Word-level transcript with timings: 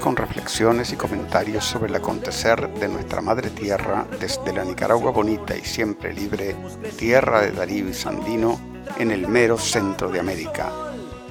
con 0.00 0.16
reflexiones 0.16 0.92
y 0.92 0.96
comentarios 0.96 1.64
sobre 1.64 1.88
el 1.88 1.96
acontecer 1.96 2.68
de 2.74 2.88
nuestra 2.88 3.20
madre 3.20 3.50
tierra 3.50 4.06
desde 4.20 4.52
la 4.52 4.64
Nicaragua 4.64 5.10
bonita 5.10 5.56
y 5.56 5.62
siempre 5.62 6.12
libre, 6.12 6.54
tierra 6.96 7.40
de 7.42 7.52
Darío 7.52 7.88
y 7.88 7.94
Sandino, 7.94 8.60
en 8.98 9.10
el 9.10 9.26
mero 9.28 9.58
centro 9.58 10.08
de 10.08 10.20
América. 10.20 10.70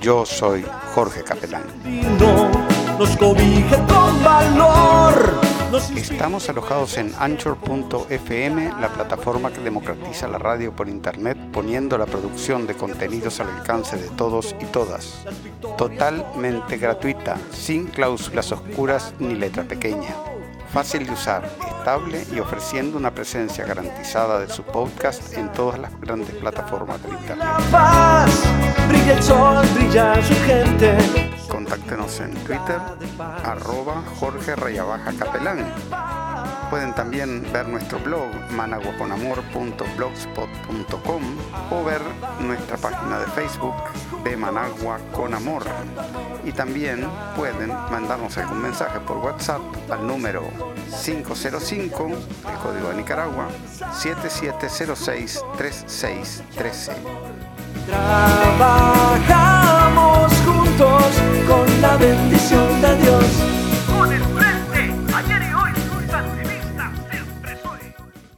Yo 0.02 0.26
soy 0.26 0.66
Jorge 0.94 1.23
Capelán. 1.23 1.64
Estamos 5.96 6.48
alojados 6.48 6.98
en 6.98 7.14
anchor.fm, 7.18 8.73
la 8.80 8.90
plataforma 8.90 9.52
que 9.52 9.60
democratiza 9.60 10.28
la 10.28 10.38
radio 10.38 10.72
por 10.72 10.88
internet, 10.88 11.38
poniendo 11.52 11.98
la 11.98 12.06
producción 12.06 12.68
de 12.68 12.76
contenidos 12.76 13.40
al 13.40 13.50
alcance 13.50 13.98
de 13.98 14.09
todos 14.09 14.56
y 14.62 14.66
todas. 14.66 15.26
Totalmente 15.78 16.78
gratuita, 16.78 17.38
sin 17.52 17.88
cláusulas 17.88 18.52
oscuras 18.52 19.14
ni 19.20 19.36
letra 19.36 19.64
pequeña. 19.64 20.16
Fácil 20.72 21.06
de 21.06 21.14
usar, 21.14 21.50
estable 21.68 22.26
y 22.34 22.40
ofreciendo 22.40 22.98
una 22.98 23.12
presencia 23.12 23.66
garantizada 23.66 24.40
de 24.40 24.50
su 24.50 24.64
podcast 24.64 25.34
en 25.34 25.52
todas 25.52 25.80
las 25.80 26.00
grandes 26.00 26.36
plataformas 26.36 27.02
de 27.04 27.09
internet. 27.09 27.48
Brilla 28.88 29.14
el 29.14 29.23
sol, 29.23 29.66
brilla 29.76 30.16
su 30.23 30.36
gente 30.45 31.34
Contáctenos 31.56 32.20
en 32.20 32.34
Twitter, 32.44 32.81
arroba 33.45 34.03
Jorge 34.20 34.58
Rayabaja 34.58 35.14
Capelán. 35.14 35.73
Pueden 36.70 36.94
también 36.94 37.48
ver 37.53 37.70
nuestro 37.70 37.98
blog 38.00 38.28
managuaconamor.blogspot.com 38.52 41.23
o 41.72 41.83
ver 41.86 42.02
nuestra 42.42 42.76
página 42.76 43.20
de 43.20 43.28
Facebook 43.28 43.73
de 44.26 44.36
Managua 44.36 45.00
con 45.14 45.33
Amor. 45.33 45.64
Y 46.44 46.52
también 46.52 47.08
pueden 47.38 47.70
mandarnos 47.70 48.38
algún 48.38 48.61
mensaje 48.61 49.00
por 49.00 49.20
WhatsApp 49.20 49.61
al 49.89 50.06
número 50.06 50.44
505, 51.06 52.08
el 52.08 52.58
código 52.61 52.89
de 52.89 52.98
Nicaragua, 52.98 53.48
7706-3613. 53.94 56.92
Trabajamos 57.88 60.34
juntos 60.78 61.14
con 61.48 61.81
la 61.81 61.95
bendición 61.98 62.81
de 62.81 62.95
Dios. 62.98 63.26
Con 63.88 64.12
el 64.12 64.23
frente, 64.23 65.14
ayer 65.16 65.42
y 65.42 65.54
hoy 65.54 65.72
soy 65.90 66.09
activista, 66.12 66.92
siempre 67.09 67.59
soy. 67.64 67.94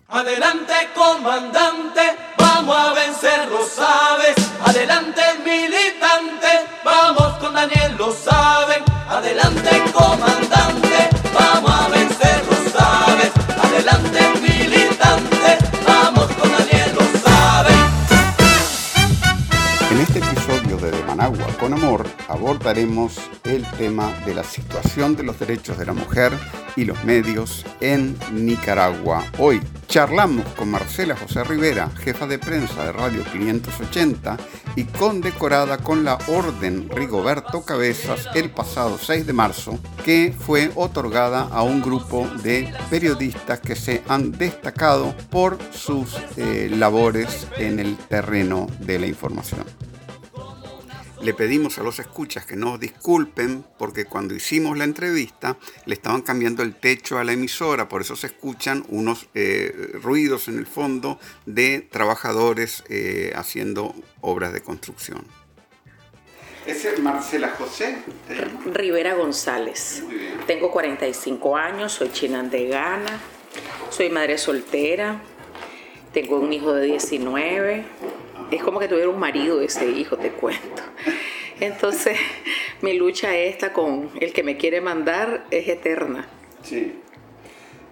Adelante, 0.10 0.74
comandante, 0.96 2.02
vamos 2.38 2.78
a 2.78 2.94
vencer, 2.94 3.48
lo 3.50 3.66
sabes. 3.66 4.36
Adelante, 4.66 5.22
militante, 5.44 6.48
vamos 6.84 7.38
con 7.38 7.54
Daniel, 7.54 7.96
lo 7.98 8.12
saben. 8.12 8.84
Adelante, 9.10 9.84
comandante, 9.94 10.37
Amor, 21.74 22.08
abordaremos 22.30 23.20
el 23.44 23.70
tema 23.72 24.12
de 24.26 24.34
la 24.34 24.44
situación 24.44 25.16
de 25.16 25.24
los 25.24 25.38
derechos 25.38 25.78
de 25.78 25.86
la 25.86 25.94
mujer 25.94 26.32
y 26.78 26.86
los 26.86 27.04
medios 27.04 27.66
en 27.82 28.18
Nicaragua. 28.32 29.26
Hoy 29.38 29.62
charlamos 29.88 30.46
con 30.56 30.72
Marcela 30.72 31.16
José 31.18 31.44
Rivera, 31.44 31.90
jefa 31.90 32.26
de 32.26 32.40
prensa 32.40 32.86
de 32.86 32.92
Radio 32.94 33.24
580 33.32 34.38
y 34.76 34.86
condecorada 34.86 35.78
con 35.80 36.06
la 36.06 36.18
Orden 36.28 36.90
Rigoberto 36.90 37.64
Cabezas 37.64 38.28
el 38.34 38.50
pasado 38.50 38.98
6 38.98 39.28
de 39.28 39.34
marzo, 39.34 39.78
que 40.06 40.34
fue 40.38 40.72
otorgada 40.76 41.50
a 41.52 41.64
un 41.64 41.82
grupo 41.82 42.28
de 42.44 42.74
periodistas 42.90 43.60
que 43.60 43.76
se 43.76 44.04
han 44.08 44.32
destacado 44.32 45.14
por 45.30 45.58
sus 45.74 46.16
eh, 46.38 46.70
labores 46.72 47.48
en 47.58 47.80
el 47.80 47.98
terreno 47.98 48.68
de 48.80 49.00
la 49.00 49.08
información. 49.08 49.66
Le 51.22 51.34
pedimos 51.34 51.80
a 51.80 51.84
los 51.84 52.00
escuchas 52.00 52.46
que 52.46 52.56
nos 52.56 52.80
disculpen 52.80 53.66
porque 53.80 54.06
cuando 54.06 54.36
hicimos 54.36 54.78
la 54.78 54.84
entrevista 54.84 55.58
le 55.86 55.96
estaban 55.96 56.22
cambiando 56.22 56.62
el 56.62 56.76
techo 56.76 57.18
a 57.18 57.24
la 57.24 57.34
emisora, 57.34 57.90
por 57.90 58.02
eso 58.02 58.16
se 58.16 58.28
escuchan 58.28 58.86
unos 58.90 59.28
eh, 59.34 59.92
ruidos 60.02 60.48
en 60.48 60.60
el 60.60 60.68
fondo 60.68 61.20
de 61.46 61.82
trabajadores 61.82 62.84
eh, 62.90 63.34
haciendo 63.36 63.96
obras 64.22 64.54
de 64.54 64.62
construcción. 64.62 65.26
¿Es 66.68 67.00
Marcela 67.00 67.56
José? 67.58 67.98
Rivera 68.74 69.16
González. 69.16 70.04
Tengo 70.46 70.70
45 70.70 71.56
años, 71.56 71.94
soy 71.94 72.12
chinandegana, 72.12 73.22
soy 73.90 74.10
madre 74.10 74.38
soltera, 74.38 75.22
tengo 76.14 76.40
un 76.40 76.52
hijo 76.52 76.74
de 76.74 76.86
19 76.86 77.86
es 78.52 78.64
como 78.64 78.80
que 78.80 78.88
tuviera 78.88 79.10
un 79.10 79.20
marido 79.20 79.62
ese 79.62 79.90
hijo, 79.90 80.18
te 80.18 80.32
cuento. 80.32 80.84
Entonces, 81.60 82.18
mi 82.82 82.98
lucha 82.98 83.36
esta 83.36 83.74
con 83.74 84.12
el 84.20 84.34
que 84.34 84.44
me 84.44 84.58
quiere 84.58 84.82
mandar 84.82 85.46
es 85.52 85.68
eterna. 85.68 86.28
Sí. 86.64 87.00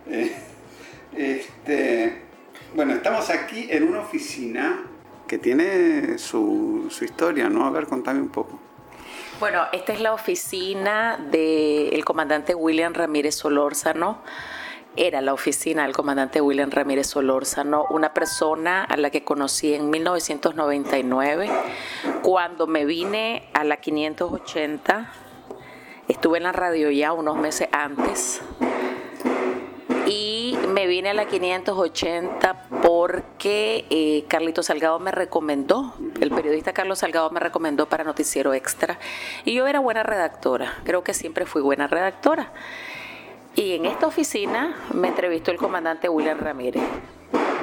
Eh, 0.09 0.31
este, 1.15 2.21
bueno, 2.73 2.93
estamos 2.93 3.29
aquí 3.29 3.67
en 3.69 3.83
una 3.83 4.01
oficina 4.01 4.83
que 5.27 5.37
tiene 5.37 6.17
su, 6.17 6.87
su 6.89 7.05
historia, 7.05 7.49
¿no? 7.49 7.65
A 7.65 7.71
ver, 7.71 7.87
contame 7.87 8.21
un 8.21 8.29
poco. 8.29 8.59
Bueno, 9.39 9.63
esta 9.73 9.91
es 9.91 9.99
la 9.99 10.13
oficina 10.13 11.17
del 11.31 12.05
comandante 12.05 12.55
William 12.55 12.93
Ramírez 12.93 13.35
Solórzano 13.35 14.21
era 14.97 15.21
la 15.21 15.33
oficina 15.33 15.83
del 15.83 15.93
comandante 15.93 16.41
William 16.41 16.71
Ramírez 16.71 17.07
Solórzano, 17.07 17.85
una 17.89 18.13
persona 18.13 18.83
a 18.83 18.97
la 18.97 19.09
que 19.09 19.23
conocí 19.23 19.73
en 19.73 19.89
1999, 19.89 21.49
cuando 22.21 22.67
me 22.67 22.85
vine 22.85 23.49
a 23.53 23.63
la 23.63 23.77
580, 23.77 25.11
estuve 26.07 26.37
en 26.37 26.43
la 26.43 26.51
radio 26.51 26.89
ya 26.91 27.11
unos 27.13 27.35
meses 27.37 27.67
antes, 27.71 28.41
y 30.07 30.57
me 30.69 30.87
vine 30.87 31.09
a 31.09 31.13
la 31.13 31.25
580 31.25 32.67
porque 32.81 33.85
eh, 33.89 34.25
Carlito 34.27 34.63
Salgado 34.63 34.99
me 34.99 35.11
recomendó, 35.11 35.93
el 36.21 36.29
periodista 36.29 36.73
Carlos 36.73 36.99
Salgado 36.99 37.29
me 37.31 37.39
recomendó 37.39 37.87
para 37.87 38.03
Noticiero 38.03 38.53
Extra, 38.53 38.97
y 39.43 39.53
yo 39.53 39.67
era 39.67 39.79
buena 39.79 40.03
redactora, 40.03 40.73
creo 40.85 41.03
que 41.03 41.13
siempre 41.13 41.45
fui 41.45 41.61
buena 41.61 41.87
redactora. 41.87 42.53
Y 43.55 43.73
en 43.73 43.85
esta 43.85 44.07
oficina 44.07 44.75
me 44.93 45.07
entrevistó 45.07 45.51
el 45.51 45.57
comandante 45.57 46.09
William 46.09 46.37
Ramírez 46.39 46.83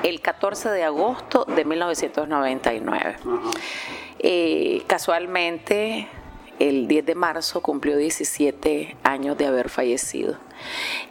el 0.02 0.20
14 0.20 0.70
de 0.70 0.84
agosto 0.84 1.44
de 1.44 1.64
1999. 1.64 3.16
Eh, 4.18 4.82
casualmente, 4.86 6.08
el 6.58 6.88
10 6.88 7.06
de 7.06 7.14
marzo 7.14 7.60
cumplió 7.60 7.96
17 7.96 8.96
años 9.04 9.38
de 9.38 9.46
haber 9.46 9.68
fallecido. 9.68 10.36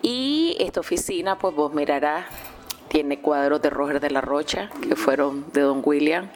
Y 0.02 0.58
esta 0.60 0.82
oficina, 0.82 1.38
pues 1.38 1.56
vos 1.56 1.74
mirarás, 1.74 2.26
tiene 2.90 3.20
cuadros 3.20 3.62
de 3.62 3.70
Roger 3.70 4.00
de 4.00 4.12
la 4.12 4.22
Rocha, 4.22 4.70
que 4.82 4.96
fueron 4.96 5.46
de 5.54 5.62
Don 5.62 5.82
William. 5.84 6.30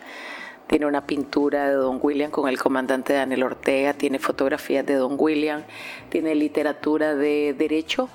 Tiene 0.67 0.85
una 0.87 1.05
pintura 1.05 1.67
de 1.67 1.75
Don 1.75 1.99
William 2.01 2.31
con 2.31 2.49
el 2.49 2.57
comandante 2.57 3.13
Daniel 3.13 3.43
Ortega, 3.43 3.93
tiene 3.93 4.17
fotografías 4.17 4.85
de 4.85 4.95
Don 4.95 5.15
William, 5.17 5.63
tiene 6.09 6.33
literatura 6.33 7.13
de 7.13 7.53
Derecho 7.53 8.09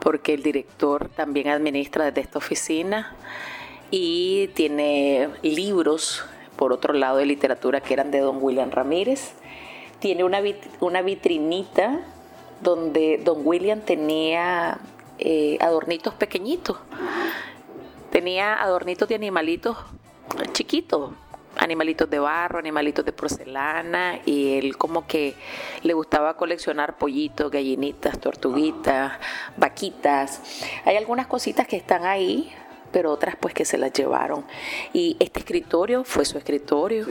porque 0.00 0.34
el 0.34 0.42
director 0.42 1.08
también 1.08 1.48
administra 1.48 2.06
desde 2.06 2.22
esta 2.22 2.38
oficina 2.38 3.14
y 3.90 4.48
tiene 4.54 5.28
libros, 5.42 6.24
por 6.56 6.72
otro 6.72 6.94
lado, 6.94 7.18
de 7.18 7.26
literatura 7.26 7.80
que 7.80 7.94
eran 7.94 8.10
de 8.10 8.20
don 8.20 8.38
William 8.40 8.70
Ramírez. 8.70 9.32
Tiene 9.98 10.24
una, 10.24 10.40
una 10.80 11.02
vitrinita 11.02 12.00
donde 12.62 13.20
don 13.22 13.46
William 13.46 13.80
tenía 13.80 14.78
eh, 15.18 15.58
adornitos 15.60 16.14
pequeñitos. 16.14 16.78
Tenía 18.10 18.54
adornitos 18.54 19.08
de 19.08 19.14
animalitos 19.14 19.76
chiquitos, 20.52 21.12
animalitos 21.56 22.08
de 22.08 22.18
barro, 22.18 22.58
animalitos 22.58 23.04
de 23.04 23.12
porcelana 23.12 24.20
y 24.24 24.58
él 24.58 24.76
como 24.76 25.06
que 25.06 25.34
le 25.82 25.92
gustaba 25.94 26.36
coleccionar 26.36 26.96
pollitos, 26.98 27.50
gallinitas, 27.50 28.18
tortuguitas, 28.18 29.12
vaquitas. 29.56 30.40
Hay 30.84 30.96
algunas 30.96 31.26
cositas 31.26 31.66
que 31.66 31.76
están 31.76 32.04
ahí 32.04 32.52
pero 32.92 33.10
otras 33.12 33.36
pues 33.36 33.54
que 33.54 33.64
se 33.64 33.78
las 33.78 33.92
llevaron. 33.92 34.44
Y 34.92 35.16
este 35.20 35.40
escritorio 35.40 36.04
fue 36.04 36.24
su 36.24 36.38
escritorio. 36.38 37.06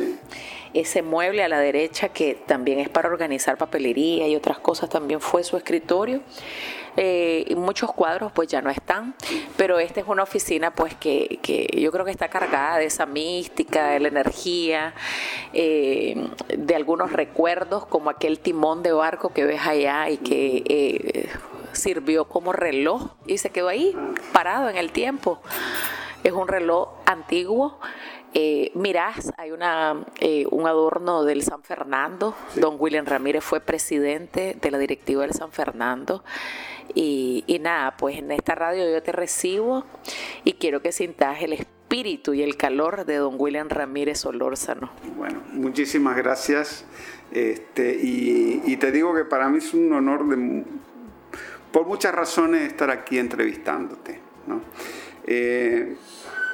Ese 0.74 1.02
mueble 1.02 1.44
a 1.44 1.48
la 1.48 1.60
derecha 1.60 2.10
que 2.10 2.36
también 2.36 2.80
es 2.80 2.90
para 2.90 3.10
organizar 3.10 3.58
papelería 3.58 4.28
y 4.28 4.36
otras 4.36 4.60
cosas 4.60 4.90
también 4.90 5.20
fue 5.20 5.44
su 5.44 5.58
escritorio. 5.58 6.22
Eh, 6.98 7.46
y 7.48 7.56
muchos 7.56 7.94
cuadros 7.94 8.32
pues 8.32 8.50
ya 8.50 8.62
no 8.62 8.70
están, 8.70 9.16
pero 9.56 9.80
esta 9.80 10.02
es 10.02 10.08
una 10.08 10.24
oficina 10.24 10.74
pues 10.74 10.96
que, 10.96 11.40
yo 11.74 11.92
creo 11.92 12.04
que 12.04 12.12
está 12.12 12.28
cargada 12.28 12.78
de 12.78 12.86
esa 12.86 13.06
mística, 13.06 13.92
de 13.92 14.00
la 14.00 14.08
energía, 14.10 14.94
eh, 15.54 16.28
de 16.58 16.76
algunos 16.76 17.14
recuerdos 17.14 17.86
como 17.86 18.10
aquel 18.10 18.40
timón 18.40 18.84
de 18.84 18.92
barco 18.92 19.30
que 19.30 19.46
ves 19.46 19.62
allá 19.62 20.10
y 20.10 20.18
que 20.18 20.64
eh, 20.68 21.30
sirvió 21.80 22.26
como 22.26 22.54
reloj 22.54 23.16
y 23.26 23.40
se 23.40 23.50
quedó 23.50 23.70
ahí 23.70 23.96
parado 24.32 24.70
en 24.70 24.78
el 24.78 24.92
tiempo. 24.92 25.42
Es 26.24 26.34
un 26.34 26.48
reloj 26.48 26.90
antiguo. 27.06 27.80
Eh, 28.34 28.72
mirás, 28.76 29.32
hay 29.38 29.52
una, 29.52 30.06
eh, 30.20 30.46
un 30.52 30.68
adorno 30.68 31.24
del 31.24 31.42
San 31.42 31.64
Fernando. 31.64 32.36
Don 32.56 32.76
William 32.78 33.06
Ramírez 33.06 33.44
fue 33.44 33.60
presidente 33.60 34.56
de 34.62 34.72
la 34.72 34.78
directiva 34.78 35.24
del 35.24 35.34
San 35.34 35.52
Fernando. 35.52 36.24
Y, 36.94 37.44
y, 37.48 37.60
nada, 37.60 37.96
pues 37.98 38.18
en 38.18 38.32
esta 38.32 38.56
radio 38.56 38.92
yo 38.92 39.02
te 39.02 39.12
recibo 39.12 39.86
y 40.44 40.54
quiero 40.54 40.82
que 40.82 40.92
sintas 40.92 41.42
el 41.42 41.54
espíritu 41.54 42.34
y 42.34 42.42
el 42.44 42.58
calor 42.58 43.06
de 43.06 43.18
don 43.18 43.36
William 43.38 43.70
Ramírez 43.70 44.26
Olórzano. 44.26 44.92
Bueno, 45.18 45.42
muchísimas 45.54 46.18
gracias. 46.18 46.86
Este, 47.32 47.96
y, 48.02 48.62
y 48.66 48.78
te 48.78 48.92
digo 48.92 49.14
que 49.16 49.24
para 49.24 49.50
mí 49.50 49.60
es 49.60 49.74
un 49.74 49.94
honor 49.94 50.28
de 50.28 50.66
por 51.72 51.86
muchas 51.86 52.14
razones 52.14 52.68
estar 52.68 52.90
aquí 52.90 53.18
entrevistándote. 53.18 54.20
Eh, 55.26 55.96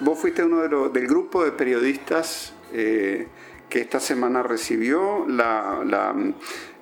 vos 0.02 0.20
fuiste 0.20 0.44
uno 0.44 0.62
de 0.62 1.00
del 1.00 1.08
grupo 1.08 1.44
de 1.44 1.52
periodistas 1.52 2.54
eh, 2.74 3.28
que 3.70 3.80
esta 3.80 4.00
semana 4.00 4.44
recibió 4.44 5.26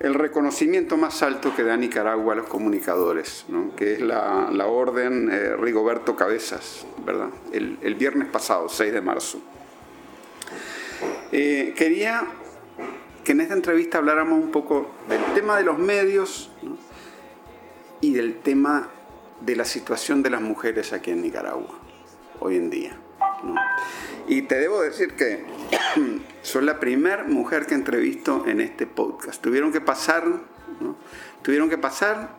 el 0.00 0.14
reconocimiento 0.14 0.96
más 0.96 1.22
alto 1.22 1.54
que 1.54 1.62
da 1.62 1.76
Nicaragua 1.76 2.34
a 2.34 2.36
los 2.36 2.46
comunicadores, 2.46 3.46
que 3.76 3.94
es 3.94 4.00
la, 4.00 4.66
orden 4.66 5.30
eh, 5.32 5.56
Rigoberto 5.56 6.14
Cabezas, 6.14 6.86
¿verdad? 7.04 7.30
El, 7.52 7.94
viernes 7.94 8.28
pasado, 8.28 8.68
6 8.68 8.92
de 8.92 9.00
marzo. 9.00 9.40
quería 11.30 12.26
que 13.24 13.32
en 13.32 13.40
esta 13.40 13.54
entrevista 13.54 13.98
habláramos 13.98 14.38
un 14.38 14.50
poco 14.50 14.90
del 15.08 15.22
tema 15.34 15.56
de 15.56 15.64
los 15.64 15.78
medios, 15.78 16.50
y 18.04 18.12
del 18.12 18.36
tema 18.36 18.90
de 19.40 19.56
la 19.56 19.64
situación 19.64 20.22
de 20.22 20.28
las 20.28 20.42
mujeres 20.42 20.92
aquí 20.92 21.10
en 21.10 21.22
Nicaragua 21.22 21.78
hoy 22.38 22.56
en 22.56 22.68
día. 22.68 22.98
Y 24.28 24.42
te 24.42 24.56
debo 24.56 24.82
decir 24.82 25.14
que 25.14 25.42
soy 26.42 26.64
la 26.66 26.78
primera 26.78 27.24
mujer 27.24 27.64
que 27.64 27.74
entrevisto 27.74 28.44
en 28.46 28.60
este 28.60 28.86
podcast. 28.86 29.40
Tuvieron 29.40 29.72
que 29.72 29.80
pasar, 29.80 30.24
tuvieron 31.40 31.70
que 31.70 31.78
pasar 31.78 32.36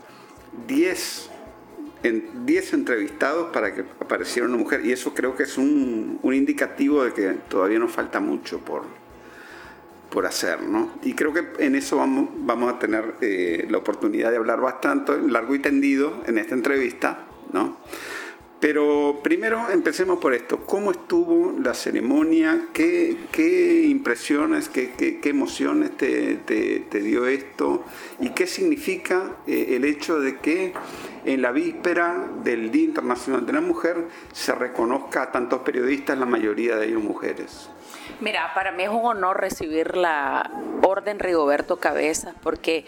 10 0.68 1.32
en 2.04 2.46
10 2.46 2.74
entrevistados 2.74 3.52
para 3.52 3.74
que 3.74 3.82
apareciera 4.00 4.48
una 4.48 4.58
mujer 4.58 4.86
y 4.86 4.92
eso 4.92 5.16
creo 5.16 5.36
que 5.36 5.44
es 5.44 5.58
un, 5.58 6.20
un 6.22 6.34
indicativo 6.36 7.04
de 7.04 7.14
que 7.14 7.30
todavía 7.50 7.80
nos 7.80 7.92
falta 7.92 8.20
mucho 8.20 8.60
por, 8.60 8.84
por 10.16 10.26
hacer, 10.26 10.62
¿no? 10.64 10.94
Y 11.04 11.14
creo 11.14 11.34
que 11.34 11.44
en 11.60 11.76
eso 11.76 11.98
vamos, 11.98 12.30
vamos 12.38 12.74
a 12.74 12.80
tener 12.80 13.16
eh, 13.20 13.68
la 13.70 13.80
oportunidad 13.80 14.32
de 14.32 14.38
hablar 14.38 14.62
bastante, 14.62 15.12
largo 15.28 15.54
y 15.54 15.60
tendido, 15.60 16.24
en 16.26 16.38
esta 16.38 16.56
entrevista, 16.56 17.26
¿no? 17.52 17.78
Pero 18.62 19.20
primero 19.22 19.70
empecemos 19.70 20.20
por 20.20 20.34
esto. 20.34 20.60
¿Cómo 20.66 20.92
estuvo 20.92 21.54
la 21.60 21.74
ceremonia? 21.74 22.70
¿Qué, 22.72 23.18
qué 23.34 23.84
impresiones, 23.88 24.70
qué, 24.70 24.94
qué, 24.98 25.20
qué 25.20 25.30
emociones 25.30 25.98
te, 25.98 26.36
te, 26.46 26.80
te, 26.90 27.02
dio 27.02 27.28
esto? 27.28 27.84
¿Y 28.22 28.30
qué 28.30 28.48
significa 28.48 29.36
eh, 29.46 29.76
el 29.76 29.84
hecho 29.84 30.22
de 30.22 30.38
que 30.38 30.72
en 31.26 31.42
la 31.42 31.52
víspera 31.52 32.26
del 32.42 32.72
Día 32.72 32.86
Internacional 32.86 33.46
de 33.46 33.52
la 33.52 33.62
Mujer 33.62 34.08
se 34.32 34.56
reconozca 34.56 35.24
a 35.24 35.32
tantos 35.34 35.60
periodistas, 35.60 36.18
la 36.18 36.26
mayoría 36.26 36.78
de 36.78 36.88
ellos 36.88 37.04
mujeres? 37.04 37.70
Mira, 38.22 38.54
para 38.54 38.72
mí 38.72 38.84
es 38.84 38.90
un 38.90 39.06
honor 39.06 39.42
recibir 39.42 39.98
la 39.98 40.50
orden 40.84 41.20
Rigoberto 41.20 41.78
Cabezas 41.78 42.34
porque 42.42 42.86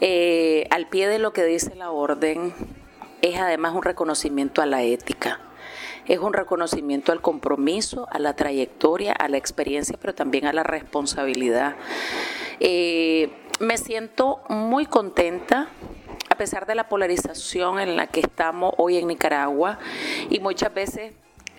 eh, 0.00 0.66
al 0.70 0.86
pie 0.88 1.08
de 1.08 1.18
lo 1.18 1.34
que 1.34 1.44
dice 1.44 1.74
la 1.74 1.90
orden 1.90 2.54
es 3.20 3.38
además 3.38 3.74
un 3.74 3.82
reconocimiento 3.82 4.62
a 4.62 4.66
la 4.66 4.82
ética. 4.82 5.40
Es 6.06 6.18
un 6.18 6.32
reconocimiento 6.32 7.12
al 7.12 7.20
compromiso, 7.20 8.08
a 8.10 8.18
la 8.18 8.34
trayectoria, 8.34 9.12
a 9.12 9.28
la 9.28 9.36
experiencia, 9.36 9.98
pero 10.00 10.14
también 10.14 10.46
a 10.46 10.52
la 10.54 10.62
responsabilidad. 10.62 11.76
Eh, 12.58 13.30
me 13.60 13.76
siento 13.76 14.40
muy 14.48 14.86
contenta 14.86 15.68
a 16.30 16.34
pesar 16.34 16.66
de 16.66 16.74
la 16.74 16.88
polarización 16.88 17.78
en 17.78 17.94
la 17.94 18.06
que 18.06 18.20
estamos 18.20 18.72
hoy 18.78 18.96
en 18.96 19.06
Nicaragua 19.06 19.78
y 20.30 20.40
muchas 20.40 20.72
veces 20.72 21.12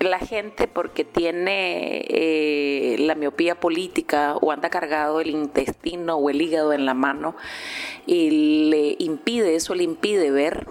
la 0.03 0.19
gente 0.19 0.67
porque 0.67 1.03
tiene 1.03 2.05
eh, 2.07 2.95
la 2.99 3.15
miopía 3.15 3.59
política 3.59 4.35
o 4.35 4.51
anda 4.51 4.69
cargado 4.69 5.21
el 5.21 5.29
intestino 5.29 6.17
o 6.17 6.29
el 6.29 6.41
hígado 6.41 6.73
en 6.73 6.85
la 6.85 6.93
mano 6.93 7.35
y 8.05 8.69
le 8.69 8.95
impide, 8.99 9.55
eso 9.55 9.75
le 9.75 9.83
impide 9.83 10.31
ver. 10.31 10.67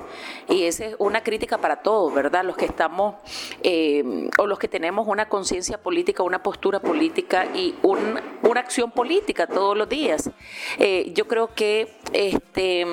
Y 0.52 0.64
esa 0.64 0.84
es 0.84 0.96
una 0.98 1.22
crítica 1.22 1.56
para 1.56 1.76
todos, 1.76 2.12
¿verdad? 2.12 2.44
Los 2.44 2.56
que 2.58 2.66
estamos 2.66 3.14
eh, 3.62 4.28
o 4.36 4.46
los 4.46 4.58
que 4.58 4.68
tenemos 4.68 5.08
una 5.08 5.26
conciencia 5.26 5.78
política, 5.78 6.22
una 6.22 6.42
postura 6.42 6.78
política 6.78 7.46
y 7.54 7.74
una 7.82 8.60
acción 8.60 8.90
política 8.90 9.46
todos 9.46 9.76
los 9.78 9.88
días. 9.88 10.30
Eh, 10.78 11.10
yo 11.14 11.26
creo 11.26 11.54
que 11.54 11.94
este 12.12 12.84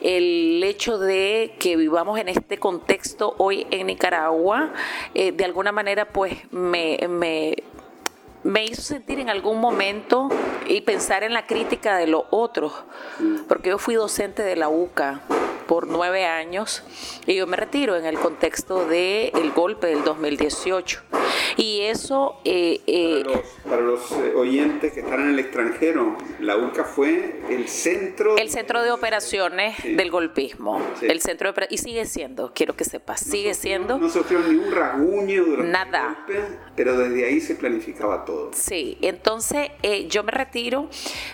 el 0.00 0.62
hecho 0.62 0.98
de 0.98 1.56
que 1.58 1.76
vivamos 1.76 2.20
en 2.20 2.28
este 2.28 2.58
contexto 2.58 3.34
hoy 3.38 3.66
en 3.72 3.88
Nicaragua, 3.88 4.72
de 5.14 5.44
alguna 5.44 5.72
manera 5.72 6.06
pues 6.06 6.36
me, 6.52 6.98
me, 7.08 7.56
me 8.44 8.64
hizo 8.64 8.82
sentir 8.82 9.18
en 9.18 9.30
algún 9.30 9.60
momento 9.60 10.28
y 10.68 10.82
pensar 10.82 11.24
en 11.24 11.32
la 11.32 11.46
crítica 11.46 11.96
de 11.96 12.06
los 12.06 12.24
otros, 12.30 12.72
porque 13.48 13.70
yo 13.70 13.78
fui 13.78 13.94
docente 13.94 14.42
de 14.42 14.54
la 14.54 14.68
UCA 14.68 15.22
por 15.66 15.86
nueve 15.86 16.26
años 16.26 16.82
y 17.26 17.34
yo 17.34 17.46
me 17.46 17.56
retiro 17.56 17.96
en 17.96 18.06
el 18.06 18.18
contexto 18.18 18.86
del 18.86 19.32
el 19.34 19.50
golpe 19.52 19.86
del 19.88 20.04
2018. 20.04 21.02
Y 21.56 21.80
eso... 21.82 22.40
Eh, 22.44 22.80
eh, 22.86 23.24
para 23.68 23.82
los, 23.82 24.10
eh, 24.12 24.34
oyentes 24.34 24.92
que 24.92 25.00
están 25.00 25.20
en 25.20 25.30
el 25.30 25.38
extranjero, 25.38 26.16
la 26.40 26.56
UCA 26.56 26.84
fue 26.84 27.40
el 27.48 27.68
centro... 27.68 28.36
El 28.36 28.50
centro 28.50 28.82
de 28.82 28.90
operaciones 28.90 29.76
del 29.84 30.10
golpismo. 30.10 30.80
El 31.00 31.20
centro 31.20 31.52
de, 31.52 31.66
y 31.70 31.78
sigue 31.78 32.06
siendo, 32.06 32.52
quiero 32.54 32.76
que 32.76 32.84
sepas, 32.84 33.20
sigue 33.20 33.54
siendo... 33.54 33.98
No 33.98 34.08
sufrió 34.08 34.40
ni 34.40 34.56
un 34.56 34.72
rasguño 34.72 35.44
durante 35.44 35.72
nada. 35.72 36.08
el 36.28 36.34
golpe, 36.34 36.58
pero 36.76 36.96
desde 36.96 37.24
ahí 37.24 37.40
se 37.40 37.54
planificaba 37.54 38.24
todo. 38.24 38.50
Sí, 38.52 38.98
entonces 39.00 39.70
yo 40.08 40.24
me 40.24 40.32
retiro, 40.32 40.88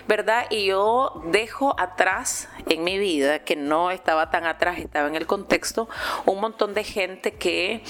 ¿verdad? 0.07 0.45
Y 0.49 0.65
yo 0.67 1.21
dejo 1.31 1.75
atrás 1.79 2.47
en 2.69 2.83
mi 2.83 2.97
vida, 2.97 3.43
que 3.43 3.55
no 3.55 3.91
estaba 3.91 4.20
tan 4.29 4.45
atrás, 4.45 4.77
estaba 4.79 5.07
en 5.07 5.15
el 5.15 5.25
contexto, 5.25 5.89
un 6.25 6.39
montón 6.39 6.73
de 6.73 6.83
gente 6.83 7.33
que 7.33 7.81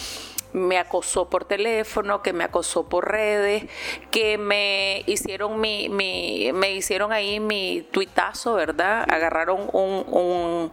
me 0.54 0.78
acosó 0.78 1.30
por 1.30 1.46
teléfono, 1.46 2.22
que 2.22 2.34
me 2.34 2.44
acosó 2.44 2.88
por 2.88 3.10
redes, 3.10 3.66
que 4.10 4.38
me 4.38 5.04
hicieron 5.08 5.60
mi, 5.60 5.90
mi 5.90 6.52
me 6.54 6.74
hicieron 6.74 7.12
ahí 7.12 7.40
mi 7.40 7.88
tuitazo, 7.92 8.54
¿verdad? 8.56 9.06
Agarraron 9.10 9.70
un, 9.72 10.06
un, 10.10 10.72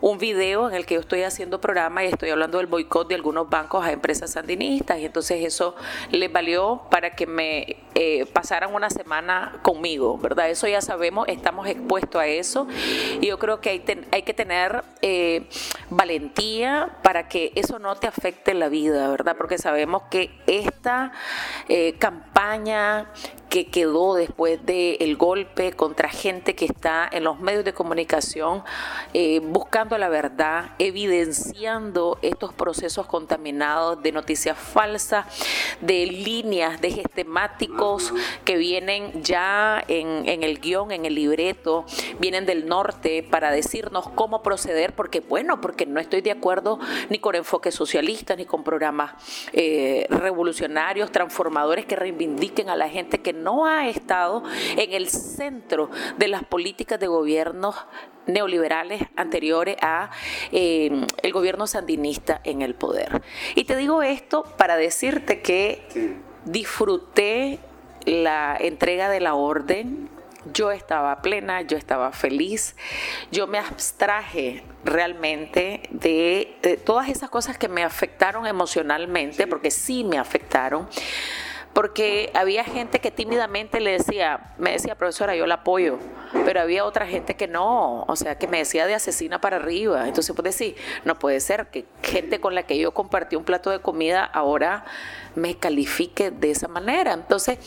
un 0.00 0.18
video 0.18 0.68
en 0.68 0.74
el 0.74 0.86
que 0.86 0.94
yo 0.94 1.00
estoy 1.00 1.22
haciendo 1.22 1.60
programa 1.60 2.04
y 2.04 2.08
estoy 2.08 2.30
hablando 2.30 2.58
del 2.58 2.66
boicot 2.66 3.08
de 3.08 3.14
algunos 3.14 3.48
bancos 3.48 3.84
a 3.84 3.92
empresas 3.92 4.32
sandinistas 4.32 4.98
y 4.98 5.06
entonces 5.06 5.44
eso 5.44 5.74
les 6.10 6.32
valió 6.32 6.82
para 6.90 7.10
que 7.10 7.26
me 7.26 7.76
eh, 7.94 8.26
pasaran 8.32 8.74
una 8.74 8.90
semana 8.90 9.58
conmigo, 9.62 10.18
¿verdad? 10.18 10.50
Eso 10.50 10.66
ya 10.68 10.80
sabemos, 10.80 11.26
estamos 11.28 11.66
expuestos 11.66 12.20
a 12.20 12.26
eso 12.26 12.66
y 13.20 13.26
yo 13.26 13.38
creo 13.38 13.60
que 13.60 13.70
hay, 13.70 13.84
hay 14.12 14.22
que 14.22 14.34
tener 14.34 14.84
eh, 15.02 15.48
valentía 15.90 16.98
para 17.02 17.28
que 17.28 17.52
eso 17.54 17.78
no 17.78 17.96
te 17.96 18.06
afecte 18.06 18.54
la 18.54 18.68
vida, 18.68 19.08
¿verdad? 19.08 19.36
Porque 19.36 19.58
sabemos 19.58 20.02
que 20.10 20.30
esta 20.46 21.12
eh, 21.68 21.96
campaña 21.98 23.10
que 23.50 23.66
quedó 23.66 24.14
después 24.14 24.64
del 24.64 25.16
golpe 25.16 25.72
contra 25.72 26.08
gente 26.08 26.54
que 26.54 26.64
está 26.64 27.08
en 27.12 27.24
los 27.24 27.38
medios 27.38 27.64
de 27.64 27.74
comunicación 27.74 28.64
eh, 29.12 29.40
buscando 29.40 29.98
la 29.98 30.08
verdad, 30.08 30.70
evidenciando 30.78 32.18
estos 32.22 32.54
procesos 32.54 33.06
contaminados 33.06 34.02
de 34.02 34.12
noticias 34.12 34.56
falsas, 34.56 35.26
de 35.82 36.06
líneas 36.06 36.80
de 36.80 36.92
gestemáticos 36.92 37.90
datos 38.00 38.12
que 38.44 38.56
vienen 38.56 39.22
ya 39.22 39.82
en, 39.88 40.42
el 40.42 40.60
guion, 40.60 40.90
en 40.92 41.04
el 41.04 41.14
libreto, 41.14 41.84
vienen 42.18 42.46
del 42.46 42.66
norte 42.66 43.22
para 43.22 43.50
decirnos 43.50 44.08
cómo 44.14 44.42
proceder, 44.42 44.94
porque 44.94 45.20
bueno, 45.20 45.60
porque 45.60 45.86
no 45.86 46.00
estoy 46.00 46.20
de 46.20 46.30
acuerdo 46.30 46.78
ni 47.08 47.18
con 47.18 47.34
enfoques 47.34 47.74
socialistas, 47.74 48.36
ni 48.36 48.44
con 48.44 48.64
programas 48.64 49.12
eh, 49.52 50.06
revolucionarios, 50.10 51.12
transformadores 51.12 51.86
que 51.86 51.96
reivindiquen 51.96 52.68
a 52.70 52.76
la 52.76 52.88
gente 52.88 53.20
que 53.20 53.32
no 53.42 53.66
ha 53.66 53.88
estado 53.88 54.42
en 54.76 54.92
el 54.92 55.08
centro 55.08 55.90
de 56.18 56.28
las 56.28 56.44
políticas 56.44 57.00
de 57.00 57.06
gobierno 57.06 57.74
neoliberales 58.26 59.02
anteriores 59.16 59.76
a 59.82 60.10
eh, 60.52 61.06
el 61.22 61.32
gobierno 61.32 61.66
sandinista 61.66 62.40
en 62.44 62.62
el 62.62 62.74
poder. 62.74 63.22
Y 63.54 63.64
te 63.64 63.76
digo 63.76 64.02
esto 64.02 64.44
para 64.56 64.76
decirte 64.76 65.40
que 65.40 66.16
disfruté 66.44 67.58
la 68.04 68.56
entrega 68.58 69.08
de 69.08 69.20
la 69.20 69.34
orden, 69.34 70.08
yo 70.54 70.70
estaba 70.70 71.20
plena, 71.20 71.60
yo 71.62 71.76
estaba 71.76 72.12
feliz, 72.12 72.74
yo 73.30 73.46
me 73.46 73.58
abstraje 73.58 74.62
realmente 74.84 75.82
de, 75.90 76.56
de, 76.62 76.78
todas 76.78 77.10
esas 77.10 77.28
cosas 77.28 77.58
que 77.58 77.68
me 77.68 77.84
afectaron 77.84 78.46
emocionalmente, 78.46 79.46
porque 79.46 79.70
sí 79.70 80.02
me 80.02 80.18
afectaron 80.18 80.88
porque 81.72 82.30
había 82.34 82.64
gente 82.64 83.00
que 83.00 83.10
tímidamente 83.10 83.80
le 83.80 83.92
decía, 83.92 84.54
me 84.58 84.72
decía, 84.72 84.96
profesora, 84.96 85.36
yo 85.36 85.46
la 85.46 85.56
apoyo, 85.56 85.98
pero 86.44 86.60
había 86.60 86.84
otra 86.84 87.06
gente 87.06 87.36
que 87.36 87.46
no, 87.46 88.02
o 88.02 88.16
sea, 88.16 88.36
que 88.38 88.48
me 88.48 88.58
decía 88.58 88.86
de 88.86 88.94
asesina 88.94 89.40
para 89.40 89.56
arriba. 89.56 90.08
Entonces, 90.08 90.34
pues 90.34 90.44
decir, 90.44 90.76
no 91.04 91.18
puede 91.18 91.40
ser 91.40 91.68
que 91.68 91.86
gente 92.02 92.40
con 92.40 92.54
la 92.54 92.64
que 92.64 92.76
yo 92.78 92.92
compartí 92.92 93.36
un 93.36 93.44
plato 93.44 93.70
de 93.70 93.78
comida 93.80 94.24
ahora 94.24 94.84
me 95.36 95.56
califique 95.56 96.30
de 96.30 96.50
esa 96.50 96.66
manera. 96.66 97.12
Entonces, 97.12 97.58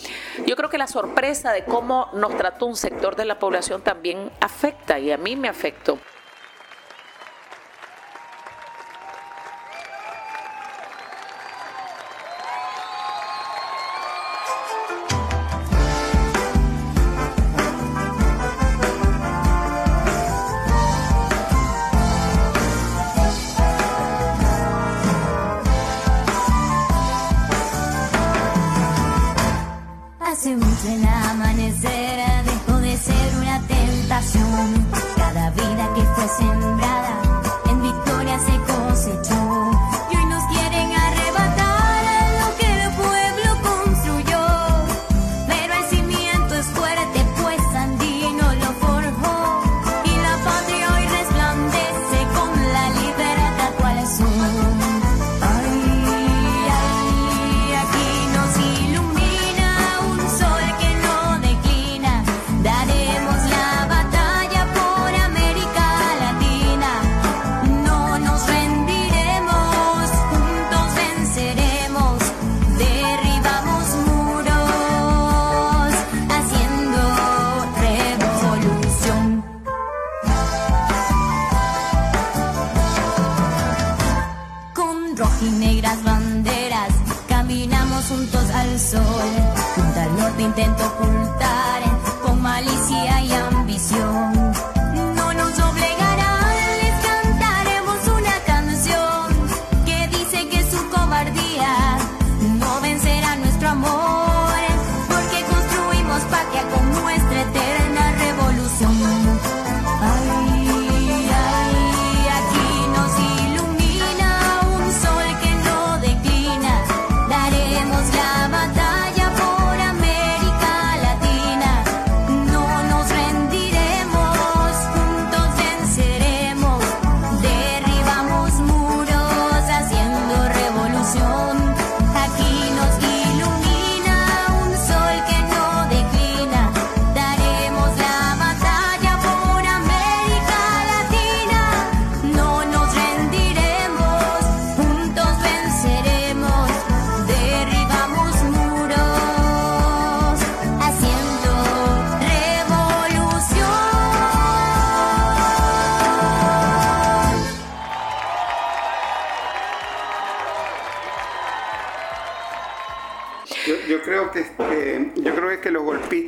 yo 0.45 0.55
creo 0.55 0.69
que 0.69 0.77
la 0.77 0.88
sorpresa 0.88 1.53
de 1.53 1.63
cómo 1.63 2.10
nos 2.13 2.36
trató 2.38 2.65
un 2.65 2.75
sector 2.75 3.15
de 3.15 3.25
la 3.25 3.39
población 3.39 3.81
también 3.81 4.31
afecta 4.41 5.00
y 5.00 5.12
a 5.12 5.17
mí 5.17 5.36
me 5.36 5.48
afectó. 5.48 5.98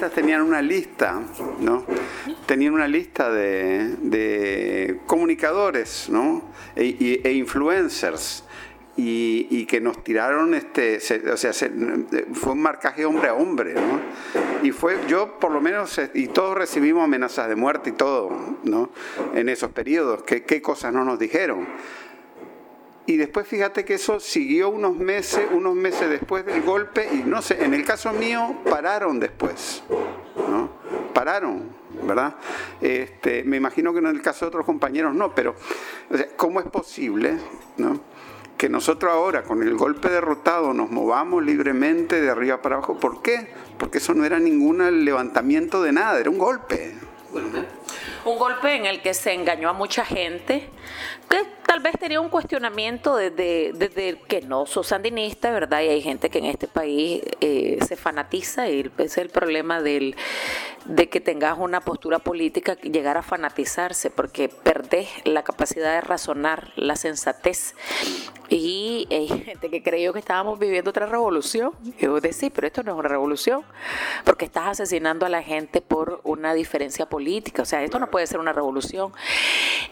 Tenían 0.10 0.42
una 0.42 0.62
lista, 0.62 1.22
¿no? 1.60 1.86
Tenían 2.46 2.74
una 2.74 2.88
lista 2.88 3.30
de, 3.32 5.00
comunicadores, 5.06 6.10
¿no? 6.10 6.50
E, 6.76 7.22
e 7.24 7.32
influencers. 7.34 8.44
Y, 8.98 9.66
que 9.66 9.82
nos 9.82 10.06
tiraron, 10.06 10.54
este, 10.54 11.00
o 11.30 11.36
sea, 11.36 11.52
fue 12.34 12.54
un 12.54 12.62
marcaje 12.62 13.04
hombre 13.06 13.28
a 13.28 13.34
hombre, 13.34 13.74
¿no? 13.74 14.00
Y 14.64 14.72
fue, 14.72 14.98
yo 15.10 15.38
por 15.38 15.52
lo 15.52 15.60
menos, 15.60 16.00
y 16.14 16.28
todos 16.28 16.56
recibimos 16.58 17.04
amenazas 17.04 17.50
de 17.50 17.58
muerte 17.58 17.90
y 17.90 17.94
todo, 17.94 18.58
¿no? 18.64 18.92
En 19.34 19.50
esos 19.50 19.72
periodos, 19.72 20.24
¿qué, 20.24 20.44
qué 20.44 20.62
cosas 20.62 20.94
no 20.94 21.04
nos 21.04 21.20
dijeron? 21.20 21.68
Y 23.08 23.18
después 23.18 23.48
fíjate 23.48 23.86
que 23.86 23.96
eso 23.96 24.20
siguió 24.20 24.70
unos 24.70 24.96
meses, 24.96 25.48
unos 25.52 25.76
meses 25.76 26.10
después 26.10 26.46
del 26.46 26.62
golpe 26.64 27.08
y 27.14 27.18
no 27.18 27.42
sé, 27.42 27.64
en 27.64 27.74
el 27.74 27.86
caso 27.86 28.12
mío 28.14 28.58
pararon 28.68 29.20
después, 29.20 29.84
¿no? 30.50 30.70
Pararon, 31.14 31.70
¿verdad? 32.04 32.36
Este, 32.82 33.44
me 33.44 33.58
imagino 33.58 33.94
que 33.94 34.00
en 34.00 34.08
el 34.08 34.22
caso 34.22 34.46
de 34.46 34.50
otros 34.50 34.66
compañeros 34.66 35.14
no, 35.14 35.36
pero 35.36 35.56
¿cómo 36.36 36.60
es 36.60 36.66
posible, 36.66 37.38
¿no? 37.78 38.00
que 38.58 38.70
nosotros 38.70 39.12
ahora 39.12 39.44
con 39.44 39.62
el 39.64 39.76
golpe 39.76 40.10
derrotado 40.10 40.74
nos 40.74 40.90
movamos 40.90 41.44
libremente 41.44 42.22
de 42.22 42.30
arriba 42.30 42.62
para 42.62 42.78
abajo. 42.78 42.98
¿Por 42.98 43.22
qué? 43.22 43.48
Porque 43.78 43.98
eso 43.98 44.14
no 44.14 44.26
era 44.26 44.40
ningún 44.40 45.04
levantamiento 45.04 45.84
de 45.84 45.92
nada, 45.92 46.20
era 46.20 46.30
un 46.30 46.38
golpe. 46.38 46.96
Un 48.24 48.40
golpe 48.40 48.76
en 48.76 48.86
el 48.86 49.02
que 49.02 49.14
se 49.14 49.34
engañó 49.34 49.70
a 49.70 49.74
mucha 49.74 50.06
gente, 50.06 50.70
que 51.30 51.46
tal 51.66 51.80
vez 51.80 51.96
tenía 52.00 52.22
un 52.22 52.30
cuestionamiento 52.30 53.16
desde, 53.16 53.74
desde 53.74 54.20
que 54.28 54.42
no 54.42 54.66
sos 54.66 54.88
sandinista, 54.88 55.52
¿verdad? 55.52 55.82
Y 55.82 55.90
hay 55.90 56.02
gente 56.02 56.30
que 56.30 56.40
en 56.40 56.46
este 56.46 56.68
país 56.68 57.22
eh, 57.42 57.80
se 57.86 57.96
fanatiza 57.96 58.70
y 58.70 58.92
ese 58.98 59.04
es 59.04 59.18
el 59.18 59.30
problema 59.30 59.82
del, 59.82 60.16
de 60.86 61.10
que 61.10 61.20
tengas 61.20 61.58
una 61.58 61.82
postura 61.82 62.20
política, 62.20 62.76
llegar 62.76 63.18
a 63.18 63.24
fanatizarse, 63.24 64.10
porque 64.10 64.50
perdés 64.50 65.10
la 65.24 65.44
capacidad 65.44 65.94
de 65.94 66.02
razonar, 66.02 66.72
la 66.76 66.96
sensatez. 66.96 67.76
Y 68.48 69.08
hay 69.10 69.28
gente 69.28 69.70
que 69.70 69.82
creyó 69.82 70.14
que 70.14 70.20
estábamos 70.20 70.60
viviendo 70.60 70.92
otra 70.92 71.08
revolución. 71.08 71.72
Y 72.00 72.06
vos 72.06 72.22
decís, 72.22 72.52
pero 72.54 72.68
esto 72.68 72.84
no 72.84 72.92
es 72.92 73.00
una 73.00 73.10
revolución, 73.10 73.64
porque 74.24 74.46
estás 74.46 74.68
asesinando 74.68 75.26
a 75.26 75.30
la 75.30 75.42
gente 75.42 75.82
por 75.82 76.22
una 76.24 76.54
diferencia 76.54 77.08
política. 77.08 77.64
O 77.64 77.66
sea, 77.66 77.84
esto 77.84 77.98
no 77.98 78.12
puede 78.12 78.28
ser 78.28 78.40
una 78.40 78.54
revolución. 78.54 79.12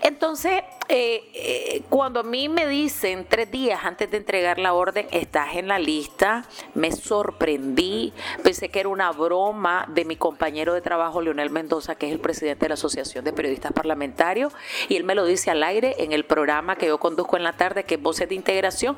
Entonces, 0.03 0.61
eh, 0.89 1.22
eh, 1.33 1.81
cuando 1.89 2.19
a 2.19 2.23
mí 2.23 2.49
me 2.49 2.67
dicen 2.67 3.25
tres 3.27 3.49
días 3.49 3.81
antes 3.83 4.11
de 4.11 4.17
entregar 4.17 4.59
la 4.59 4.73
orden, 4.73 5.07
estás 5.11 5.55
en 5.55 5.67
la 5.67 5.79
lista, 5.79 6.45
me 6.75 6.91
sorprendí, 6.91 8.13
pensé 8.43 8.69
que 8.69 8.79
era 8.79 8.89
una 8.89 9.11
broma 9.11 9.85
de 9.89 10.05
mi 10.05 10.15
compañero 10.15 10.73
de 10.73 10.81
trabajo, 10.81 11.21
Leonel 11.21 11.49
Mendoza, 11.49 11.95
que 11.95 12.07
es 12.07 12.13
el 12.13 12.19
presidente 12.19 12.65
de 12.65 12.69
la 12.69 12.73
Asociación 12.75 13.23
de 13.23 13.33
Periodistas 13.33 13.71
Parlamentarios, 13.71 14.53
y 14.89 14.95
él 14.95 15.03
me 15.03 15.15
lo 15.15 15.25
dice 15.25 15.49
al 15.49 15.63
aire 15.63 15.95
en 15.99 16.11
el 16.11 16.25
programa 16.25 16.75
que 16.75 16.87
yo 16.87 16.99
conduzco 16.99 17.37
en 17.37 17.43
la 17.43 17.53
tarde, 17.53 17.83
que 17.83 17.95
es 17.95 18.01
Voces 18.01 18.29
de 18.29 18.35
Integración, 18.35 18.97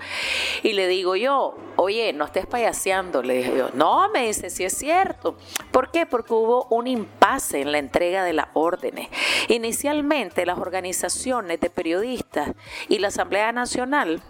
y 0.63 0.73
le 0.73 0.87
digo 0.87 1.15
yo, 1.15 1.57
oye, 1.75 2.11
no 2.13 2.25
estés 2.25 2.45
payaseando, 2.45 3.21
le 3.23 3.35
dije 3.35 3.53
yo, 3.57 3.69
no, 3.73 4.09
me 4.09 4.27
dice, 4.27 4.49
sí 4.49 4.63
es 4.63 4.77
cierto. 4.77 5.37
¿Por 5.71 5.91
qué? 5.91 6.05
Porque 6.05 6.33
hubo 6.33 6.67
un 6.69 6.87
impasse 6.87 7.61
en 7.61 7.71
la 7.71 7.77
entrega 7.77 8.23
de 8.23 8.33
las 8.33 8.47
órdenes. 8.53 9.09
Inicialmente 9.47 10.45
las 10.45 10.57
organizaciones 10.57 11.59
de 11.59 11.69
periodistas 11.69 12.14
y 12.87 12.99
la 12.99 13.07
Asamblea 13.07 13.51
Nacional 13.51 14.21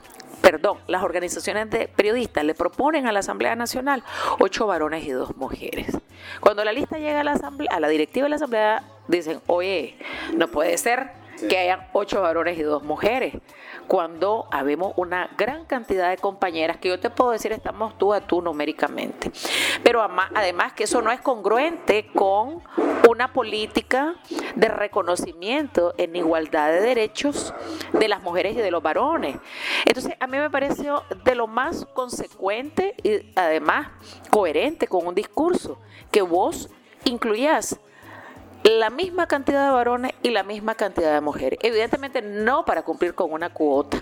perdón, 0.42 0.78
las 0.86 1.02
organizaciones 1.02 1.72
de 1.72 1.88
periodistas 1.88 2.44
le 2.44 2.54
proponen 2.54 3.08
a 3.08 3.12
la 3.12 3.20
Asamblea 3.20 3.56
Nacional 3.56 4.04
ocho 4.38 4.68
varones 4.68 5.04
y 5.04 5.10
dos 5.10 5.36
mujeres. 5.38 5.98
Cuando 6.40 6.64
la 6.64 6.72
lista 6.72 7.00
llega 7.00 7.22
a 7.22 7.24
la 7.24 7.32
asamblea, 7.32 7.72
a 7.72 7.80
la 7.80 7.88
directiva 7.88 8.26
de 8.26 8.30
la 8.30 8.36
Asamblea, 8.36 8.84
dicen, 9.08 9.42
oye, 9.48 9.98
no 10.36 10.48
puede 10.50 10.78
ser 10.78 11.10
que 11.50 11.58
hayan 11.58 11.88
ocho 11.94 12.22
varones 12.22 12.58
y 12.58 12.64
dos 12.64 12.84
mujeres 12.84 13.36
cuando 13.88 14.48
habemos 14.52 14.94
una 14.96 15.30
gran 15.38 15.66
cantidad 15.66 16.10
de 16.10 16.18
compañeras 16.18 16.78
que 16.78 16.90
yo 16.90 17.00
te 17.00 17.10
puedo 17.10 17.32
decir 17.32 17.52
estamos 17.52 17.98
tú 17.98 18.14
a 18.14 18.22
tú 18.22 18.42
numéricamente. 18.42 19.32
Pero 19.84 20.02
además 20.34 20.74
que 20.74 20.86
eso 20.86 21.02
no 21.02 21.12
es 21.12 21.22
congruente 21.22 22.08
con 22.14 22.64
una 23.08 23.32
política 23.34 24.16
de 24.56 24.68
reconocimiento 24.68 25.94
en 25.98 26.16
igualdad 26.16 26.72
de 26.72 26.82
derechos 26.82 27.54
de 27.94 28.08
las 28.08 28.24
mujeres 28.24 28.56
y 28.56 28.62
de 28.62 28.72
los 28.72 28.82
varones. 28.82 29.38
Entonces 29.86 30.16
a 30.20 30.28
mí 30.28 30.38
me 30.38 30.50
pareció 30.50 31.04
de 31.24 31.36
lo 31.36 31.48
más 31.48 31.86
consecuente 31.94 32.96
y 33.04 33.32
además 33.36 33.90
coherente 34.30 34.88
con 34.88 35.06
un 35.06 35.16
discurso 35.16 35.78
que 36.12 36.22
vos 36.22 36.70
incluyas 37.04 37.80
la 38.66 38.90
misma 38.90 39.28
cantidad 39.28 39.68
de 39.68 39.72
varones 39.72 40.14
y 40.24 40.32
la 40.32 40.42
misma 40.42 40.74
cantidad 40.74 41.14
de 41.14 41.22
mujeres. 41.22 41.60
Evidentemente 41.62 42.24
no 42.24 42.66
para 42.66 42.82
cumplir 42.82 43.14
con 43.14 43.32
una 43.32 43.50
cuota, 43.50 44.00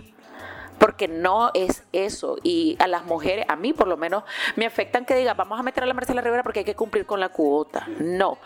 porque 0.80 1.10
no 1.10 1.52
es 1.54 1.84
eso. 1.92 2.38
Y 2.44 2.78
a 2.80 2.88
las 2.88 3.04
mujeres, 3.04 3.46
a 3.50 3.58
mí 3.58 3.74
por 3.74 3.90
lo 3.90 3.98
menos, 3.98 4.24
me 4.56 4.66
afectan 4.66 5.06
que 5.06 5.16
diga, 5.16 5.34
vamos 5.34 5.60
a 5.60 5.64
meter 5.64 5.84
a 5.84 5.86
la 5.86 5.94
Marcela 5.94 6.22
Rivera 6.22 6.44
porque 6.44 6.60
hay 6.60 6.66
que 6.66 6.76
cumplir 6.76 7.06
con 7.06 7.20
la 7.20 7.28
cuota. 7.28 7.88
No, 8.00 8.38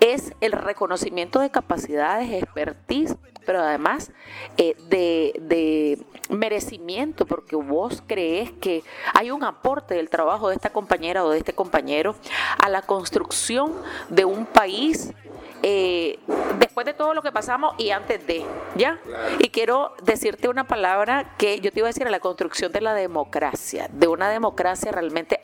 es 0.00 0.34
el 0.42 0.52
reconocimiento 0.52 1.40
de 1.40 1.50
capacidades, 1.50 2.30
expertise, 2.30 3.16
pero 3.46 3.62
además 3.62 4.12
eh, 4.58 4.76
de, 4.90 5.32
de 5.40 5.98
merecimiento, 6.28 7.24
porque 7.24 7.56
vos 7.56 8.02
crees 8.06 8.52
que 8.52 8.84
hay 9.14 9.30
un 9.30 9.42
aporte 9.42 9.94
del 9.94 10.10
trabajo 10.10 10.50
de 10.50 10.56
esta 10.56 10.70
compañera 10.70 11.24
o 11.24 11.30
de 11.30 11.38
este 11.38 11.54
compañero 11.54 12.14
a 12.58 12.68
la 12.68 12.82
construcción 12.82 13.72
de 14.10 14.26
un 14.26 14.44
país 14.44 15.14
eh, 15.62 16.18
después 16.58 16.84
de 16.86 16.94
todo 16.94 17.14
lo 17.14 17.22
que 17.22 17.32
pasamos 17.32 17.74
y 17.78 17.90
antes 17.90 18.26
de, 18.26 18.44
¿ya? 18.74 18.98
Y 19.38 19.50
quiero 19.50 19.94
decirte 20.02 20.48
una 20.48 20.64
palabra 20.64 21.34
que 21.38 21.60
yo 21.60 21.72
te 21.72 21.80
iba 21.80 21.88
a 21.88 21.90
decir 21.90 22.06
a 22.06 22.10
la 22.10 22.20
construcción 22.20 22.72
de 22.72 22.80
la 22.80 22.94
democracia, 22.94 23.88
de 23.92 24.08
una 24.08 24.28
democracia 24.28 24.92
realmente 24.92 25.40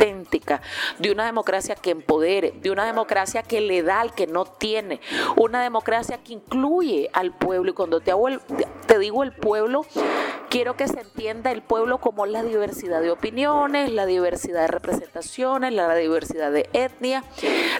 auténtica, 0.00 0.60
de 0.98 1.10
una 1.10 1.26
democracia 1.26 1.74
que 1.74 1.90
empodere, 1.90 2.54
de 2.60 2.70
una 2.70 2.84
democracia 2.84 3.42
que 3.42 3.60
le 3.60 3.82
da 3.82 4.00
al 4.00 4.14
que 4.14 4.26
no 4.26 4.44
tiene, 4.44 5.00
una 5.36 5.62
democracia 5.62 6.18
que 6.22 6.34
incluye 6.34 7.10
al 7.12 7.32
pueblo. 7.32 7.70
Y 7.70 7.74
cuando 7.74 8.00
te, 8.00 8.10
hago 8.10 8.28
te 8.86 8.98
digo 8.98 9.22
el 9.22 9.32
pueblo, 9.32 9.84
quiero 10.48 10.76
que 10.76 10.88
se 10.88 11.00
entienda 11.00 11.52
el 11.52 11.62
pueblo 11.62 11.98
como 11.98 12.26
la 12.26 12.42
diversidad 12.42 13.00
de 13.00 13.10
opiniones, 13.10 13.92
la 13.92 14.06
diversidad 14.06 14.62
de 14.62 14.66
representaciones, 14.68 15.72
la 15.72 15.94
diversidad 15.94 16.50
de 16.50 16.68
etnia, 16.72 17.24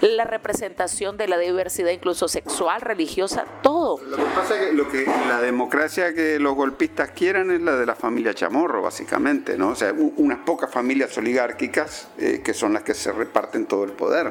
la 0.02 0.24
representación 0.24 1.16
de 1.16 1.28
la 1.28 1.38
diversidad 1.38 1.90
incluso 1.90 2.28
sexual, 2.28 2.80
religiosa, 2.80 3.44
todo. 3.62 3.98
Lo 4.04 4.16
que 4.16 4.22
pasa 4.34 4.60
es 4.60 4.68
que, 4.68 4.72
lo 4.74 4.88
que 4.88 5.06
la 5.28 5.40
democracia 5.40 6.14
que 6.14 6.38
los 6.38 6.54
golpistas 6.54 7.10
quieran 7.10 7.50
es 7.50 7.60
la 7.62 7.76
de 7.76 7.86
la 7.86 7.94
familia 7.94 8.34
Chamorro, 8.34 8.82
básicamente, 8.82 9.56
¿no? 9.56 9.70
O 9.70 9.74
sea, 9.74 9.92
unas 9.92 10.38
pocas 10.40 10.70
familias 10.70 11.16
oligárquicas 11.16 12.09
eh, 12.18 12.42
que 12.44 12.54
son 12.54 12.72
las 12.72 12.82
que 12.82 12.94
se 12.94 13.12
reparten 13.12 13.66
todo 13.66 13.84
el 13.84 13.92
poder. 13.92 14.28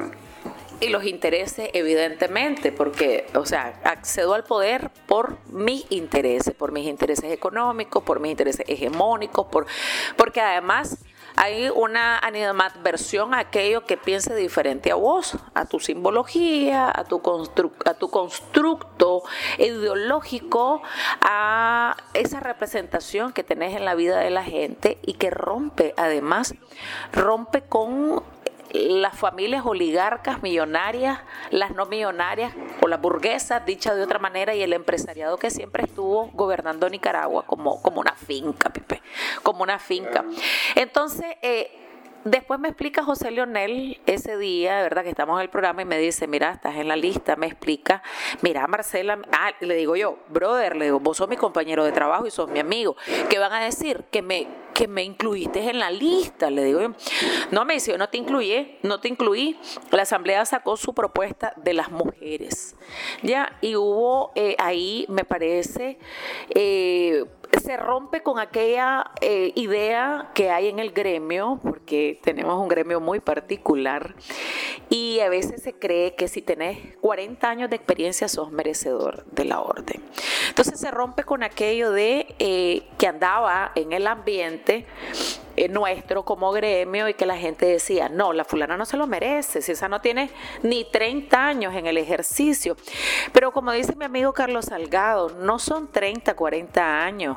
Y 0.80 0.88
los 0.88 1.04
intereses, 1.04 1.68
evidentemente, 1.74 2.72
porque, 2.72 3.26
o 3.34 3.44
sea, 3.44 3.78
accedo 3.84 4.32
al 4.32 4.44
poder 4.44 4.90
por 5.06 5.36
mis 5.50 5.84
intereses, 5.90 6.54
por 6.54 6.72
mis 6.72 6.86
intereses 6.86 7.30
económicos, 7.32 8.02
por 8.02 8.18
mis 8.18 8.30
intereses 8.30 8.64
hegemónicos, 8.66 9.46
por, 9.48 9.66
porque 10.16 10.40
además 10.40 10.96
hay 11.36 11.70
una 11.70 12.18
animadversión 12.18 13.34
a 13.34 13.40
aquello 13.40 13.84
que 13.84 13.96
piense 13.96 14.34
diferente 14.34 14.90
a 14.90 14.94
vos, 14.94 15.36
a 15.54 15.64
tu 15.66 15.80
simbología, 15.80 16.90
a 16.94 17.04
tu, 17.04 17.22
a 17.84 17.94
tu 17.94 18.10
constructo 18.10 19.22
ideológico, 19.58 20.82
a 21.20 21.96
esa 22.14 22.40
representación 22.40 23.32
que 23.32 23.44
tenés 23.44 23.76
en 23.76 23.84
la 23.84 23.94
vida 23.94 24.18
de 24.18 24.30
la 24.30 24.44
gente 24.44 24.98
y 25.02 25.14
que 25.14 25.30
rompe, 25.30 25.94
además, 25.96 26.54
rompe 27.12 27.62
con 27.62 28.22
las 28.72 29.18
familias 29.18 29.64
oligarcas 29.66 30.42
millonarias, 30.42 31.20
las 31.50 31.72
no 31.72 31.86
millonarias 31.86 32.52
o 32.82 32.88
las 32.88 33.00
burguesas, 33.00 33.64
dicha 33.66 33.94
de 33.94 34.02
otra 34.02 34.18
manera, 34.18 34.54
y 34.54 34.62
el 34.62 34.72
empresariado 34.72 35.36
que 35.38 35.50
siempre 35.50 35.84
estuvo 35.84 36.28
gobernando 36.32 36.88
Nicaragua 36.88 37.44
como, 37.46 37.82
como 37.82 38.00
una 38.00 38.14
finca, 38.14 38.70
Pepe, 38.70 39.02
como 39.42 39.62
una 39.62 39.78
finca. 39.78 40.24
Entonces, 40.74 41.36
eh, 41.42 41.79
Después 42.24 42.60
me 42.60 42.68
explica 42.68 43.02
José 43.02 43.30
Leonel 43.30 43.98
ese 44.04 44.36
día, 44.36 44.82
¿verdad? 44.82 45.02
Que 45.02 45.08
estamos 45.08 45.38
en 45.38 45.42
el 45.42 45.48
programa 45.48 45.80
y 45.82 45.84
me 45.86 45.98
dice, 45.98 46.26
mira, 46.26 46.52
estás 46.52 46.76
en 46.76 46.88
la 46.88 46.96
lista, 46.96 47.34
me 47.36 47.46
explica, 47.46 48.02
mira, 48.42 48.66
Marcela, 48.66 49.18
ah, 49.32 49.52
le 49.60 49.74
digo 49.74 49.96
yo, 49.96 50.18
brother, 50.28 50.76
le 50.76 50.86
digo, 50.86 51.00
vos 51.00 51.16
sos 51.16 51.28
mi 51.30 51.38
compañero 51.38 51.82
de 51.82 51.92
trabajo 51.92 52.26
y 52.26 52.30
sos 52.30 52.50
mi 52.50 52.58
amigo, 52.58 52.94
¿qué 53.30 53.38
van 53.38 53.54
a 53.54 53.64
decir? 53.64 54.04
Que 54.10 54.20
me, 54.20 54.48
que 54.74 54.86
me 54.86 55.02
incluiste 55.02 55.60
en 55.70 55.78
la 55.78 55.90
lista, 55.90 56.50
le 56.50 56.64
digo 56.64 56.82
yo. 56.82 56.92
No, 57.52 57.64
me 57.64 57.74
dice, 57.74 57.96
no 57.96 58.10
te 58.10 58.18
incluí, 58.18 58.78
no 58.82 59.00
te 59.00 59.08
incluí, 59.08 59.58
la 59.90 60.02
asamblea 60.02 60.44
sacó 60.44 60.76
su 60.76 60.92
propuesta 60.94 61.54
de 61.56 61.72
las 61.72 61.90
mujeres, 61.90 62.76
¿ya? 63.22 63.56
Y 63.62 63.76
hubo 63.76 64.32
eh, 64.34 64.56
ahí, 64.58 65.06
me 65.08 65.24
parece, 65.24 65.98
eh, 66.54 67.24
se 67.70 67.76
rompe 67.76 68.24
con 68.24 68.40
aquella 68.40 69.12
eh, 69.20 69.52
idea 69.54 70.32
que 70.34 70.50
hay 70.50 70.66
en 70.66 70.80
el 70.80 70.90
gremio, 70.90 71.60
porque 71.62 72.18
tenemos 72.20 72.60
un 72.60 72.66
gremio 72.66 72.98
muy 72.98 73.20
particular, 73.20 74.16
y 74.88 75.20
a 75.20 75.28
veces 75.28 75.62
se 75.62 75.74
cree 75.74 76.16
que 76.16 76.26
si 76.26 76.42
tenés 76.42 76.96
40 76.96 77.48
años 77.48 77.70
de 77.70 77.76
experiencia 77.76 78.26
sos 78.26 78.50
merecedor 78.50 79.24
de 79.26 79.44
la 79.44 79.60
orden. 79.60 80.02
Entonces 80.48 80.80
se 80.80 80.90
rompe 80.90 81.22
con 81.22 81.44
aquello 81.44 81.92
de 81.92 82.34
eh, 82.40 82.88
que 82.98 83.06
andaba 83.06 83.70
en 83.76 83.92
el 83.92 84.08
ambiente 84.08 84.86
eh, 85.60 85.68
nuestro 85.68 86.24
como 86.24 86.52
gremio 86.52 87.06
y 87.06 87.12
que 87.12 87.26
la 87.26 87.36
gente 87.36 87.66
decía, 87.66 88.08
no, 88.08 88.32
la 88.32 88.44
fulana 88.44 88.78
no 88.78 88.86
se 88.86 88.96
lo 88.96 89.06
merece, 89.06 89.60
si 89.60 89.72
esa 89.72 89.88
no 89.88 90.00
tiene 90.00 90.30
ni 90.62 90.86
30 90.86 91.46
años 91.46 91.74
en 91.74 91.86
el 91.86 91.98
ejercicio. 91.98 92.78
Pero 93.34 93.52
como 93.52 93.72
dice 93.72 93.94
mi 93.94 94.06
amigo 94.06 94.32
Carlos 94.32 94.66
Salgado, 94.66 95.28
no 95.28 95.58
son 95.58 95.92
30, 95.92 96.34
40 96.34 97.04
años 97.04 97.36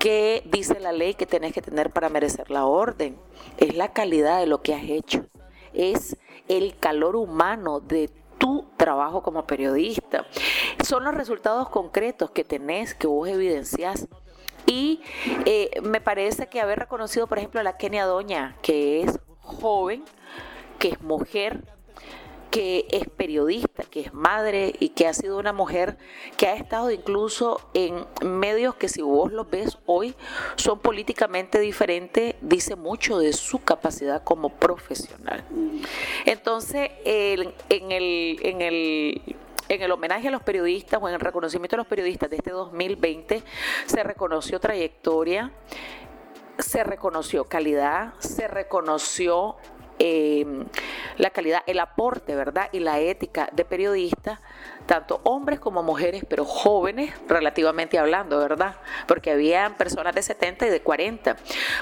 que 0.00 0.42
dice 0.46 0.80
la 0.80 0.90
ley 0.90 1.14
que 1.14 1.26
tenés 1.26 1.52
que 1.52 1.62
tener 1.62 1.90
para 1.90 2.08
merecer 2.08 2.50
la 2.50 2.64
orden. 2.64 3.16
Es 3.56 3.76
la 3.76 3.92
calidad 3.92 4.40
de 4.40 4.46
lo 4.46 4.60
que 4.60 4.74
has 4.74 4.82
hecho. 4.82 5.24
Es 5.72 6.16
el 6.48 6.76
calor 6.78 7.14
humano 7.14 7.78
de 7.78 8.10
tu 8.38 8.66
trabajo 8.76 9.22
como 9.22 9.46
periodista. 9.46 10.26
Son 10.84 11.04
los 11.04 11.14
resultados 11.14 11.68
concretos 11.68 12.32
que 12.32 12.42
tenés, 12.42 12.94
que 12.94 13.06
vos 13.06 13.28
evidencias 13.28 14.08
y 14.68 15.00
eh, 15.46 15.70
me 15.82 16.00
parece 16.00 16.46
que 16.48 16.60
haber 16.60 16.78
reconocido, 16.78 17.26
por 17.26 17.38
ejemplo, 17.38 17.58
a 17.58 17.62
la 17.62 17.78
Kenia 17.78 18.04
Doña, 18.04 18.56
que 18.62 19.00
es 19.00 19.18
joven, 19.40 20.04
que 20.78 20.88
es 20.88 21.00
mujer, 21.00 21.64
que 22.50 22.86
es 22.90 23.08
periodista, 23.08 23.82
que 23.84 24.00
es 24.00 24.14
madre 24.14 24.74
y 24.78 24.90
que 24.90 25.06
ha 25.06 25.14
sido 25.14 25.38
una 25.38 25.52
mujer 25.52 25.98
que 26.36 26.46
ha 26.46 26.54
estado 26.54 26.90
incluso 26.90 27.60
en 27.74 28.06
medios 28.22 28.74
que 28.74 28.88
si 28.88 29.02
vos 29.02 29.32
los 29.32 29.48
ves 29.50 29.78
hoy 29.86 30.14
son 30.56 30.80
políticamente 30.80 31.60
diferentes, 31.60 32.36
dice 32.40 32.76
mucho 32.76 33.18
de 33.18 33.32
su 33.32 33.62
capacidad 33.62 34.22
como 34.22 34.50
profesional. 34.50 35.44
Entonces, 36.24 36.90
en, 37.04 37.52
el, 37.92 38.38
en 38.42 38.62
el 38.62 39.36
en 39.68 39.82
el 39.82 39.90
homenaje 39.90 40.28
a 40.28 40.30
los 40.30 40.42
periodistas 40.42 41.00
o 41.02 41.08
en 41.08 41.14
el 41.14 41.20
reconocimiento 41.20 41.76
a 41.76 41.78
los 41.78 41.86
periodistas 41.86 42.30
de 42.30 42.36
este 42.36 42.50
2020 42.50 43.42
se 43.86 44.02
reconoció 44.02 44.60
trayectoria, 44.60 45.52
se 46.58 46.84
reconoció 46.84 47.44
calidad, 47.44 48.14
se 48.18 48.48
reconoció 48.48 49.56
Em, 50.00 50.64
la 51.16 51.30
calidad, 51.30 51.62
el 51.66 51.80
aporte, 51.80 52.36
¿verdad? 52.36 52.68
Y 52.70 52.78
la 52.78 53.00
ética 53.00 53.48
de 53.52 53.64
periodistas, 53.64 54.38
tanto 54.86 55.20
hombres 55.24 55.58
como 55.58 55.82
mujeres, 55.82 56.24
pero 56.28 56.44
jóvenes 56.44 57.12
relativamente 57.26 57.98
hablando, 57.98 58.38
¿verdad? 58.38 58.76
Porque 59.08 59.32
había 59.32 59.74
personas 59.76 60.14
de 60.14 60.22
70 60.22 60.68
y 60.68 60.70
de 60.70 60.82
40. 60.82 61.36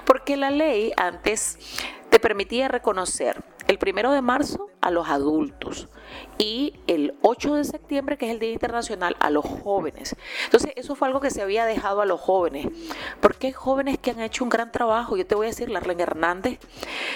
Porque 0.06 0.38
la 0.38 0.50
ley 0.50 0.92
antes 0.96 1.58
te 2.16 2.20
permitía 2.20 2.68
reconocer 2.68 3.44
el 3.68 3.76
primero 3.76 4.10
de 4.10 4.22
marzo 4.22 4.70
a 4.80 4.90
los 4.90 5.06
adultos 5.10 5.86
y 6.38 6.72
el 6.86 7.14
8 7.20 7.56
de 7.56 7.64
septiembre, 7.64 8.16
que 8.16 8.24
es 8.24 8.32
el 8.32 8.38
Día 8.38 8.52
Internacional, 8.52 9.16
a 9.20 9.28
los 9.28 9.44
jóvenes. 9.44 10.16
Entonces, 10.46 10.72
eso 10.76 10.94
fue 10.94 11.08
algo 11.08 11.20
que 11.20 11.28
se 11.28 11.42
había 11.42 11.66
dejado 11.66 12.00
a 12.00 12.06
los 12.06 12.18
jóvenes, 12.18 12.68
porque 13.20 13.48
hay 13.48 13.52
jóvenes 13.52 13.98
que 13.98 14.12
han 14.12 14.20
hecho 14.20 14.44
un 14.44 14.48
gran 14.48 14.72
trabajo. 14.72 15.18
Yo 15.18 15.26
te 15.26 15.34
voy 15.34 15.44
a 15.44 15.50
decir, 15.50 15.68
Larlene 15.68 16.04
Hernández 16.04 16.58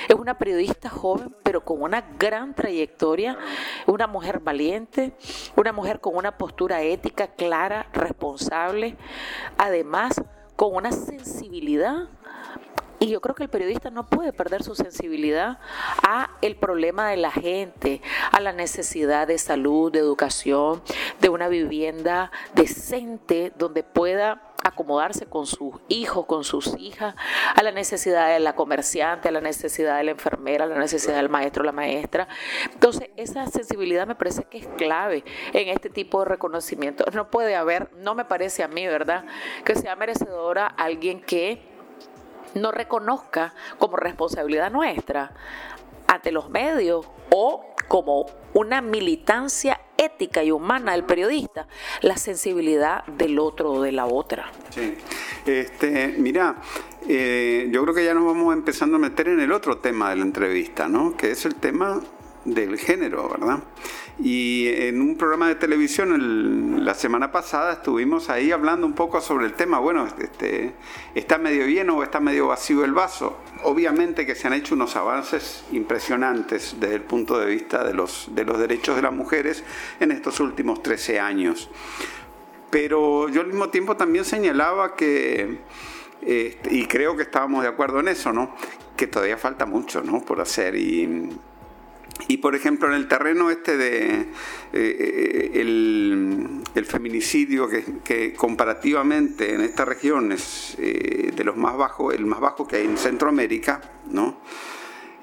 es 0.06 0.14
una 0.16 0.36
periodista 0.36 0.90
joven, 0.90 1.34
pero 1.44 1.64
con 1.64 1.80
una 1.80 2.02
gran 2.18 2.54
trayectoria, 2.54 3.38
una 3.86 4.06
mujer 4.06 4.40
valiente, 4.40 5.14
una 5.56 5.72
mujer 5.72 6.00
con 6.00 6.14
una 6.14 6.36
postura 6.36 6.82
ética 6.82 7.28
clara, 7.28 7.86
responsable, 7.94 8.98
además 9.56 10.20
con 10.56 10.74
una 10.74 10.92
sensibilidad 10.92 12.10
y 13.00 13.08
yo 13.08 13.20
creo 13.22 13.34
que 13.34 13.42
el 13.42 13.48
periodista 13.48 13.90
no 13.90 14.06
puede 14.06 14.32
perder 14.32 14.62
su 14.62 14.74
sensibilidad 14.74 15.58
a 16.06 16.30
el 16.42 16.54
problema 16.54 17.08
de 17.08 17.16
la 17.16 17.32
gente, 17.32 18.02
a 18.30 18.40
la 18.40 18.52
necesidad 18.52 19.26
de 19.26 19.38
salud, 19.38 19.90
de 19.90 19.98
educación, 19.98 20.82
de 21.18 21.30
una 21.30 21.48
vivienda 21.48 22.30
decente 22.54 23.52
donde 23.56 23.82
pueda 23.82 24.42
acomodarse 24.62 25.24
con 25.24 25.46
sus 25.46 25.76
hijos, 25.88 26.26
con 26.26 26.44
sus 26.44 26.76
hijas, 26.78 27.14
a 27.54 27.62
la 27.62 27.72
necesidad 27.72 28.28
de 28.28 28.40
la 28.40 28.54
comerciante, 28.54 29.28
a 29.28 29.32
la 29.32 29.40
necesidad 29.40 29.96
de 29.96 30.04
la 30.04 30.10
enfermera, 30.10 30.64
a 30.64 30.68
la 30.68 30.78
necesidad 30.78 31.16
del 31.16 31.30
maestro, 31.30 31.64
la 31.64 31.72
maestra. 31.72 32.28
Entonces, 32.70 33.08
esa 33.16 33.46
sensibilidad 33.46 34.06
me 34.06 34.14
parece 34.14 34.44
que 34.44 34.58
es 34.58 34.68
clave 34.76 35.24
en 35.54 35.68
este 35.68 35.88
tipo 35.88 36.18
de 36.20 36.26
reconocimiento. 36.26 37.06
No 37.14 37.30
puede 37.30 37.56
haber, 37.56 37.90
no 37.94 38.14
me 38.14 38.26
parece 38.26 38.62
a 38.62 38.68
mí, 38.68 38.86
¿verdad?, 38.86 39.24
que 39.64 39.74
sea 39.74 39.96
merecedora 39.96 40.66
alguien 40.66 41.22
que 41.22 41.69
no 42.54 42.72
reconozca 42.72 43.54
como 43.78 43.96
responsabilidad 43.96 44.70
nuestra 44.70 45.32
ante 46.06 46.32
los 46.32 46.50
medios 46.50 47.06
o 47.30 47.64
como 47.88 48.26
una 48.54 48.80
militancia 48.80 49.80
ética 49.96 50.42
y 50.42 50.50
humana 50.50 50.92
del 50.92 51.04
periodista, 51.04 51.66
la 52.02 52.16
sensibilidad 52.16 53.04
del 53.06 53.38
otro 53.38 53.72
o 53.72 53.82
de 53.82 53.92
la 53.92 54.06
otra. 54.06 54.50
Sí, 54.70 54.96
este, 55.46 56.14
mira, 56.18 56.56
eh, 57.08 57.68
yo 57.70 57.82
creo 57.82 57.94
que 57.94 58.04
ya 58.04 58.14
nos 58.14 58.24
vamos 58.24 58.54
empezando 58.54 58.96
a 58.96 59.00
meter 59.00 59.28
en 59.28 59.40
el 59.40 59.52
otro 59.52 59.78
tema 59.78 60.10
de 60.10 60.16
la 60.16 60.22
entrevista, 60.22 60.88
¿no? 60.88 61.16
Que 61.16 61.32
es 61.32 61.44
el 61.44 61.56
tema 61.56 62.00
del 62.44 62.78
género, 62.78 63.28
¿verdad? 63.28 63.62
Y 64.22 64.68
en 64.68 65.00
un 65.00 65.16
programa 65.16 65.48
de 65.48 65.54
televisión 65.54 66.84
la 66.84 66.94
semana 66.94 67.32
pasada 67.32 67.74
estuvimos 67.74 68.28
ahí 68.28 68.52
hablando 68.52 68.86
un 68.86 68.92
poco 68.92 69.20
sobre 69.20 69.46
el 69.46 69.54
tema, 69.54 69.78
bueno, 69.78 70.06
este, 70.18 70.74
¿está 71.14 71.38
medio 71.38 71.66
lleno 71.66 71.96
o 71.96 72.02
está 72.02 72.20
medio 72.20 72.48
vacío 72.48 72.84
el 72.84 72.92
vaso? 72.92 73.38
Obviamente 73.62 74.26
que 74.26 74.34
se 74.34 74.46
han 74.46 74.52
hecho 74.52 74.74
unos 74.74 74.96
avances 74.96 75.64
impresionantes 75.72 76.76
desde 76.78 76.96
el 76.96 77.02
punto 77.02 77.38
de 77.38 77.46
vista 77.46 77.82
de 77.82 77.94
los, 77.94 78.28
de 78.34 78.44
los 78.44 78.58
derechos 78.58 78.96
de 78.96 79.02
las 79.02 79.12
mujeres 79.12 79.64
en 80.00 80.12
estos 80.12 80.40
últimos 80.40 80.82
13 80.82 81.18
años. 81.18 81.70
Pero 82.70 83.28
yo 83.28 83.40
al 83.40 83.46
mismo 83.46 83.70
tiempo 83.70 83.96
también 83.96 84.24
señalaba 84.24 84.96
que, 84.96 85.60
este, 86.20 86.74
y 86.74 86.86
creo 86.86 87.16
que 87.16 87.22
estábamos 87.22 87.62
de 87.62 87.68
acuerdo 87.68 88.00
en 88.00 88.08
eso, 88.08 88.32
¿no? 88.32 88.54
Que 88.96 89.06
todavía 89.06 89.38
falta 89.38 89.64
mucho, 89.64 90.02
¿no? 90.02 90.20
Por 90.20 90.40
hacer 90.40 90.76
y 90.76 91.30
y 92.28 92.38
por 92.38 92.54
ejemplo, 92.54 92.88
en 92.88 92.94
el 92.94 93.08
terreno 93.08 93.50
este 93.50 93.76
de 93.76 94.26
eh, 94.72 95.50
el, 95.54 96.62
feminicidio, 96.86 97.68
que, 97.68 98.34
comparativamente 98.34 99.54
en 99.54 99.60
esta 99.60 99.84
región 99.84 100.32
es 100.32 100.76
eh, 100.78 101.32
de 101.34 101.44
los 101.44 101.56
más 101.56 101.76
bajos, 101.76 102.14
el 102.14 102.26
más 102.26 102.40
bajo 102.40 102.66
que 102.66 102.76
hay 102.76 102.84
en 102.84 102.96
Centroamérica, 102.96 103.80
¿no? 104.10 104.40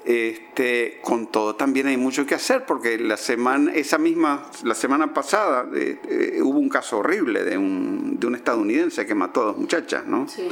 Este, 0.04 1.00
con 1.02 1.26
todo 1.26 1.54
también 1.56 1.86
hay 1.88 1.98
mucho 1.98 2.24
que 2.24 2.34
hacer 2.34 2.64
porque 2.64 2.98
la 2.98 3.18
semana, 3.18 3.74
esa 3.74 3.98
misma, 3.98 4.48
la 4.62 4.74
semana 4.74 5.12
pasada 5.12 5.68
eh, 5.74 6.38
hubo 6.42 6.58
un 6.58 6.70
caso 6.70 6.98
horrible 6.98 7.44
de 7.44 7.58
un, 7.58 8.18
de 8.18 8.26
un 8.26 8.34
estadounidense 8.34 9.04
que 9.04 9.14
mató 9.14 9.42
a 9.42 9.44
dos 9.46 9.58
muchachas, 9.58 10.06
¿no? 10.06 10.26
Sí. 10.26 10.48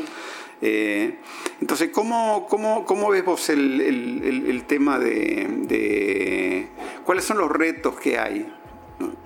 Eh, 0.63 1.19
entonces, 1.61 1.91
¿cómo, 1.93 2.47
cómo, 2.49 2.85
cómo, 2.85 3.11
ves 3.11 3.25
vos 3.25 3.51
el, 3.51 3.81
el, 3.81 4.65
tema 4.65 4.99
de, 4.99 6.69
cuáles 7.05 7.25
son 7.25 7.39
los 7.39 7.51
retos 7.51 7.99
que 8.01 8.19
hay 8.19 8.51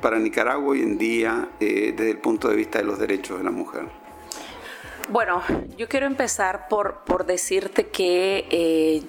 para 0.00 0.18
Nicaragua 0.18 0.70
hoy 0.70 0.82
en 0.82 0.98
día 0.98 1.50
eh, 1.60 1.94
desde 1.96 2.10
el 2.10 2.18
punto 2.18 2.48
de 2.48 2.56
vista 2.56 2.78
de 2.78 2.84
los 2.84 2.98
derechos 2.98 3.38
de 3.38 3.44
la 3.44 3.52
mujer? 3.52 3.84
Bueno, 5.08 5.42
yo 5.76 5.88
quiero 5.88 6.06
empezar 6.06 6.68
por, 6.68 7.04
por 7.04 7.26
decirte 7.26 7.88
que, 7.88 8.46
eh, 8.50 9.02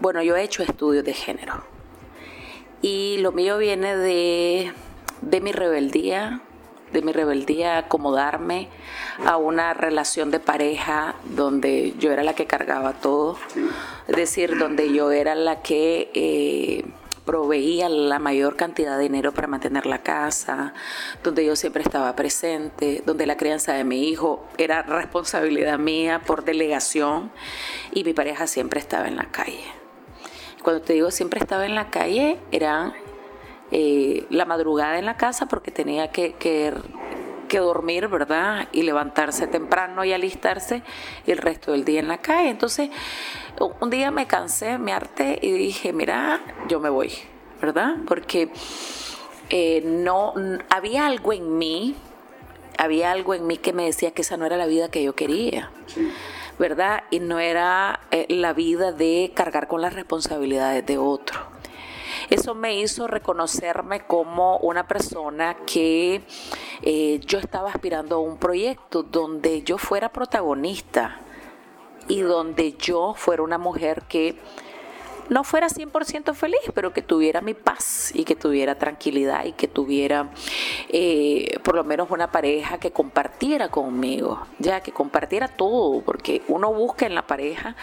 bueno, 0.00 0.22
yo 0.22 0.36
he 0.36 0.42
hecho 0.42 0.62
estudios 0.62 1.04
de 1.04 1.14
género 1.14 1.64
y 2.82 3.18
lo 3.18 3.32
mío 3.32 3.58
viene 3.58 3.96
de, 3.96 4.72
de 5.20 5.40
mi 5.40 5.52
rebeldía, 5.52 6.42
de 6.92 7.02
mi 7.02 7.12
rebeldía 7.12 7.78
acomodarme 7.78 8.68
a 9.24 9.36
una 9.36 9.74
relación 9.74 10.30
de 10.30 10.40
pareja 10.40 11.14
donde 11.24 11.94
yo 11.98 12.12
era 12.12 12.22
la 12.22 12.34
que 12.34 12.46
cargaba 12.46 12.94
todo, 12.94 13.36
es 14.06 14.16
decir, 14.16 14.58
donde 14.58 14.92
yo 14.92 15.10
era 15.10 15.34
la 15.34 15.62
que 15.62 16.10
eh, 16.14 16.84
proveía 17.28 17.90
la 17.90 18.18
mayor 18.18 18.56
cantidad 18.56 18.96
de 18.96 19.02
dinero 19.02 19.32
para 19.32 19.46
mantener 19.48 19.84
la 19.84 20.02
casa, 20.02 20.72
donde 21.22 21.44
yo 21.44 21.56
siempre 21.56 21.82
estaba 21.82 22.16
presente, 22.16 23.02
donde 23.04 23.26
la 23.26 23.36
crianza 23.36 23.74
de 23.74 23.84
mi 23.84 24.08
hijo 24.08 24.46
era 24.56 24.82
responsabilidad 24.82 25.78
mía 25.78 26.22
por 26.26 26.42
delegación 26.44 27.30
y 27.92 28.04
mi 28.04 28.14
pareja 28.14 28.46
siempre 28.46 28.80
estaba 28.80 29.08
en 29.08 29.16
la 29.16 29.26
calle. 29.26 29.64
Cuando 30.62 30.80
te 30.80 30.94
digo 30.94 31.10
siempre 31.10 31.38
estaba 31.38 31.66
en 31.66 31.74
la 31.74 31.90
calle, 31.90 32.38
eran 32.50 32.94
eh, 33.70 34.26
la 34.30 34.44
madrugada 34.44 34.98
en 34.98 35.06
la 35.06 35.16
casa 35.16 35.46
porque 35.46 35.70
tenía 35.70 36.10
que, 36.10 36.34
que, 36.34 36.72
dormir, 37.58 38.08
¿verdad? 38.08 38.68
Y 38.72 38.82
levantarse 38.82 39.46
temprano 39.46 40.04
y 40.04 40.12
alistarse 40.12 40.82
y 41.26 41.30
el 41.30 41.38
resto 41.38 41.72
del 41.72 41.84
día 41.84 42.00
en 42.00 42.08
la 42.08 42.18
calle. 42.18 42.50
Entonces, 42.50 42.90
un 43.80 43.90
día 43.90 44.10
me 44.10 44.26
cansé, 44.26 44.78
me 44.78 44.92
harté 44.92 45.38
y 45.42 45.50
dije, 45.52 45.92
mira, 45.92 46.40
yo 46.68 46.78
me 46.78 46.88
voy, 46.88 47.12
¿verdad? 47.60 47.96
Porque 48.06 48.50
eh, 49.50 49.82
no, 49.84 50.34
había 50.68 51.06
algo 51.06 51.32
en 51.32 51.58
mí, 51.58 51.94
había 52.76 53.12
algo 53.12 53.34
en 53.34 53.46
mí 53.46 53.56
que 53.56 53.72
me 53.72 53.84
decía 53.84 54.12
que 54.12 54.22
esa 54.22 54.36
no 54.36 54.46
era 54.46 54.56
la 54.56 54.66
vida 54.66 54.90
que 54.90 55.02
yo 55.02 55.14
quería. 55.14 55.70
¿verdad? 56.58 57.04
Y 57.10 57.20
no 57.20 57.38
era 57.38 58.00
eh, 58.10 58.26
la 58.28 58.52
vida 58.52 58.92
de 58.92 59.32
cargar 59.34 59.68
con 59.68 59.80
las 59.80 59.94
responsabilidades 59.94 60.84
de 60.84 60.98
otro. 60.98 61.57
Eso 62.30 62.54
me 62.54 62.78
hizo 62.78 63.06
reconocerme 63.06 64.06
como 64.06 64.58
una 64.58 64.86
persona 64.86 65.56
que 65.66 66.22
eh, 66.82 67.20
yo 67.24 67.38
estaba 67.38 67.70
aspirando 67.70 68.16
a 68.16 68.20
un 68.20 68.38
proyecto 68.38 69.02
donde 69.02 69.62
yo 69.62 69.78
fuera 69.78 70.10
protagonista 70.12 71.20
y 72.08 72.20
donde 72.20 72.72
yo 72.72 73.14
fuera 73.14 73.42
una 73.42 73.58
mujer 73.58 74.02
que 74.08 74.36
no 75.28 75.44
fuera 75.44 75.68
100% 75.68 76.34
feliz, 76.34 76.60
pero 76.74 76.92
que 76.92 77.02
tuviera 77.02 77.40
mi 77.40 77.54
paz 77.54 78.10
y 78.14 78.24
que 78.24 78.34
tuviera 78.36 78.76
tranquilidad 78.76 79.44
y 79.44 79.52
que 79.52 79.68
tuviera 79.68 80.30
eh, 80.88 81.58
por 81.62 81.74
lo 81.74 81.84
menos 81.84 82.10
una 82.10 82.30
pareja 82.30 82.78
que 82.78 82.90
compartiera 82.90 83.68
conmigo, 83.68 84.46
ya 84.58 84.80
que 84.80 84.92
compartiera 84.92 85.48
todo, 85.48 86.02
porque 86.02 86.42
uno 86.48 86.72
busca 86.72 87.06
en 87.06 87.14
la 87.14 87.26
pareja 87.26 87.76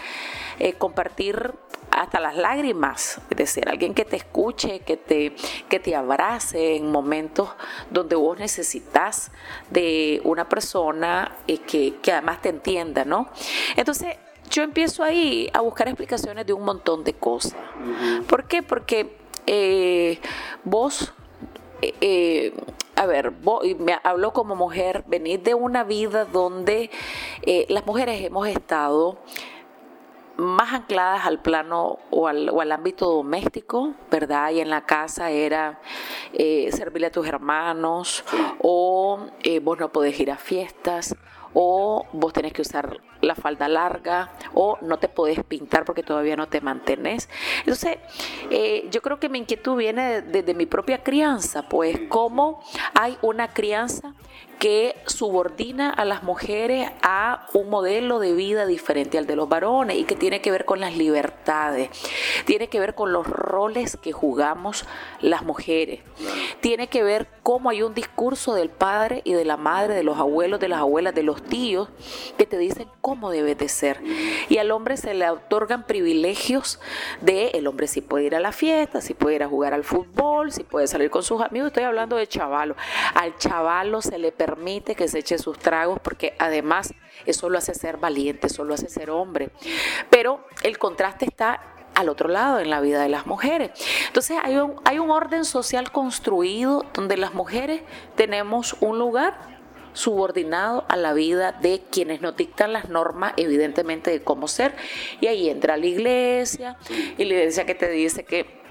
eh, 0.58 0.74
compartir 0.74 1.54
hasta 1.90 2.20
las 2.20 2.36
lágrimas, 2.36 3.20
es 3.30 3.36
decir, 3.36 3.68
alguien 3.68 3.94
que 3.94 4.04
te 4.04 4.16
escuche, 4.16 4.80
que 4.80 4.96
te, 4.96 5.34
que 5.68 5.78
te 5.78 5.94
abrace 5.94 6.76
en 6.76 6.90
momentos 6.90 7.48
donde 7.90 8.16
vos 8.16 8.38
necesitas 8.38 9.30
de 9.70 10.20
una 10.24 10.48
persona 10.48 11.36
eh, 11.46 11.58
que, 11.58 11.96
que 12.02 12.12
además 12.12 12.42
te 12.42 12.50
entienda, 12.50 13.04
¿no? 13.04 13.28
Entonces, 13.76 14.16
yo 14.56 14.62
empiezo 14.62 15.02
ahí 15.02 15.50
a 15.52 15.60
buscar 15.60 15.86
explicaciones 15.86 16.46
de 16.46 16.54
un 16.54 16.64
montón 16.64 17.04
de 17.04 17.12
cosas. 17.12 17.60
¿Por 18.26 18.48
qué? 18.48 18.62
Porque 18.62 19.14
eh, 19.46 20.18
vos 20.64 21.12
eh, 21.82 21.94
eh, 22.00 22.54
a 22.94 23.04
ver, 23.04 23.32
me 23.78 23.98
hablo 24.02 24.32
como 24.32 24.56
mujer, 24.56 25.04
venir 25.06 25.42
de 25.42 25.52
una 25.52 25.84
vida 25.84 26.24
donde 26.24 26.90
eh, 27.42 27.66
las 27.68 27.84
mujeres 27.84 28.24
hemos 28.24 28.48
estado 28.48 29.18
más 30.38 30.72
ancladas 30.72 31.26
al 31.26 31.42
plano 31.42 31.98
o 32.10 32.28
al, 32.28 32.72
ámbito 32.72 33.10
doméstico, 33.10 33.92
¿verdad? 34.10 34.52
Y 34.52 34.60
en 34.60 34.70
la 34.70 34.86
casa 34.86 35.30
era 35.30 35.80
servirle 36.70 37.08
a 37.08 37.10
tus 37.10 37.26
hermanos, 37.26 38.24
o 38.62 39.18
vos 39.62 39.78
no 39.78 39.92
podés 39.92 40.18
ir 40.18 40.30
a 40.30 40.36
fiestas, 40.36 41.14
o 41.52 42.06
vos 42.12 42.32
tenés 42.32 42.54
que 42.54 42.62
usar 42.62 42.98
la 43.20 43.34
falda 43.34 43.68
larga 43.68 44.32
o 44.54 44.78
no 44.82 44.98
te 44.98 45.08
podés 45.08 45.42
pintar 45.44 45.84
porque 45.84 46.02
todavía 46.02 46.36
no 46.36 46.48
te 46.48 46.60
mantenés. 46.60 47.28
Entonces, 47.60 47.98
eh, 48.50 48.88
yo 48.90 49.02
creo 49.02 49.18
que 49.18 49.28
mi 49.28 49.38
inquietud 49.38 49.76
viene 49.76 50.22
desde 50.22 50.54
mi 50.54 50.66
propia 50.66 51.02
crianza, 51.02 51.68
pues 51.68 51.98
cómo 52.08 52.62
hay 52.94 53.18
una 53.22 53.48
crianza 53.48 54.14
que 54.58 54.96
subordina 55.06 55.90
a 55.90 56.04
las 56.04 56.22
mujeres 56.22 56.90
a 57.02 57.46
un 57.52 57.68
modelo 57.68 58.18
de 58.18 58.32
vida 58.32 58.66
diferente 58.66 59.18
al 59.18 59.26
de 59.26 59.36
los 59.36 59.48
varones 59.48 59.98
y 59.98 60.04
que 60.04 60.16
tiene 60.16 60.40
que 60.40 60.50
ver 60.50 60.64
con 60.64 60.80
las 60.80 60.96
libertades, 60.96 61.90
tiene 62.46 62.68
que 62.68 62.80
ver 62.80 62.94
con 62.94 63.12
los 63.12 63.26
roles 63.26 63.96
que 63.96 64.12
jugamos 64.12 64.86
las 65.20 65.42
mujeres, 65.42 66.00
tiene 66.60 66.88
que 66.88 67.02
ver 67.02 67.28
cómo 67.46 67.70
hay 67.70 67.84
un 67.84 67.94
discurso 67.94 68.54
del 68.56 68.70
padre 68.70 69.20
y 69.22 69.32
de 69.34 69.44
la 69.44 69.56
madre, 69.56 69.94
de 69.94 70.02
los 70.02 70.18
abuelos, 70.18 70.58
de 70.58 70.66
las 70.66 70.80
abuelas, 70.80 71.14
de 71.14 71.22
los 71.22 71.44
tíos, 71.44 71.88
que 72.36 72.44
te 72.44 72.58
dicen 72.58 72.88
cómo 73.00 73.30
debes 73.30 73.56
de 73.56 73.68
ser. 73.68 74.02
Y 74.48 74.58
al 74.58 74.72
hombre 74.72 74.96
se 74.96 75.14
le 75.14 75.30
otorgan 75.30 75.86
privilegios 75.86 76.80
de 77.20 77.50
el 77.50 77.68
hombre 77.68 77.86
si 77.86 78.00
puede 78.00 78.24
ir 78.24 78.34
a 78.34 78.40
la 78.40 78.50
fiesta, 78.50 79.00
si 79.00 79.14
puede 79.14 79.36
ir 79.36 79.44
a 79.44 79.48
jugar 79.48 79.74
al 79.74 79.84
fútbol, 79.84 80.50
si 80.50 80.64
puede 80.64 80.88
salir 80.88 81.08
con 81.08 81.22
sus 81.22 81.40
amigos, 81.40 81.68
estoy 81.68 81.84
hablando 81.84 82.16
de 82.16 82.26
chavalo. 82.26 82.74
Al 83.14 83.36
chavalo 83.36 84.02
se 84.02 84.18
le 84.18 84.32
permite 84.32 84.96
que 84.96 85.06
se 85.06 85.20
eche 85.20 85.38
sus 85.38 85.56
tragos 85.56 86.00
porque 86.00 86.34
además 86.40 86.94
eso 87.26 87.48
lo 87.48 87.58
hace 87.58 87.74
ser 87.74 87.98
valiente, 87.98 88.48
eso 88.48 88.64
lo 88.64 88.74
hace 88.74 88.88
ser 88.88 89.08
hombre. 89.08 89.50
Pero 90.10 90.44
el 90.64 90.78
contraste 90.78 91.26
está 91.26 91.75
al 91.96 92.08
otro 92.08 92.28
lado 92.28 92.60
en 92.60 92.70
la 92.70 92.80
vida 92.80 93.02
de 93.02 93.08
las 93.08 93.26
mujeres. 93.26 93.70
Entonces 94.06 94.38
hay 94.42 94.56
un, 94.56 94.80
hay 94.84 94.98
un 94.98 95.10
orden 95.10 95.44
social 95.44 95.90
construido 95.90 96.84
donde 96.94 97.16
las 97.16 97.34
mujeres 97.34 97.82
tenemos 98.14 98.76
un 98.80 98.98
lugar 98.98 99.56
subordinado 99.94 100.84
a 100.88 100.96
la 100.96 101.14
vida 101.14 101.52
de 101.52 101.82
quienes 101.90 102.20
nos 102.20 102.36
dictan 102.36 102.74
las 102.74 102.90
normas, 102.90 103.32
evidentemente, 103.38 104.10
de 104.10 104.22
cómo 104.22 104.46
ser. 104.46 104.76
Y 105.22 105.26
ahí 105.26 105.48
entra 105.48 105.78
la 105.78 105.86
iglesia, 105.86 106.76
y 107.16 107.24
la 107.24 107.34
iglesia 107.34 107.64
que 107.64 107.74
te 107.74 107.88
dice 107.88 108.24
que 108.24 108.66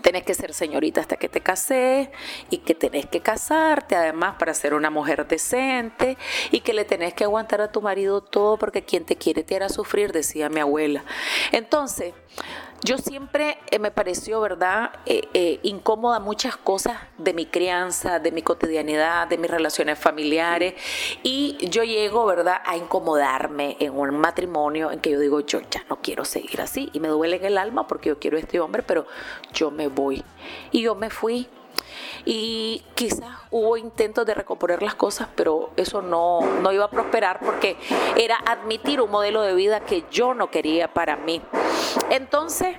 tenés 0.00 0.22
que 0.24 0.34
ser 0.34 0.54
señorita 0.54 1.00
hasta 1.00 1.16
que 1.16 1.28
te 1.28 1.40
cases 1.40 2.08
y 2.48 2.58
que 2.58 2.74
tenés 2.74 3.06
que 3.06 3.20
casarte 3.20 3.94
además 3.94 4.36
para 4.38 4.54
ser 4.54 4.74
una 4.74 4.90
mujer 4.90 5.26
decente 5.26 6.16
y 6.50 6.60
que 6.60 6.72
le 6.72 6.84
tenés 6.84 7.14
que 7.14 7.24
aguantar 7.24 7.60
a 7.60 7.70
tu 7.70 7.82
marido 7.82 8.22
todo 8.22 8.56
porque 8.56 8.82
quien 8.82 9.04
te 9.04 9.16
quiere 9.16 9.42
te 9.44 9.56
hará 9.56 9.68
sufrir, 9.68 10.12
decía 10.12 10.48
mi 10.48 10.60
abuela. 10.60 11.04
Entonces, 11.52 12.14
yo 12.82 12.96
siempre 12.96 13.58
eh, 13.70 13.78
me 13.78 13.90
pareció, 13.90 14.40
¿verdad?, 14.40 14.90
eh, 15.04 15.28
eh, 15.34 15.60
incómoda 15.62 16.18
muchas 16.18 16.56
cosas 16.56 16.96
de 17.18 17.34
mi 17.34 17.44
crianza, 17.44 18.18
de 18.18 18.32
mi 18.32 18.42
cotidianidad, 18.42 19.28
de 19.28 19.36
mis 19.36 19.50
relaciones 19.50 19.98
familiares. 19.98 20.74
Y 21.22 21.58
yo 21.68 21.84
llego, 21.84 22.24
¿verdad?, 22.24 22.60
a 22.64 22.76
incomodarme 22.76 23.76
en 23.80 23.98
un 23.98 24.18
matrimonio 24.18 24.90
en 24.90 25.00
que 25.00 25.10
yo 25.10 25.20
digo, 25.20 25.40
yo 25.40 25.60
ya 25.70 25.84
no 25.90 26.00
quiero 26.00 26.24
seguir 26.24 26.60
así. 26.62 26.88
Y 26.92 27.00
me 27.00 27.08
duele 27.08 27.36
en 27.36 27.44
el 27.44 27.58
alma 27.58 27.86
porque 27.86 28.08
yo 28.08 28.18
quiero 28.18 28.38
a 28.38 28.40
este 28.40 28.60
hombre, 28.60 28.82
pero 28.82 29.06
yo 29.52 29.70
me 29.70 29.88
voy. 29.88 30.24
Y 30.70 30.82
yo 30.82 30.94
me 30.94 31.10
fui 31.10 31.48
y 32.24 32.82
quizás 32.94 33.28
hubo 33.50 33.76
intentos 33.76 34.26
de 34.26 34.34
recomponer 34.34 34.82
las 34.82 34.94
cosas, 34.94 35.28
pero 35.34 35.70
eso 35.76 36.02
no, 36.02 36.40
no 36.62 36.72
iba 36.72 36.84
a 36.84 36.90
prosperar 36.90 37.40
porque 37.40 37.76
era 38.16 38.36
admitir 38.46 39.00
un 39.00 39.10
modelo 39.10 39.42
de 39.42 39.54
vida 39.54 39.80
que 39.80 40.04
yo 40.10 40.34
no 40.34 40.50
quería 40.50 40.92
para 40.92 41.16
mí. 41.16 41.40
Entonces, 42.10 42.76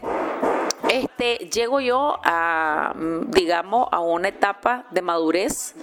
este, 0.91 1.49
llego 1.49 1.79
yo 1.79 2.19
a, 2.23 2.93
digamos, 3.27 3.87
a 3.91 4.01
una 4.01 4.27
etapa 4.27 4.85
de 4.91 5.01
madurez 5.01 5.73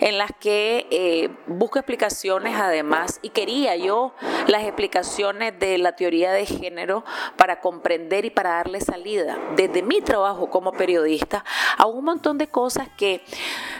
en 0.00 0.16
las 0.16 0.30
que 0.38 0.86
eh, 0.90 1.30
busco 1.46 1.78
explicaciones 1.78 2.56
además 2.56 3.18
y 3.22 3.30
quería 3.30 3.76
yo 3.76 4.14
las 4.46 4.62
explicaciones 4.62 5.58
de 5.58 5.78
la 5.78 5.96
teoría 5.96 6.32
de 6.32 6.46
género 6.46 7.04
para 7.36 7.60
comprender 7.60 8.24
y 8.24 8.30
para 8.30 8.50
darle 8.50 8.80
salida 8.80 9.38
desde 9.56 9.82
mi 9.82 10.00
trabajo 10.00 10.50
como 10.50 10.72
periodista 10.72 11.44
a 11.76 11.86
un 11.86 12.04
montón 12.04 12.38
de 12.38 12.46
cosas 12.46 12.88
que 12.96 13.24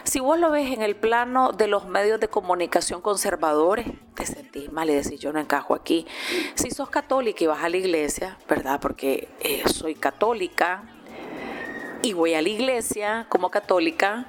si 0.03 0.19
vos 0.19 0.39
lo 0.39 0.51
ves 0.51 0.73
en 0.73 0.83
el 0.83 0.97
plano 0.97 1.53
de 1.53 1.69
los 1.69 1.87
medios 1.87 2.19
de 2.19 2.29
comunicación 2.29 3.01
conservadores, 3.01 3.87
te 4.15 4.27
sentís 4.27 4.73
mal 4.73 4.91
y 4.91 4.95
decís 4.95 5.21
yo 5.21 5.33
no 5.33 5.41
encajo 5.41 5.75
aquí. 5.75 6.07
Si 6.55 6.71
sos 6.71 6.91
católica 6.91 7.45
y 7.45 7.47
vas 7.47 7.63
a 7.63 7.69
la 7.69 7.77
iglesia, 7.77 8.39
¿verdad? 8.49 8.81
Porque 8.81 9.29
eh, 9.41 9.63
soy 9.67 9.95
católica 9.95 10.85
y 12.03 12.13
voy 12.13 12.35
a 12.35 12.43
la 12.43 12.49
iglesia 12.49 13.27
como 13.29 13.51
católica, 13.51 14.27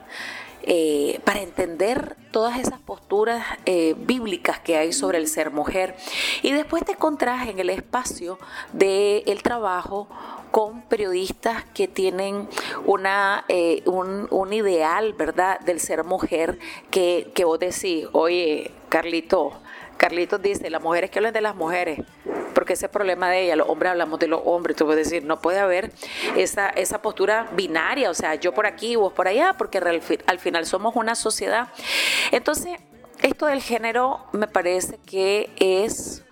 eh, 0.68 1.20
para 1.24 1.42
entender 1.42 2.16
todas 2.32 2.58
esas 2.58 2.80
posturas 2.80 3.46
eh, 3.68 3.94
bíblicas 4.00 4.60
que 4.60 4.76
hay 4.76 4.94
sobre 4.94 5.20
el 5.20 5.28
ser 5.28 5.52
mujer. 5.52 5.96
Y 6.42 6.54
después 6.54 6.84
te 6.84 6.94
encontrás 6.94 7.48
en 7.48 7.60
el 7.60 7.70
espacio 7.70 8.40
del 8.74 9.44
trabajo 9.44 10.08
con 10.50 10.82
periodistas 10.82 11.64
que 11.66 11.88
tienen 11.88 12.50
una, 12.88 13.46
eh, 13.48 13.84
un, 13.86 14.54
ideal, 14.54 15.14
¿verdad?, 15.14 15.60
del 15.60 15.80
ser 15.80 16.04
mujer 16.04 16.58
que, 16.90 17.32
que 17.36 17.46
vos 17.46 17.60
decís, 17.60 18.08
oye, 18.14 18.72
Carlito, 18.90 19.52
Carlitos 19.98 20.42
dice, 20.42 20.70
las 20.70 20.82
mujeres 20.82 21.10
que 21.10 21.20
hablan 21.20 21.34
de 21.34 21.42
las 21.42 21.56
mujeres, 21.56 22.02
porque 22.54 22.74
ese 22.74 22.90
problema 22.90 23.30
de 23.30 23.44
ella, 23.44 23.56
los 23.56 23.70
hombres 23.70 23.92
hablamos 23.92 24.20
de 24.20 24.28
los 24.28 24.42
hombres, 24.46 24.76
tú 24.76 24.86
puedes 24.86 25.10
decir, 25.10 25.24
no 25.24 25.42
puede 25.42 25.60
haber 25.60 25.92
esa, 26.36 26.70
esa 26.70 27.02
postura 27.02 27.50
binaria, 27.56 28.10
o 28.10 28.14
sea, 28.14 28.36
yo 28.36 28.54
por 28.54 28.66
aquí, 28.66 28.96
vos 28.96 29.14
por 29.14 29.28
allá, 29.28 29.56
porque 29.58 29.78
al 29.78 30.40
final 30.40 30.66
somos 30.66 30.96
una 30.96 31.16
sociedad. 31.16 31.70
Entonces, 32.32 32.80
esto 33.22 33.46
del 33.46 33.62
género 33.62 34.26
me 34.32 34.48
parece 34.48 35.00
que 35.06 35.50
es 35.58 36.24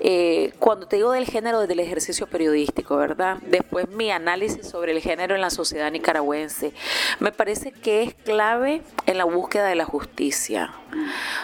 eh, 0.00 0.52
cuando 0.58 0.86
te 0.86 0.96
digo 0.96 1.12
del 1.12 1.26
género, 1.26 1.60
desde 1.60 1.74
el 1.74 1.80
ejercicio 1.80 2.26
periodístico, 2.26 2.96
¿verdad? 2.96 3.38
Después 3.46 3.88
mi 3.88 4.10
análisis 4.10 4.66
sobre 4.66 4.92
el 4.92 5.00
género 5.00 5.34
en 5.34 5.40
la 5.40 5.50
sociedad 5.50 5.90
nicaragüense. 5.90 6.72
Me 7.20 7.32
parece 7.32 7.72
que 7.72 8.02
es 8.02 8.14
clave 8.14 8.82
en 9.06 9.18
la 9.18 9.24
búsqueda 9.24 9.66
de 9.66 9.74
la 9.74 9.84
justicia. 9.84 10.72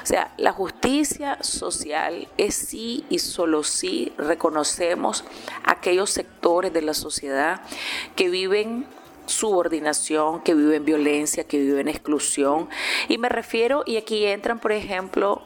O 0.03 0.07
sea, 0.07 0.33
la 0.37 0.53
justicia 0.53 1.39
social 1.43 2.29
es 2.37 2.55
sí 2.55 3.05
y 3.09 3.19
solo 3.19 3.63
sí 3.63 4.13
reconocemos 4.17 5.25
aquellos 5.65 6.11
sectores 6.11 6.73
de 6.73 6.83
la 6.83 6.95
sociedad 6.95 7.61
que 8.17 8.29
viven 8.29 8.87
subordinación, 9.27 10.43
que 10.43 10.55
viven 10.55 10.85
violencia, 10.85 11.45
que 11.45 11.59
viven 11.59 11.89
exclusión. 11.89 12.69
Y 13.09 13.19
me 13.19 13.29
refiero, 13.29 13.83
y 13.87 13.97
aquí 13.97 14.25
entran, 14.27 14.59
por 14.59 14.73
ejemplo, 14.73 15.43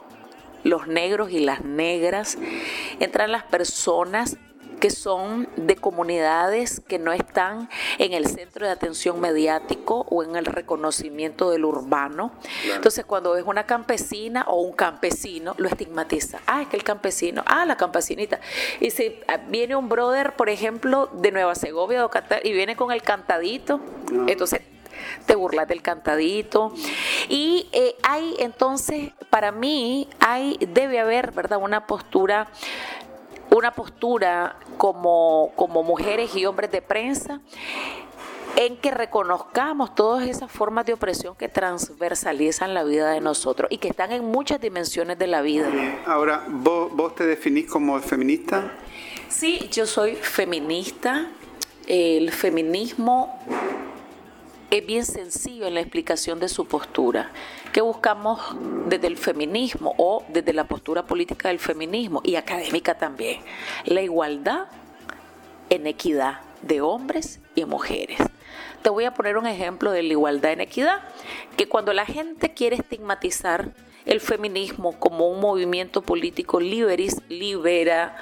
los 0.69 0.87
negros 0.87 1.31
y 1.31 1.41
las 1.41 1.65
negras, 1.65 2.39
entran 3.01 3.33
las 3.33 3.45
personas 3.45 4.37
que 4.79 4.91
son 4.91 5.49
de 5.57 5.77
comunidades 5.77 6.81
que 6.81 6.99
no 6.99 7.13
están 7.13 7.69
en 7.99 8.13
el 8.13 8.27
centro 8.27 8.67
de 8.67 8.73
atención 8.73 9.21
mediático 9.21 10.07
o 10.09 10.23
en 10.23 10.37
el 10.37 10.47
reconocimiento 10.47 11.51
del 11.51 11.65
urbano. 11.65 12.33
Entonces, 12.75 13.05
cuando 13.05 13.33
ves 13.33 13.45
una 13.47 13.67
campesina 13.67 14.45
o 14.47 14.61
un 14.61 14.73
campesino, 14.73 15.55
lo 15.59 15.69
estigmatiza. 15.69 16.41
Ah, 16.47 16.63
es 16.63 16.69
que 16.69 16.77
el 16.77 16.85
campesino, 16.85 17.43
ah, 17.47 17.65
la 17.67 17.77
campesinita. 17.77 18.41
Y 18.81 18.91
si 18.91 19.19
ah, 19.27 19.39
viene 19.49 19.77
un 19.77 19.89
brother, 19.89 20.37
por 20.37 20.49
ejemplo, 20.49 21.11
de 21.13 21.33
Nueva 21.33 21.55
Segovia 21.55 22.09
y 22.45 22.53
viene 22.53 22.77
con 22.77 22.93
el 22.93 23.03
cantadito, 23.03 23.81
ah. 24.13 24.27
entonces 24.29 24.61
te 25.27 25.35
burlas 25.35 25.69
del 25.69 25.83
cantadito. 25.83 26.73
Y 27.29 27.69
eh, 27.73 27.95
hay 28.03 28.35
entonces, 28.39 29.13
para 29.31 29.53
mí, 29.53 30.09
hay, 30.21 30.59
debe 30.73 31.01
haber, 31.01 31.33
¿verdad? 31.33 31.59
Una 31.63 31.87
postura 31.87 32.49
una 33.51 33.73
postura 33.73 34.57
como, 34.77 35.53
como 35.57 35.83
mujeres 35.83 36.37
y 36.37 36.45
hombres 36.45 36.71
de 36.71 36.83
prensa 36.83 37.41
en 38.57 38.77
que 38.77 38.91
reconozcamos 38.91 39.95
todas 39.95 40.27
esas 40.27 40.51
formas 40.51 40.85
de 40.87 40.93
opresión 40.93 41.37
que 41.37 41.49
transversalizan 41.49 42.75
la 42.75 42.83
vida 42.83 43.11
de 43.11 43.21
nosotros 43.21 43.71
y 43.71 43.79
que 43.79 43.89
están 43.89 44.11
en 44.13 44.25
muchas 44.25 44.61
dimensiones 44.61 45.19
de 45.19 45.27
la 45.29 45.43
vida. 45.43 45.69
Ahora, 46.07 46.45
¿vos, 46.49 46.91
vos 46.93 47.15
te 47.15 47.25
definís 47.25 47.71
como 47.71 47.99
feminista? 48.01 48.73
Sí, 49.29 49.69
yo 49.71 49.87
soy 49.87 50.17
feminista. 50.17 51.29
El 51.87 52.33
feminismo 52.33 53.39
es 54.71 54.87
bien 54.87 55.05
sencillo 55.05 55.67
en 55.67 55.75
la 55.75 55.81
explicación 55.81 56.41
de 56.41 56.49
su 56.49 56.67
postura. 56.67 57.31
que 57.73 57.81
buscamos 57.83 58.41
desde 58.87 59.07
el 59.07 59.17
feminismo 59.17 59.95
o 59.99 60.25
desde 60.29 60.53
la 60.53 60.65
postura 60.65 61.07
política 61.07 61.49
del 61.49 61.59
feminismo 61.59 62.21
y 62.25 62.37
académica 62.37 62.97
también? 62.97 63.41
La 63.85 64.03
igualdad 64.03 64.67
en 65.71 65.87
equidad 65.87 66.41
de 66.63 66.81
hombres 66.81 67.41
y 67.55 67.65
mujeres. 67.65 68.19
te 68.83 68.91
voy 68.91 69.05
a 69.05 69.15
poner 69.15 69.37
un 69.37 69.47
ejemplo 69.47 69.91
de 69.91 70.03
la 70.03 70.13
igualdad 70.13 70.53
en 70.53 70.61
equidad, 70.61 71.01
que 71.57 71.69
cuando 71.69 71.93
la 71.93 72.07
gente 72.07 72.55
quiere 72.55 72.77
estigmatizar 72.77 73.73
el 74.07 74.21
feminismo 74.21 74.99
como 74.99 75.29
un 75.29 75.41
movimiento 75.41 76.01
político 76.03 76.61
liberis, 76.61 77.21
libera, 77.29 78.17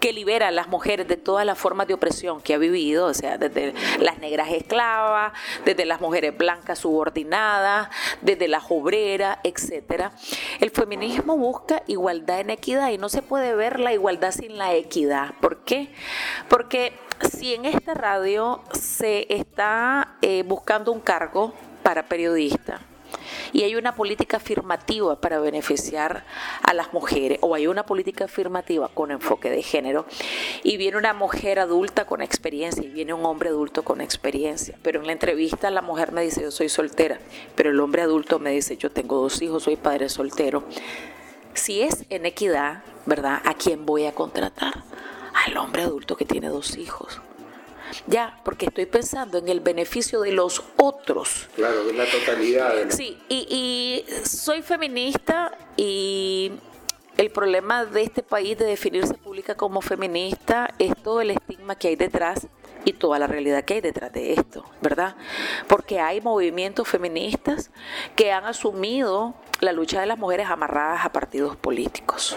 que 0.00 0.12
libera 0.12 0.48
a 0.48 0.50
las 0.50 0.68
mujeres 0.68 1.08
de 1.08 1.16
todas 1.16 1.44
las 1.44 1.58
formas 1.58 1.86
de 1.86 1.94
opresión 1.94 2.40
que 2.40 2.54
ha 2.54 2.58
vivido, 2.58 3.06
o 3.06 3.14
sea, 3.14 3.38
desde 3.38 3.74
las 3.98 4.18
negras 4.18 4.50
esclavas, 4.50 5.32
desde 5.64 5.84
las 5.84 6.00
mujeres 6.00 6.36
blancas 6.36 6.80
subordinadas, 6.80 7.88
desde 8.20 8.48
las 8.48 8.64
obreras, 8.70 9.38
etcétera. 9.42 10.12
El 10.60 10.70
feminismo 10.70 11.36
busca 11.36 11.82
igualdad 11.86 12.40
en 12.40 12.50
equidad 12.50 12.90
y 12.90 12.98
no 12.98 13.08
se 13.08 13.22
puede 13.22 13.54
ver 13.54 13.80
la 13.80 13.92
igualdad 13.92 14.32
sin 14.32 14.58
la 14.58 14.74
equidad. 14.74 15.34
¿Por 15.40 15.64
qué? 15.64 15.92
Porque 16.48 16.92
si 17.30 17.54
en 17.54 17.64
esta 17.64 17.94
radio 17.94 18.62
se 18.72 19.26
está 19.34 20.16
eh, 20.22 20.44
buscando 20.46 20.92
un 20.92 21.00
cargo 21.00 21.52
para 21.82 22.08
periodista, 22.08 22.80
y 23.52 23.62
hay 23.62 23.76
una 23.76 23.94
política 23.94 24.38
afirmativa 24.38 25.20
para 25.20 25.38
beneficiar 25.38 26.24
a 26.62 26.74
las 26.74 26.92
mujeres 26.92 27.38
o 27.42 27.54
hay 27.54 27.66
una 27.66 27.84
política 27.84 28.24
afirmativa 28.24 28.88
con 28.88 29.10
enfoque 29.10 29.50
de 29.50 29.62
género 29.62 30.06
y 30.62 30.76
viene 30.76 30.96
una 30.96 31.14
mujer 31.14 31.58
adulta 31.58 32.06
con 32.06 32.22
experiencia 32.22 32.84
y 32.84 32.88
viene 32.88 33.14
un 33.14 33.24
hombre 33.24 33.50
adulto 33.50 33.82
con 33.82 34.00
experiencia, 34.00 34.78
pero 34.82 35.00
en 35.00 35.06
la 35.06 35.12
entrevista 35.12 35.70
la 35.70 35.82
mujer 35.82 36.12
me 36.12 36.22
dice 36.22 36.42
yo 36.42 36.50
soy 36.50 36.68
soltera, 36.68 37.18
pero 37.54 37.70
el 37.70 37.80
hombre 37.80 38.02
adulto 38.02 38.38
me 38.38 38.50
dice 38.50 38.76
yo 38.76 38.90
tengo 38.90 39.20
dos 39.20 39.40
hijos, 39.42 39.62
soy 39.64 39.76
padre 39.76 40.08
soltero. 40.08 40.64
Si 41.54 41.82
es 41.82 42.04
en 42.08 42.24
equidad, 42.24 42.84
¿verdad? 43.04 43.40
¿A 43.44 43.54
quién 43.54 43.84
voy 43.84 44.06
a 44.06 44.14
contratar? 44.14 44.84
Al 45.46 45.56
hombre 45.56 45.82
adulto 45.82 46.16
que 46.16 46.24
tiene 46.24 46.48
dos 46.48 46.76
hijos. 46.76 47.20
Ya, 48.06 48.40
porque 48.44 48.66
estoy 48.66 48.86
pensando 48.86 49.38
en 49.38 49.48
el 49.48 49.60
beneficio 49.60 50.20
de 50.20 50.32
los 50.32 50.62
otros. 50.76 51.48
Claro, 51.56 51.84
de 51.84 51.92
la 51.92 52.04
totalidad. 52.06 52.72
Sí, 52.90 53.18
y, 53.28 53.46
y 53.50 54.26
soy 54.26 54.62
feminista 54.62 55.52
y 55.76 56.52
el 57.18 57.30
problema 57.30 57.84
de 57.84 58.02
este 58.02 58.22
país 58.22 58.56
de 58.56 58.64
definirse 58.64 59.14
pública 59.14 59.56
como 59.56 59.80
feminista 59.80 60.72
es 60.78 60.94
todo 61.02 61.20
el 61.20 61.32
estigma 61.32 61.74
que 61.74 61.88
hay 61.88 61.96
detrás 61.96 62.46
y 62.84 62.92
toda 62.92 63.18
la 63.18 63.26
realidad 63.26 63.64
que 63.64 63.74
hay 63.74 63.80
detrás 63.80 64.12
de 64.12 64.34
esto, 64.34 64.64
¿verdad? 64.80 65.16
Porque 65.66 65.98
hay 65.98 66.20
movimientos 66.20 66.86
feministas 66.86 67.70
que 68.14 68.30
han 68.30 68.44
asumido 68.44 69.34
la 69.60 69.72
lucha 69.72 70.00
de 70.00 70.06
las 70.06 70.16
mujeres 70.16 70.48
amarradas 70.48 71.04
a 71.04 71.12
partidos 71.12 71.56
políticos, 71.56 72.36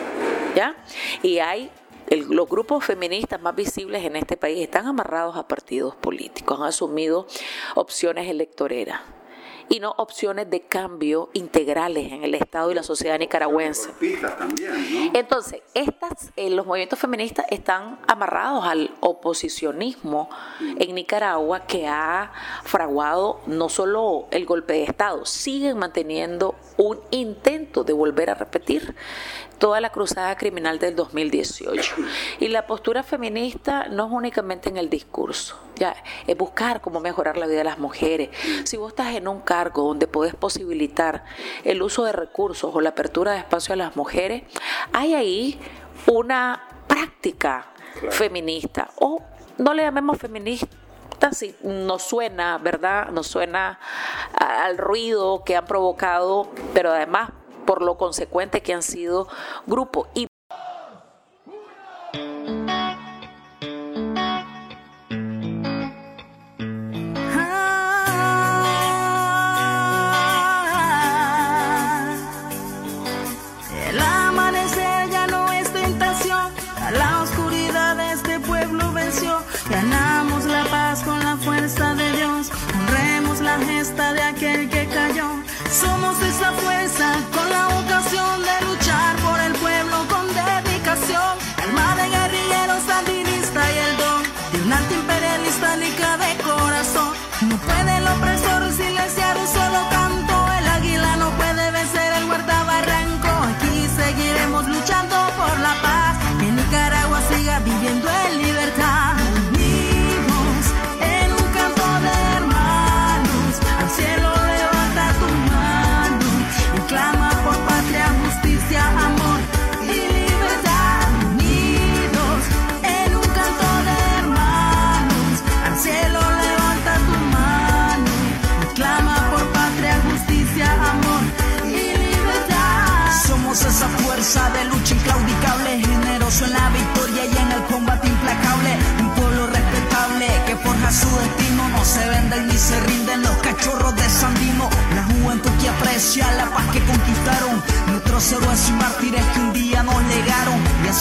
¿ya? 0.56 0.76
Y 1.22 1.40
hay 1.40 1.70
los 2.18 2.50
grupos 2.50 2.84
feministas 2.84 3.42
más 3.42 3.56
visibles 3.56 4.04
en 4.04 4.16
este 4.16 4.38
país 4.38 4.62
están 4.62 4.86
amarrados 4.88 5.38
a 5.38 5.48
partidos 5.48 5.96
políticos, 5.96 6.60
han 6.60 6.68
asumido 6.68 7.26
opciones 7.76 8.30
electoreras 8.30 9.02
y 9.72 9.80
no 9.80 9.94
opciones 9.98 10.50
de 10.50 10.64
cambio 10.64 11.30
integrales 11.32 12.12
en 12.12 12.26
el 12.26 12.36
Estado 12.36 12.72
y 12.72 12.76
la 12.76 12.84
sociedad 12.84 13.18
nicaragüense. 13.18 13.92
Entonces, 15.14 15.62
estas, 15.74 16.32
eh, 16.36 16.50
los 16.50 16.66
movimientos 16.66 17.00
feministas 17.00 17.46
están 17.50 17.98
amarrados 18.06 18.66
al 18.66 18.94
oposicionismo 19.00 20.30
en 20.60 20.94
Nicaragua 20.94 21.62
que 21.68 21.88
ha 21.88 22.34
fraguado 22.64 23.40
no 23.48 23.70
solo 23.70 24.28
el 24.32 24.46
golpe 24.46 24.74
de 24.74 24.84
Estado, 24.84 25.26
siguen 25.26 25.78
manteniendo 25.78 26.56
un 26.76 27.00
intento 27.12 27.86
de 27.86 27.94
volver 27.94 28.30
a 28.30 28.34
repetir 28.34 28.94
toda 29.62 29.80
la 29.80 29.92
cruzada 29.92 30.36
criminal 30.36 30.80
del 30.80 30.96
2018. 30.96 31.96
Y 32.40 32.48
la 32.48 32.66
postura 32.66 33.04
feminista 33.04 33.88
no 33.90 34.08
es 34.08 34.12
únicamente 34.12 34.70
en 34.70 34.78
el 34.78 34.90
discurso, 34.90 35.56
ya 35.76 35.96
es 36.26 36.36
buscar 36.36 36.82
cómo 36.82 37.00
mejorar 37.00 37.38
la 37.38 37.46
vida 37.46 37.60
de 37.60 37.64
las 37.64 37.78
mujeres. 37.78 38.32
Si 38.64 38.76
vos 38.76 38.90
estás 38.90 39.14
en 39.14 39.28
un 39.28 39.40
cargo 39.42 39.84
donde 39.84 40.08
podés 40.08 40.34
posibilitar 40.34 41.24
el 41.64 41.84
uso 41.84 42.04
de 42.06 42.12
recursos 42.12 42.72
o 42.74 42.82
la 42.82 42.90
apertura 42.90 43.34
de 43.34 43.38
espacio 43.38 43.74
a 43.74 43.78
las 43.78 43.96
mujeres, 43.96 44.42
hay 44.94 45.14
ahí 45.14 45.60
una 46.08 46.68
práctica 46.88 47.68
feminista 48.10 48.90
o 48.96 49.22
no 49.60 49.76
le 49.76 49.84
llamemos 49.84 50.18
feminista 50.18 50.68
si 51.34 51.56
nos 51.62 52.02
suena, 52.02 52.58
¿verdad? 52.58 53.10
Nos 53.12 53.28
suena 53.28 53.80
al 54.34 54.80
ruido 54.80 55.44
que 55.44 55.56
han 55.56 55.66
provocado, 55.66 56.50
pero 56.74 56.92
además 56.92 57.30
por 57.66 57.82
lo 57.82 57.98
consecuente 57.98 58.62
que 58.62 58.74
han 58.74 58.84
sido 58.84 59.28
grupo. 59.68 60.08
Y 60.14 60.28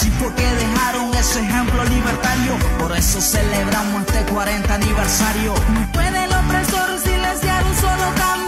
así 0.01 0.11
fue 0.13 0.33
que 0.35 0.47
dejaron 0.55 1.13
ese 1.15 1.41
ejemplo 1.41 1.85
libertario. 1.85 2.57
Por 2.79 2.97
eso 2.97 3.21
celebramos 3.21 4.03
este 4.07 4.33
40 4.33 4.75
aniversario. 4.75 5.55
No 5.75 5.93
puede 5.93 6.25
el 6.25 6.33
opresor 6.33 6.99
silenciar 6.99 7.65
un 7.65 7.75
solo 7.77 8.15
canto. 8.17 8.40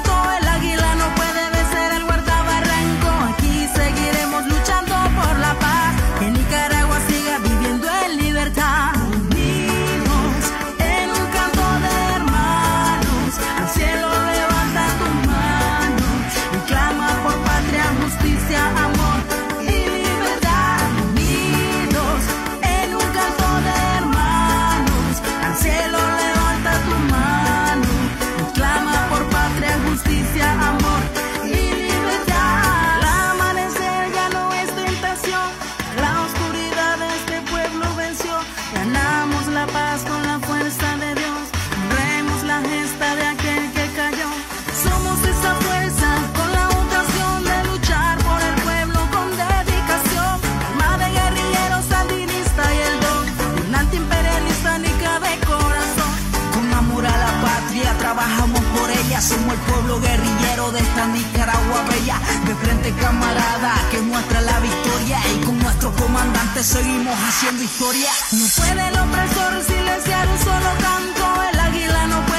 Camarada 63.01 63.75
que 63.91 64.01
muestra 64.01 64.41
la 64.41 64.61
victoria. 64.61 65.19
Y 65.35 65.45
con 65.45 65.59
nuestro 65.59 65.93
comandante 65.93 66.63
seguimos 66.63 67.15
haciendo 67.19 67.63
historia. 67.63 68.11
No 68.33 68.47
puede 68.57 68.89
el 68.89 68.99
opresor 68.99 69.65
silenciar 69.65 70.29
un 70.29 70.39
solo 70.39 70.71
canto. 70.81 71.43
El 71.53 71.61
águila 71.61 72.07
no 72.09 72.27
puede 72.27 72.32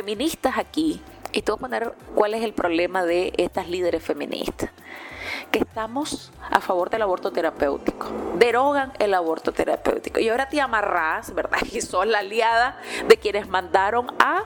feministas 0.00 0.56
aquí, 0.56 0.98
y 1.30 1.42
te 1.42 1.52
voy 1.52 1.58
a 1.58 1.60
poner 1.60 1.94
cuál 2.14 2.32
es 2.32 2.42
el 2.42 2.54
problema 2.54 3.04
de 3.04 3.34
estas 3.36 3.68
líderes 3.68 4.02
feministas, 4.02 4.70
que 5.50 5.58
estamos 5.58 6.32
a 6.50 6.60
favor 6.62 6.88
del 6.88 7.02
aborto 7.02 7.30
terapéutico, 7.30 8.06
derogan 8.38 8.94
el 8.98 9.12
aborto 9.12 9.52
terapéutico, 9.52 10.18
y 10.18 10.30
ahora 10.30 10.48
te 10.48 10.58
amarrás, 10.58 11.34
¿verdad? 11.34 11.58
Y 11.72 11.82
sos 11.82 12.06
la 12.06 12.20
aliada 12.20 12.80
de 13.08 13.18
quienes 13.18 13.46
mandaron 13.46 14.06
a 14.18 14.44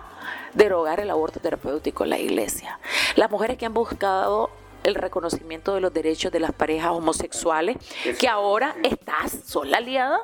derogar 0.54 0.98
el 0.98 1.10
aborto 1.10 1.38
terapéutico 1.38 2.02
en 2.02 2.10
la 2.10 2.18
iglesia. 2.18 2.80
Las 3.14 3.30
mujeres 3.30 3.56
que 3.56 3.66
han 3.66 3.74
buscado 3.74 4.50
el 4.82 4.96
reconocimiento 4.96 5.72
de 5.74 5.80
los 5.80 5.94
derechos 5.94 6.32
de 6.32 6.40
las 6.40 6.52
parejas 6.52 6.90
homosexuales, 6.90 7.76
que 8.18 8.28
ahora 8.28 8.74
estás, 8.82 9.38
son 9.46 9.70
la 9.70 9.78
aliada 9.78 10.20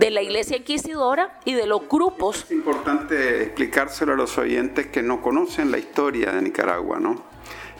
de 0.00 0.10
la 0.10 0.22
iglesia 0.22 0.56
inquisidora 0.56 1.38
y 1.44 1.52
de 1.54 1.66
los 1.66 1.86
grupos 1.88 2.44
Es 2.44 2.50
importante 2.52 3.42
explicárselo 3.42 4.14
a 4.14 4.16
los 4.16 4.38
oyentes 4.38 4.86
que 4.86 5.02
no 5.02 5.20
conocen 5.20 5.70
la 5.70 5.76
historia 5.78 6.32
de 6.32 6.40
Nicaragua, 6.42 6.98
¿no? 6.98 7.22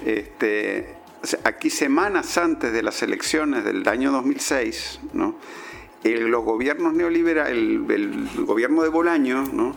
Este, 0.04 0.96
aquí 1.44 1.70
semanas 1.70 2.36
antes 2.38 2.72
de 2.72 2.82
las 2.82 3.02
elecciones 3.02 3.64
del 3.64 3.86
año 3.88 4.12
2006, 4.12 5.00
¿no? 5.14 5.34
El- 6.04 6.28
los 6.28 6.44
gobiernos 6.44 6.92
neoliberales, 6.94 7.52
el, 7.52 7.84
el 7.90 8.44
gobierno 8.44 8.82
de 8.82 8.88
Bolaño, 8.90 9.44
¿no? 9.52 9.74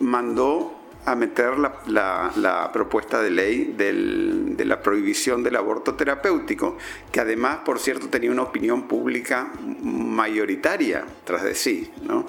mandó 0.00 0.74
a 1.06 1.14
meter 1.14 1.58
la, 1.58 1.74
la- 1.86 2.32
la 2.36 2.72
propuesta 2.72 3.20
de 3.22 3.30
ley 3.30 3.74
del- 3.76 4.56
de 4.56 4.64
la 4.64 4.82
prohibición 4.82 5.42
del 5.42 5.56
aborto 5.56 5.94
terapéutico, 5.94 6.76
que 7.12 7.20
además, 7.20 7.58
por 7.64 7.78
cierto, 7.78 8.08
tenía 8.08 8.30
una 8.30 8.42
opinión 8.42 8.88
pública 8.88 9.50
mayoritaria 9.82 11.04
tras 11.24 11.42
de 11.44 11.54
sí, 11.54 11.90
¿no? 12.02 12.24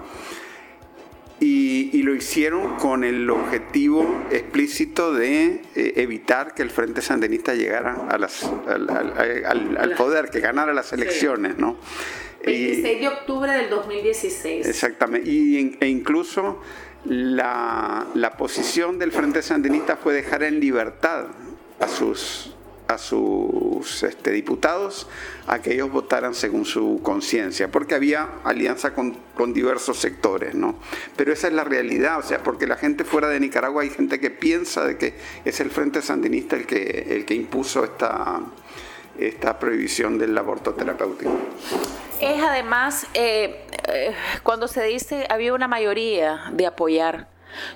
Y, 1.37 1.89
y 1.91 2.01
lo 2.03 2.15
hicieron 2.15 2.77
con 2.77 3.03
el 3.03 3.29
objetivo 3.29 4.23
explícito 4.31 5.13
de 5.13 5.61
eh, 5.75 5.93
evitar 5.97 6.53
que 6.53 6.63
el 6.63 6.69
Frente 6.69 7.01
Sandinista 7.01 7.53
llegara 7.53 8.07
a 8.09 8.17
las, 8.17 8.43
al, 8.43 8.89
al- 8.89 9.43
al- 9.45 9.77
al 9.77 9.91
poder, 9.95 10.29
que 10.29 10.39
ganara 10.39 10.73
las 10.73 10.93
elecciones, 10.93 11.57
¿no? 11.57 11.77
Y- 12.47 12.81
de 12.81 13.07
octubre 13.07 13.51
del 13.51 13.69
2016. 13.69 14.65
Exactamente. 14.67 15.29
Y, 15.29 15.77
e 15.81 15.87
incluso 15.87 16.61
la, 17.05 18.07
la 18.13 18.37
posición 18.37 18.99
del 18.99 19.11
Frente 19.11 19.41
Sandinista 19.41 19.97
fue 19.97 20.13
dejar 20.13 20.43
en 20.43 20.59
libertad 20.59 21.25
a 21.79 21.87
sus 21.87 22.55
a 22.87 22.97
sus 22.97 24.03
este, 24.03 24.31
diputados 24.31 25.07
a 25.47 25.59
que 25.59 25.73
ellos 25.73 25.91
votaran 25.91 26.33
según 26.33 26.65
su 26.65 26.99
conciencia, 27.01 27.71
porque 27.71 27.95
había 27.95 28.29
alianza 28.43 28.93
con, 28.93 29.17
con 29.33 29.53
diversos 29.53 29.97
sectores, 29.97 30.53
¿no? 30.55 30.77
Pero 31.15 31.33
esa 31.33 31.47
es 31.47 31.53
la 31.53 31.63
realidad, 31.63 32.19
o 32.19 32.21
sea, 32.21 32.43
porque 32.43 32.67
la 32.67 32.75
gente 32.75 33.03
fuera 33.03 33.27
de 33.27 33.39
Nicaragua 33.39 33.83
hay 33.83 33.89
gente 33.89 34.19
que 34.19 34.29
piensa 34.29 34.85
de 34.85 34.97
que 34.97 35.15
es 35.45 35.59
el 35.59 35.71
Frente 35.71 36.01
Sandinista 36.01 36.55
el 36.55 36.67
que, 36.67 37.07
el 37.09 37.25
que 37.25 37.33
impuso 37.33 37.83
esta, 37.83 38.41
esta 39.19 39.59
prohibición 39.59 40.17
del 40.17 40.37
aborto 40.37 40.73
terapéutico. 40.73 41.31
Es 42.19 42.41
además, 42.41 43.07
eh, 43.13 43.65
eh, 43.87 44.15
cuando 44.43 44.67
se 44.67 44.83
dice 44.83 45.25
había 45.29 45.53
una 45.53 45.67
mayoría 45.67 46.45
de 46.51 46.65
apoyar, 46.65 47.27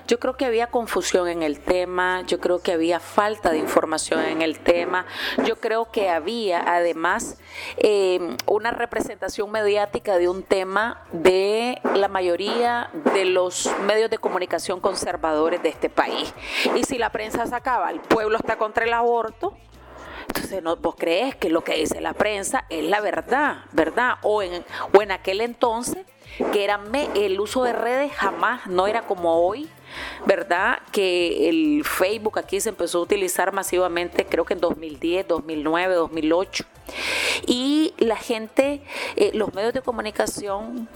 yo 0.06 0.18
creo 0.18 0.36
que 0.36 0.44
había 0.44 0.66
confusión 0.68 1.28
en 1.28 1.42
el 1.42 1.60
tema, 1.60 2.22
yo 2.26 2.40
creo 2.40 2.60
que 2.60 2.72
había 2.72 3.00
falta 3.00 3.50
de 3.50 3.58
información 3.58 4.20
en 4.20 4.42
el 4.42 4.58
tema, 4.58 5.06
yo 5.46 5.56
creo 5.56 5.90
que 5.90 6.10
había 6.10 6.62
además 6.74 7.38
eh, 7.76 8.36
una 8.46 8.70
representación 8.70 9.50
mediática 9.50 10.18
de 10.18 10.28
un 10.28 10.42
tema 10.42 11.02
de 11.12 11.80
la 11.94 12.08
mayoría 12.08 12.90
de 13.14 13.24
los 13.24 13.70
medios 13.86 14.10
de 14.10 14.18
comunicación 14.18 14.80
conservadores 14.80 15.62
de 15.62 15.70
este 15.70 15.88
país. 15.88 16.34
Y 16.76 16.84
si 16.84 16.98
la 16.98 17.10
prensa 17.10 17.46
sacaba, 17.46 17.90
el 17.90 18.00
pueblo 18.00 18.36
está 18.36 18.56
contra 18.56 18.84
el 18.84 18.92
aborto, 18.92 19.56
entonces, 20.30 20.62
¿no, 20.62 20.76
¿vos 20.76 20.94
crees 20.96 21.34
que 21.34 21.50
lo 21.50 21.64
que 21.64 21.74
dice 21.74 22.00
la 22.00 22.12
prensa 22.12 22.64
es 22.70 22.84
la 22.84 23.00
verdad, 23.00 23.64
verdad? 23.72 24.14
O 24.22 24.42
en, 24.42 24.64
o 24.96 25.02
en 25.02 25.10
aquel 25.10 25.40
entonces, 25.40 26.06
que 26.52 26.62
era 26.62 26.80
el 27.16 27.40
uso 27.40 27.64
de 27.64 27.72
redes 27.72 28.12
jamás 28.12 28.66
no 28.68 28.86
era 28.86 29.02
como 29.02 29.44
hoy, 29.44 29.68
¿verdad? 30.26 30.78
Que 30.92 31.48
el 31.48 31.84
Facebook 31.84 32.38
aquí 32.38 32.60
se 32.60 32.68
empezó 32.68 32.98
a 32.98 33.02
utilizar 33.02 33.52
masivamente, 33.52 34.24
creo 34.24 34.44
que 34.44 34.54
en 34.54 34.60
2010, 34.60 35.26
2009, 35.26 35.94
2008. 35.94 36.64
Y 37.48 37.92
la 37.98 38.16
gente, 38.16 38.82
eh, 39.16 39.32
los 39.34 39.52
medios 39.52 39.74
de 39.74 39.82
comunicación 39.82 40.88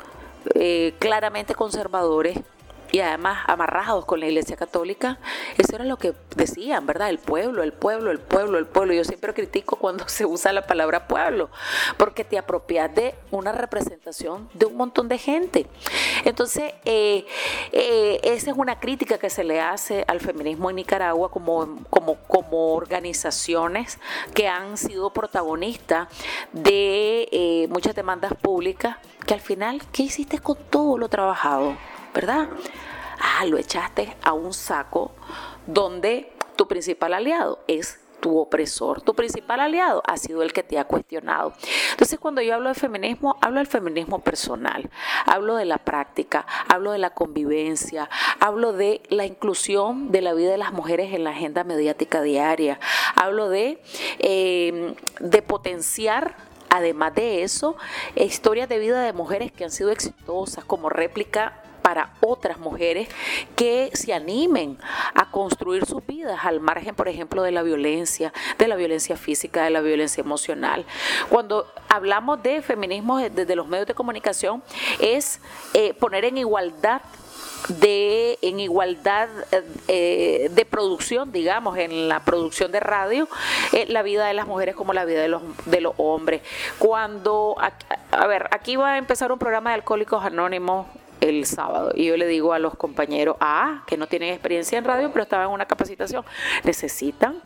eh, 0.55 0.95
claramente 1.01 1.57
conservadores, 1.57 2.39
y 2.95 3.01
además 3.01 3.43
amarrados 3.49 4.05
con 4.05 4.21
la 4.21 4.27
Iglesia 4.27 4.55
Católica, 4.55 5.19
eso 5.59 5.75
era 5.75 5.85
lo 5.85 5.97
que 5.97 6.15
decían, 6.37 6.87
¿verdad? 6.87 7.11
El 7.11 7.19
pueblo, 7.19 7.65
el 7.65 7.73
pueblo, 7.73 8.13
el 8.13 8.21
pueblo, 8.21 8.57
el 8.57 8.67
pueblo. 8.67 8.95
Yo 8.95 9.03
siempre 9.03 9.35
critico 9.35 9.75
cuando 9.75 10.09
se 10.09 10.25
usa 10.25 10.53
la 10.53 10.65
palabra 10.65 11.09
pueblo, 11.09 11.51
porque 11.97 12.23
te 12.23 12.39
apropias 12.39 12.95
de 12.95 13.17
una 13.33 13.51
representación 13.51 14.49
de 14.55 14.67
un 14.67 14.77
montón 14.77 15.09
de 15.09 15.19
gente. 15.19 15.67
Entonces, 16.25 16.73
eh, 16.85 17.27
eh, 17.73 18.21
esa 18.23 18.53
es 18.53 18.57
una 18.57 18.79
crítica 18.79 19.19
que 19.19 19.29
se 19.29 19.43
le 19.43 19.61
hace 19.61 20.05
al 20.07 20.21
feminismo 20.21 20.71
en 20.71 20.77
Nicaragua 20.77 21.33
como, 21.33 21.81
como, 21.91 22.15
como 22.29 22.75
organizaciones 22.75 23.99
que 24.35 24.47
han 24.47 24.77
sido 24.77 25.13
protagonistas 25.13 26.07
de 26.53 27.29
eh, 27.33 27.67
muchas 27.71 27.97
demandas 27.97 28.35
públicas, 28.41 28.99
que 29.27 29.35
al 29.35 29.41
final, 29.41 29.83
¿qué 29.91 30.05
hiciste 30.05 30.39
con 30.39 30.57
todo 30.71 30.97
lo 30.97 31.09
trabajado? 31.09 31.77
¿Verdad? 32.15 32.49
Ah, 33.19 33.45
lo 33.47 33.59
echaste 33.59 34.17
a 34.23 34.33
un 34.33 34.55
saco 34.55 35.13
donde 35.67 36.33
tu 36.57 36.69
principal 36.69 37.15
aliado 37.15 37.59
es 37.67 38.01
tu 38.21 38.39
opresor, 38.39 39.03
tu 39.03 39.15
principal 39.15 39.61
aliado 39.61 40.03
ha 40.07 40.17
sido 40.17 40.43
el 40.43 40.55
que 40.55 40.63
te 40.63 40.79
ha 40.79 40.85
cuestionado. 40.85 41.53
Entonces, 41.91 42.19
cuando 42.19 42.41
yo 42.41 42.55
hablo 42.55 42.71
de 42.71 42.75
feminismo, 42.75 43.37
hablo 43.43 43.59
del 43.59 43.67
feminismo 43.67 44.21
personal, 44.21 44.89
hablo 45.27 45.57
de 45.57 45.67
la 45.67 45.77
práctica, 45.77 46.47
hablo 46.67 46.93
de 46.93 46.99
la 46.99 47.11
convivencia, 47.11 48.09
hablo 48.41 48.73
de 48.73 49.03
la 49.11 49.27
inclusión 49.27 50.11
de 50.11 50.23
la 50.23 50.33
vida 50.33 50.53
de 50.53 50.57
las 50.57 50.73
mujeres 50.73 51.13
en 51.13 51.25
la 51.25 51.31
agenda 51.31 51.65
mediática 51.65 52.23
diaria, 52.23 52.81
hablo 53.15 53.51
de, 53.51 53.83
eh, 54.21 54.95
de 55.21 55.43
potenciar 55.43 56.55
Además 56.71 57.15
de 57.15 57.45
eso, 57.45 57.77
historias 58.17 58.69
de 58.69 58.81
vida 58.81 59.01
de 59.01 59.13
mujeres 59.13 59.53
que 59.53 59.63
han 59.63 59.71
sido 59.71 59.93
exitosas 59.93 60.65
como 60.65 60.89
réplica 60.89 61.63
para 61.85 62.15
otras 62.23 62.59
mujeres 62.59 63.09
que 63.57 63.91
se 63.93 64.15
animen 64.15 64.79
a 65.15 65.31
construir 65.31 65.85
sus 65.85 66.05
vidas 66.07 66.41
al 66.43 66.59
margen, 66.59 66.95
por 66.95 67.09
ejemplo, 67.09 67.43
de 67.43 67.51
la 67.51 67.63
violencia, 67.63 68.33
de 68.57 68.69
la 68.69 68.75
violencia 68.75 69.19
física, 69.19 69.65
de 69.65 69.69
la 69.69 69.83
violencia 69.83 70.23
emocional. 70.23 70.87
Cuando 71.29 71.71
hablamos 71.91 72.43
de 72.43 72.63
feminismo 72.63 73.19
desde 73.19 73.55
los 73.55 73.69
medios 73.69 73.87
de 73.87 73.93
comunicación, 73.93 74.63
es 74.99 75.43
eh, 75.75 75.93
poner 75.93 76.25
en 76.25 76.39
igualdad 76.39 77.03
de 77.69 78.39
en 78.41 78.61
igualdad 78.61 79.29
eh, 79.89 80.49
de 80.51 80.65
producción, 80.65 81.33
digamos, 81.33 81.77
en 81.77 82.09
la 82.09 82.21
producción 82.21 82.73
de 82.73 82.81
radio, 82.81 83.29
eh, 83.73 83.85
la 83.89 84.03
vida 84.03 84.27
de 84.27 84.33
las 84.33 84.47
mujeres 84.47 84.75
como 84.75 84.95
la 84.95 85.05
vida 85.05 85.21
de 85.21 85.29
los, 85.29 85.43
de 85.67 85.83
los 85.83 85.93
hombres. 85.99 86.41
Cuando, 86.79 87.57
a, 87.59 87.73
a 88.11 88.27
ver, 88.27 88.49
aquí 88.53 88.77
va 88.77 88.93
a 88.93 88.99
empezar 88.99 89.33
un 89.33 89.39
programa 89.39 89.69
de 89.71 89.75
Alcohólicos 89.75 90.25
Anónimos 90.25 90.87
el 91.29 91.47
sábado 91.47 91.93
y 91.95 92.07
yo 92.07 92.17
le 92.17 92.27
digo 92.27 92.53
a 92.53 92.59
los 92.59 92.75
compañeros, 92.77 93.37
ah, 93.41 93.83
que 93.87 93.97
no 93.97 94.07
tienen 94.07 94.31
experiencia 94.33 94.79
en 94.79 94.85
radio, 94.85 95.11
pero 95.13 95.23
estaban 95.23 95.47
en 95.47 95.53
una 95.53 95.67
capacitación, 95.67 96.25
necesitan 96.63 97.43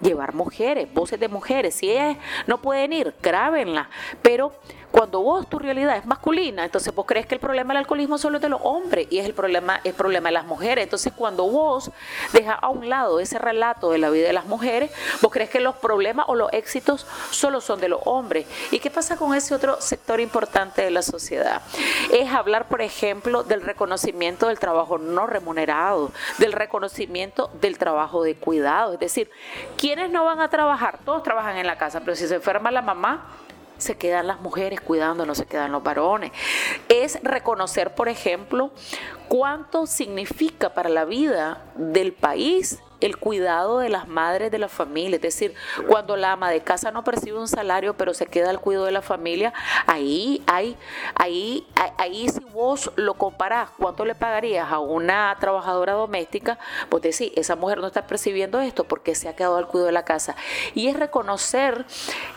llevar 0.00 0.34
mujeres, 0.34 0.92
voces 0.92 1.18
de 1.18 1.28
mujeres. 1.28 1.74
Si 1.74 1.90
ellas 1.90 2.16
no 2.46 2.60
pueden 2.60 2.92
ir, 2.92 3.14
grábenla. 3.22 3.90
Pero 4.22 4.52
cuando 4.90 5.20
vos 5.20 5.48
tu 5.48 5.58
realidad 5.58 5.96
es 5.96 6.06
masculina, 6.06 6.64
entonces 6.64 6.94
vos 6.94 7.06
crees 7.06 7.26
que 7.26 7.34
el 7.34 7.40
problema 7.40 7.74
del 7.74 7.78
alcoholismo 7.78 8.18
solo 8.18 8.36
es 8.36 8.42
de 8.42 8.48
los 8.48 8.60
hombres 8.62 9.06
y 9.10 9.18
es 9.18 9.26
el 9.26 9.34
problema, 9.34 9.80
el 9.84 9.94
problema 9.94 10.28
de 10.28 10.32
las 10.32 10.46
mujeres. 10.46 10.84
Entonces 10.84 11.12
cuando 11.14 11.44
vos 11.44 11.90
dejas 12.32 12.58
a 12.60 12.68
un 12.68 12.88
lado 12.88 13.20
ese 13.20 13.38
relato 13.38 13.90
de 13.90 13.98
la 13.98 14.10
vida 14.10 14.26
de 14.26 14.32
las 14.32 14.46
mujeres, 14.46 14.90
vos 15.20 15.30
crees 15.30 15.50
que 15.50 15.60
los 15.60 15.76
problemas 15.76 16.26
o 16.28 16.34
los 16.34 16.52
éxitos 16.52 17.06
solo 17.30 17.60
son 17.60 17.80
de 17.80 17.88
los 17.88 18.00
hombres. 18.04 18.46
¿Y 18.70 18.78
qué 18.78 18.90
pasa 18.90 19.16
con 19.16 19.34
ese 19.34 19.54
otro 19.54 19.80
sector 19.80 20.20
importante 20.20 20.82
de 20.82 20.90
la 20.90 21.02
sociedad? 21.02 21.62
Es 22.12 22.32
hablar, 22.32 22.68
por 22.68 22.80
ejemplo, 22.80 23.42
del 23.42 23.62
reconocimiento 23.62 24.48
del 24.48 24.58
trabajo 24.58 24.98
no 24.98 25.26
remunerado, 25.26 26.12
del 26.38 26.52
reconocimiento 26.52 27.50
del 27.60 27.78
trabajo 27.78 28.22
de 28.22 28.36
cuidado. 28.36 28.94
Es 28.94 29.00
decir, 29.00 29.30
¿quiénes 29.76 30.10
no 30.10 30.24
van 30.24 30.40
a 30.40 30.48
trabajar? 30.48 30.98
Todos 31.04 31.22
trabajan 31.22 31.56
en 31.58 31.66
la 31.66 31.76
casa, 31.76 32.00
pero 32.00 32.16
si 32.16 32.26
se 32.26 32.36
enferma 32.36 32.70
la 32.70 32.82
mamá, 32.82 33.26
se 33.78 33.96
quedan 33.96 34.26
las 34.26 34.40
mujeres 34.40 34.80
cuidando, 34.80 35.24
no 35.24 35.34
se 35.34 35.46
quedan 35.46 35.72
los 35.72 35.82
varones. 35.82 36.32
Es 36.88 37.18
reconocer, 37.22 37.94
por 37.94 38.08
ejemplo, 38.08 38.72
cuánto 39.28 39.86
significa 39.86 40.74
para 40.74 40.88
la 40.88 41.04
vida 41.04 41.64
del 41.76 42.12
país 42.12 42.80
el 43.00 43.16
cuidado 43.16 43.78
de 43.78 43.88
las 43.88 44.08
madres 44.08 44.50
de 44.50 44.58
la 44.58 44.68
familia. 44.68 45.16
Es 45.16 45.22
decir, 45.22 45.54
cuando 45.86 46.16
la 46.16 46.32
ama 46.32 46.50
de 46.50 46.60
casa 46.60 46.90
no 46.90 47.04
percibe 47.04 47.38
un 47.38 47.48
salario, 47.48 47.94
pero 47.94 48.14
se 48.14 48.26
queda 48.26 48.50
al 48.50 48.60
cuidado 48.60 48.86
de 48.86 48.92
la 48.92 49.02
familia, 49.02 49.52
ahí, 49.86 50.42
hay, 50.46 50.76
ahí, 51.14 51.66
ahí 51.96 52.28
si 52.28 52.40
vos 52.52 52.90
lo 52.96 53.14
comparás, 53.14 53.70
¿cuánto 53.78 54.04
le 54.04 54.14
pagarías 54.14 54.70
a 54.70 54.78
una 54.78 55.36
trabajadora 55.40 55.92
doméstica? 55.92 56.58
Pues 56.88 57.02
decir, 57.02 57.32
esa 57.36 57.56
mujer 57.56 57.78
no 57.78 57.86
está 57.86 58.06
percibiendo 58.06 58.60
esto 58.60 58.84
porque 58.84 59.14
se 59.14 59.28
ha 59.28 59.36
quedado 59.36 59.56
al 59.56 59.66
cuidado 59.66 59.86
de 59.86 59.92
la 59.92 60.04
casa. 60.04 60.36
Y 60.74 60.88
es 60.88 60.96
reconocer 60.96 61.84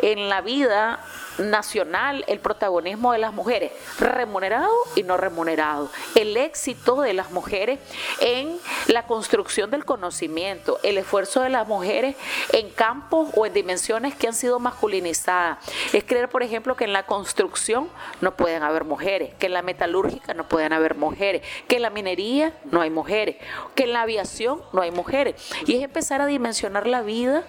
en 0.02 0.30
la 0.30 0.42
vida 0.42 1.00
nacional 1.38 2.24
el 2.28 2.40
protagonismo 2.40 3.14
de 3.14 3.20
las 3.20 3.34
mujeres, 3.34 3.72
remunerado 4.00 4.72
y 4.96 5.04
no 5.04 5.18
remunerado, 5.18 5.90
el 6.16 6.38
éxito 6.38 7.02
de 7.02 7.14
las 7.14 7.32
mujeres 7.32 7.80
en 8.20 8.60
la 8.88 9.08
construcción 9.08 9.72
del 9.72 9.86
conocimiento, 9.86 10.51
el 10.84 10.98
esfuerzo 10.98 11.42
de 11.42 11.50
las 11.50 11.68
mujeres 11.68 12.16
en 12.54 12.70
campos 12.70 13.30
o 13.36 13.46
en 13.46 13.54
dimensiones 13.54 14.16
que 14.16 14.28
han 14.28 14.34
sido 14.34 14.60
masculinizadas. 14.60 15.58
Es 15.94 16.04
creer, 16.04 16.30
por 16.30 16.44
ejemplo, 16.44 16.76
que 16.76 16.84
en 16.84 16.94
la 16.94 17.06
construcción 17.06 17.90
no 18.22 18.36
pueden 18.36 18.64
haber 18.64 18.84
mujeres, 18.84 19.34
que 19.36 19.48
en 19.48 19.54
la 19.54 19.62
metalúrgica 19.62 20.34
no 20.34 20.48
pueden 20.48 20.74
haber 20.74 20.96
mujeres, 20.96 21.42
que 21.68 21.78
en 21.78 21.82
la 21.84 21.90
minería 21.90 22.54
no 22.72 22.82
hay 22.82 22.90
mujeres, 22.90 23.38
que 23.76 23.84
en 23.84 23.94
la 23.94 24.02
aviación 24.04 24.62
no 24.74 24.82
hay 24.82 24.92
mujeres. 24.92 25.36
Y 25.66 25.76
es 25.76 25.84
empezar 25.84 26.22
a 26.22 26.26
dimensionar 26.26 26.88
la 26.88 27.02
vida 27.02 27.44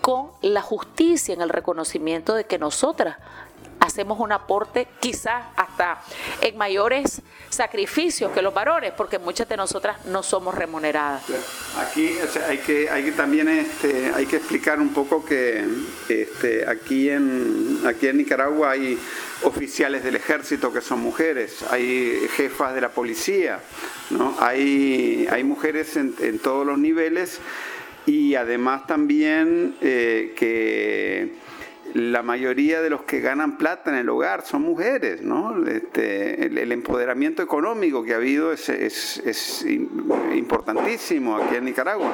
con 0.00 0.30
la 0.40 0.62
justicia 0.62 1.34
en 1.34 1.42
el 1.42 1.48
reconocimiento 1.48 2.34
de 2.34 2.44
que 2.44 2.58
nosotras 2.58 3.16
hacemos 3.80 4.18
un 4.18 4.32
aporte 4.32 4.88
quizás 5.00 5.44
hasta 5.56 6.02
en 6.40 6.56
mayores 6.58 7.22
sacrificios 7.48 8.32
que 8.32 8.42
los 8.42 8.52
varones, 8.52 8.92
porque 8.96 9.18
muchas 9.18 9.48
de 9.48 9.56
nosotras 9.56 10.04
no 10.06 10.22
somos 10.22 10.54
remuneradas. 10.54 11.22
Aquí 11.78 12.10
hay 12.90 13.04
que 13.04 13.12
también 13.16 13.48
este, 13.48 14.12
hay 14.14 14.26
que 14.26 14.36
explicar 14.36 14.80
un 14.80 14.90
poco 14.90 15.24
que 15.24 15.64
este, 16.08 16.68
aquí 16.68 17.08
en 17.08 17.80
aquí 17.86 18.08
en 18.08 18.18
Nicaragua 18.18 18.72
hay 18.72 18.98
oficiales 19.42 20.02
del 20.02 20.16
ejército 20.16 20.72
que 20.72 20.80
son 20.80 21.00
mujeres, 21.00 21.64
hay 21.70 22.26
jefas 22.36 22.74
de 22.74 22.80
la 22.80 22.90
policía, 22.90 23.60
¿no? 24.10 24.36
hay, 24.40 25.26
hay 25.30 25.44
mujeres 25.44 25.96
en, 25.96 26.14
en 26.20 26.38
todos 26.38 26.66
los 26.66 26.78
niveles 26.78 27.40
y 28.06 28.34
además 28.34 28.86
también 28.86 29.76
eh, 29.80 30.34
que 30.36 31.45
la 31.96 32.22
mayoría 32.22 32.82
de 32.82 32.90
los 32.90 33.02
que 33.02 33.20
ganan 33.20 33.56
plata 33.56 33.90
en 33.90 33.96
el 33.96 34.08
hogar 34.10 34.44
son 34.44 34.62
mujeres, 34.62 35.22
¿no? 35.22 35.66
Este, 35.66 36.44
el, 36.46 36.70
empoderamiento 36.70 37.42
económico 37.42 38.04
que 38.04 38.12
ha 38.12 38.16
habido 38.16 38.52
es, 38.52 38.68
es, 38.68 39.64
importantísimo 40.34 41.36
aquí 41.36 41.56
en 41.56 41.64
Nicaragua, 41.64 42.12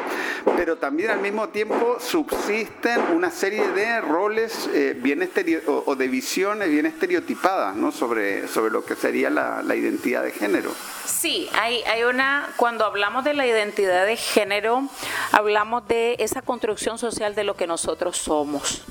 pero 0.56 0.76
también 0.76 1.10
al 1.10 1.20
mismo 1.20 1.48
tiempo 1.48 1.96
subsisten 1.98 3.00
una 3.12 3.30
serie 3.30 3.66
de 3.68 4.00
roles 4.00 4.70
eh, 4.72 4.96
bien 4.96 5.28
o, 5.66 5.96
de 5.96 6.08
visiones 6.08 6.70
bien 6.70 6.86
estereotipadas, 6.86 7.74
¿no? 7.74 7.90
Sobre, 7.90 8.46
sobre 8.46 8.70
lo 8.70 8.84
que 8.84 8.94
sería 8.94 9.30
la, 9.30 9.62
la 9.62 9.74
identidad 9.74 10.22
de 10.22 10.30
género. 10.30 10.70
Sí, 11.04 11.48
hay, 11.54 11.82
hay 11.84 12.04
una, 12.04 12.48
cuando 12.56 12.84
hablamos 12.84 13.24
de 13.24 13.34
la 13.34 13.46
identidad 13.46 14.06
de 14.06 14.16
género, 14.16 14.88
hablamos 15.32 15.88
de 15.88 16.14
esa 16.20 16.40
construcción 16.42 16.98
social 16.98 17.34
de 17.34 17.42
lo 17.42 17.56
que 17.56 17.66
nosotros 17.66 18.16
somos. 18.16 18.84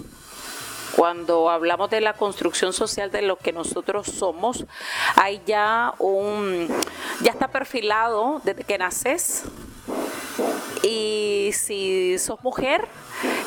Cuando 0.96 1.50
hablamos 1.50 1.90
de 1.90 2.02
la 2.02 2.14
construcción 2.14 2.74
social 2.74 3.12
de 3.12 3.22
lo 3.22 3.38
que 3.38 3.54
nosotros 3.54 4.08
somos, 4.08 4.66
hay 5.16 5.42
ya 5.46 5.94
un, 6.00 6.68
ya 7.22 7.32
está 7.32 7.48
perfilado 7.48 8.42
desde 8.44 8.64
que 8.64 8.78
naces. 8.78 9.44
Y 10.84 11.52
si 11.54 12.18
sos 12.18 12.44
mujer, 12.44 12.88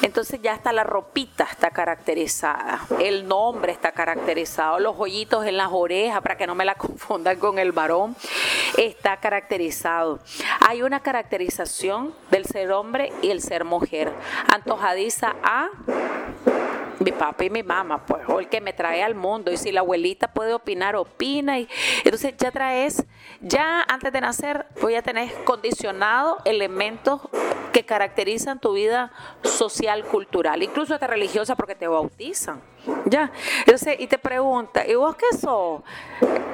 entonces 0.02 0.40
ya 0.40 0.54
está 0.54 0.72
la 0.72 0.84
ropita 0.84 1.44
está 1.50 1.70
caracterizada, 1.70 2.86
el 3.00 3.26
nombre 3.26 3.72
está 3.72 3.92
caracterizado, 3.92 4.78
los 4.78 4.94
hoyitos 4.98 5.44
en 5.46 5.56
las 5.56 5.70
orejas, 5.72 6.20
para 6.22 6.36
que 6.36 6.46
no 6.46 6.54
me 6.54 6.64
la 6.64 6.74
confundan 6.76 7.38
con 7.38 7.58
el 7.58 7.72
varón, 7.72 8.14
está 8.76 9.16
caracterizado. 9.16 10.20
Hay 10.60 10.82
una 10.82 11.00
caracterización 11.00 12.14
del 12.30 12.44
ser 12.44 12.70
hombre 12.70 13.12
y 13.22 13.30
el 13.30 13.40
ser 13.40 13.64
mujer, 13.64 14.12
antojadiza 14.46 15.34
a 15.42 15.70
mi 17.00 17.12
papá 17.12 17.44
y 17.44 17.50
mi 17.50 17.62
mamá, 17.62 18.04
pues, 18.06 18.22
o 18.28 18.40
el 18.40 18.48
que 18.48 18.60
me 18.60 18.72
trae 18.72 19.02
al 19.02 19.14
mundo. 19.14 19.50
Y 19.50 19.56
si 19.56 19.72
la 19.72 19.80
abuelita 19.80 20.32
puede 20.32 20.54
opinar, 20.54 20.96
opina. 20.96 21.58
Y 21.58 21.68
entonces 22.04 22.34
ya 22.38 22.50
traes, 22.50 23.04
ya 23.40 23.82
antes 23.88 24.12
de 24.12 24.20
nacer, 24.20 24.66
voy 24.80 24.94
a 24.94 25.02
tener 25.02 25.32
condicionado 25.44 26.38
elementos 26.44 27.20
que 27.72 27.84
caracterizan 27.84 28.60
tu 28.60 28.74
vida 28.74 29.10
social, 29.42 30.04
cultural, 30.04 30.62
incluso 30.62 30.94
hasta 30.94 31.08
religiosa 31.08 31.56
porque 31.56 31.74
te 31.74 31.88
bautizan. 31.88 32.62
Ya. 33.06 33.32
Entonces, 33.60 33.96
y 33.98 34.06
te 34.06 34.18
pregunta, 34.18 34.86
¿y 34.86 34.94
vos 34.94 35.16
qué 35.16 35.36
sos? 35.36 35.82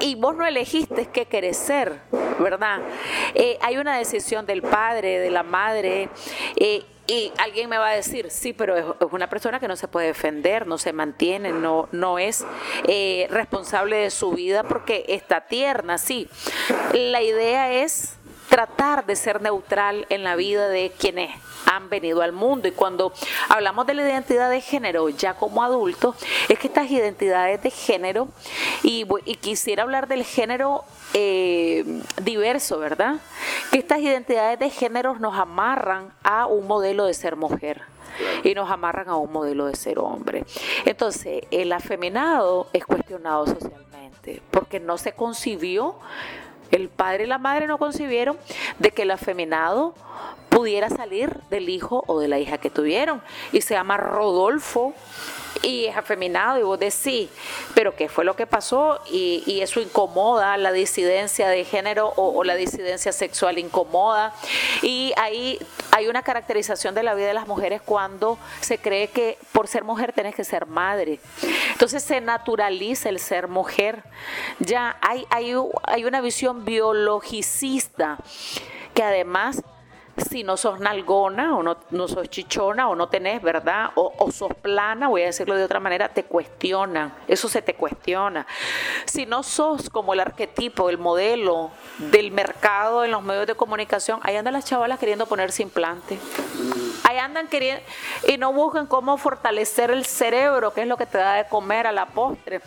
Y 0.00 0.14
vos 0.14 0.34
no 0.34 0.46
elegiste 0.46 1.06
qué 1.06 1.26
querés 1.26 1.58
ser, 1.58 2.00
¿verdad? 2.38 2.80
Eh, 3.34 3.58
hay 3.60 3.76
una 3.76 3.98
decisión 3.98 4.46
del 4.46 4.62
padre, 4.62 5.18
de 5.18 5.30
la 5.30 5.42
madre. 5.42 6.08
Eh, 6.56 6.84
y 7.10 7.32
alguien 7.38 7.68
me 7.68 7.76
va 7.76 7.88
a 7.88 7.96
decir, 7.96 8.30
sí, 8.30 8.52
pero 8.52 8.76
es, 8.76 8.84
una 9.10 9.28
persona 9.28 9.58
que 9.58 9.66
no 9.66 9.74
se 9.74 9.88
puede 9.88 10.06
defender, 10.06 10.68
no 10.68 10.78
se 10.78 10.92
mantiene, 10.92 11.50
no, 11.50 11.88
no 11.90 12.20
es 12.20 12.46
eh, 12.86 13.26
responsable 13.30 13.96
de 13.96 14.10
su 14.10 14.30
vida 14.30 14.62
porque 14.62 15.04
está 15.08 15.40
tierna, 15.40 15.98
sí. 15.98 16.28
La 16.92 17.20
idea 17.20 17.72
es 17.72 18.19
tratar 18.50 19.06
de 19.06 19.16
ser 19.16 19.40
neutral 19.40 20.04
en 20.10 20.24
la 20.24 20.36
vida 20.36 20.68
de 20.68 20.92
quienes 20.98 21.30
han 21.66 21.88
venido 21.88 22.20
al 22.20 22.32
mundo. 22.32 22.68
Y 22.68 22.72
cuando 22.72 23.12
hablamos 23.48 23.86
de 23.86 23.94
la 23.94 24.02
identidad 24.02 24.50
de 24.50 24.60
género 24.60 25.08
ya 25.08 25.34
como 25.34 25.62
adultos, 25.62 26.16
es 26.48 26.58
que 26.58 26.66
estas 26.66 26.90
identidades 26.90 27.62
de 27.62 27.70
género, 27.70 28.28
y, 28.82 29.06
y 29.24 29.36
quisiera 29.36 29.84
hablar 29.84 30.08
del 30.08 30.24
género 30.24 30.84
eh, 31.14 32.02
diverso, 32.22 32.78
¿verdad? 32.78 33.16
Que 33.70 33.78
estas 33.78 34.00
identidades 34.00 34.58
de 34.58 34.68
género 34.68 35.16
nos 35.18 35.38
amarran 35.38 36.12
a 36.24 36.46
un 36.46 36.66
modelo 36.66 37.06
de 37.06 37.14
ser 37.14 37.36
mujer 37.36 37.82
y 38.42 38.54
nos 38.54 38.68
amarran 38.68 39.08
a 39.08 39.16
un 39.16 39.32
modelo 39.32 39.66
de 39.66 39.76
ser 39.76 40.00
hombre. 40.00 40.44
Entonces, 40.84 41.44
el 41.52 41.72
afeminado 41.72 42.66
es 42.72 42.84
cuestionado 42.84 43.46
socialmente 43.46 44.42
porque 44.50 44.80
no 44.80 44.98
se 44.98 45.12
concibió, 45.12 45.94
el 46.70 46.88
padre 46.88 47.24
y 47.24 47.26
la 47.26 47.38
madre 47.38 47.66
no 47.66 47.78
concibieron 47.78 48.36
de 48.78 48.90
que 48.90 49.02
el 49.02 49.10
afeminado 49.10 49.94
pudiera 50.48 50.90
salir 50.90 51.40
del 51.50 51.68
hijo 51.68 52.04
o 52.06 52.20
de 52.20 52.28
la 52.28 52.38
hija 52.38 52.58
que 52.58 52.70
tuvieron. 52.70 53.22
Y 53.52 53.60
se 53.60 53.74
llama 53.74 53.96
Rodolfo 53.96 54.94
y 55.62 55.86
es 55.86 55.96
afeminado 55.96 56.58
y 56.58 56.62
vos 56.62 56.78
decís, 56.78 57.28
pero 57.74 57.94
¿qué 57.94 58.08
fue 58.08 58.24
lo 58.24 58.34
que 58.36 58.46
pasó? 58.46 59.00
Y, 59.10 59.60
eso 59.60 59.80
incomoda, 59.80 60.56
la 60.56 60.72
disidencia 60.72 61.48
de 61.48 61.64
género 61.64 62.12
o, 62.16 62.42
la 62.44 62.54
disidencia 62.54 63.12
sexual 63.12 63.58
incomoda. 63.58 64.32
Y 64.80 65.12
ahí 65.18 65.58
hay 65.90 66.08
una 66.08 66.22
caracterización 66.22 66.94
de 66.94 67.02
la 67.02 67.14
vida 67.14 67.26
de 67.26 67.34
las 67.34 67.46
mujeres 67.46 67.82
cuando 67.82 68.38
se 68.60 68.78
cree 68.78 69.08
que 69.08 69.36
por 69.52 69.68
ser 69.68 69.84
mujer 69.84 70.12
tenés 70.12 70.34
que 70.34 70.44
ser 70.44 70.66
madre. 70.66 71.20
Entonces 71.72 72.02
se 72.02 72.20
naturaliza 72.20 73.10
el 73.10 73.18
ser 73.18 73.48
mujer. 73.48 74.02
Ya 74.60 74.96
hay, 75.02 75.26
hay, 75.30 75.54
hay 75.84 76.04
una 76.04 76.22
visión 76.22 76.64
biologicista 76.64 78.18
que 78.94 79.02
además 79.02 79.62
si 80.20 80.42
no 80.42 80.56
sos 80.56 80.80
nalgona 80.80 81.56
o 81.56 81.62
no, 81.62 81.76
no 81.90 82.08
sos 82.08 82.28
chichona 82.28 82.88
o 82.88 82.94
no 82.94 83.08
tenés, 83.08 83.42
¿verdad? 83.42 83.90
O, 83.94 84.30
sos 84.32 84.54
plana, 84.54 85.08
voy 85.08 85.22
a 85.22 85.26
decirlo 85.26 85.56
de 85.56 85.64
otra 85.64 85.80
manera, 85.80 86.08
te 86.08 86.24
cuestionan, 86.24 87.12
eso 87.28 87.48
se 87.48 87.62
te 87.62 87.74
cuestiona. 87.74 88.46
Si 89.06 89.26
no 89.26 89.42
sos 89.42 89.90
como 89.90 90.12
el 90.12 90.20
arquetipo, 90.20 90.90
el 90.90 90.98
modelo 90.98 91.70
del 91.98 92.30
mercado 92.30 93.04
en 93.04 93.10
los 93.10 93.22
medios 93.22 93.46
de 93.46 93.54
comunicación, 93.54 94.20
ahí 94.22 94.36
andan 94.36 94.54
las 94.54 94.64
chavalas 94.64 94.98
queriendo 94.98 95.26
ponerse 95.26 95.62
implante. 95.62 96.18
Ahí 97.04 97.18
andan 97.18 97.48
queriendo 97.48 97.82
y 98.26 98.36
no 98.36 98.52
buscan 98.52 98.86
cómo 98.86 99.16
fortalecer 99.16 99.90
el 99.90 100.04
cerebro, 100.04 100.72
que 100.72 100.82
es 100.82 100.86
lo 100.86 100.96
que 100.96 101.06
te 101.06 101.18
da 101.18 101.34
de 101.34 101.48
comer 101.48 101.86
a 101.86 101.92
la 101.92 102.06
postre. 102.06 102.60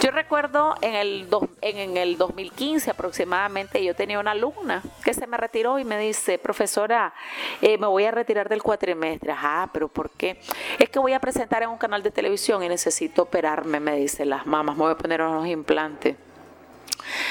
Yo 0.00 0.10
recuerdo 0.10 0.74
en 0.80 0.94
el, 0.94 1.28
en 1.60 1.96
el 1.96 2.16
2015 2.16 2.90
aproximadamente, 2.90 3.82
yo 3.82 3.94
tenía 3.94 4.18
una 4.18 4.32
alumna 4.32 4.82
que 5.04 5.14
se 5.14 5.26
me 5.26 5.36
retiró 5.36 5.78
y 5.78 5.84
me 5.84 5.98
dice, 5.98 6.38
profesora, 6.38 7.12
eh, 7.60 7.78
me 7.78 7.86
voy 7.86 8.04
a 8.04 8.10
retirar 8.10 8.48
del 8.48 8.62
cuatrimestre. 8.62 9.34
Ah, 9.36 9.68
pero 9.72 9.88
¿por 9.88 10.10
qué? 10.10 10.40
Es 10.78 10.88
que 10.88 10.98
voy 10.98 11.12
a 11.12 11.20
presentar 11.20 11.62
en 11.62 11.70
un 11.70 11.78
canal 11.78 12.02
de 12.02 12.10
televisión 12.10 12.62
y 12.62 12.68
necesito 12.68 13.22
operarme, 13.22 13.80
me 13.80 13.96
dice 13.96 14.24
las 14.24 14.46
mamás, 14.46 14.76
me 14.76 14.82
voy 14.82 14.92
a 14.92 14.98
poner 14.98 15.22
unos 15.22 15.46
implantes. 15.46 16.16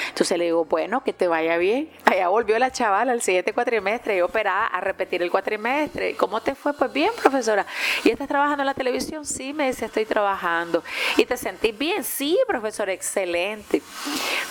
Entonces 0.08 0.38
le 0.38 0.44
digo, 0.44 0.64
bueno, 0.64 1.02
que 1.04 1.12
te 1.12 1.28
vaya 1.28 1.56
bien. 1.56 1.90
Allá 2.04 2.28
volvió 2.28 2.58
la 2.58 2.70
chavala 2.70 3.12
al 3.12 3.22
siguiente 3.22 3.52
cuatrimestre 3.52 4.16
y 4.16 4.20
operada 4.20 4.66
a 4.66 4.80
repetir 4.80 5.22
el 5.22 5.30
cuatrimestre. 5.30 6.16
¿Cómo 6.16 6.40
te 6.40 6.54
fue? 6.54 6.72
Pues 6.74 6.92
bien, 6.92 7.10
profesora. 7.20 7.66
¿Y 8.04 8.10
estás 8.10 8.28
trabajando 8.28 8.62
en 8.62 8.66
la 8.66 8.74
televisión? 8.74 9.24
Sí, 9.24 9.52
me 9.52 9.66
dice, 9.66 9.86
estoy 9.86 10.04
trabajando. 10.04 10.82
¿Y 11.16 11.24
te 11.24 11.36
sentís 11.36 11.76
bien? 11.76 12.04
Sí, 12.04 12.38
profesora, 12.46 12.92
excelente. 12.92 13.82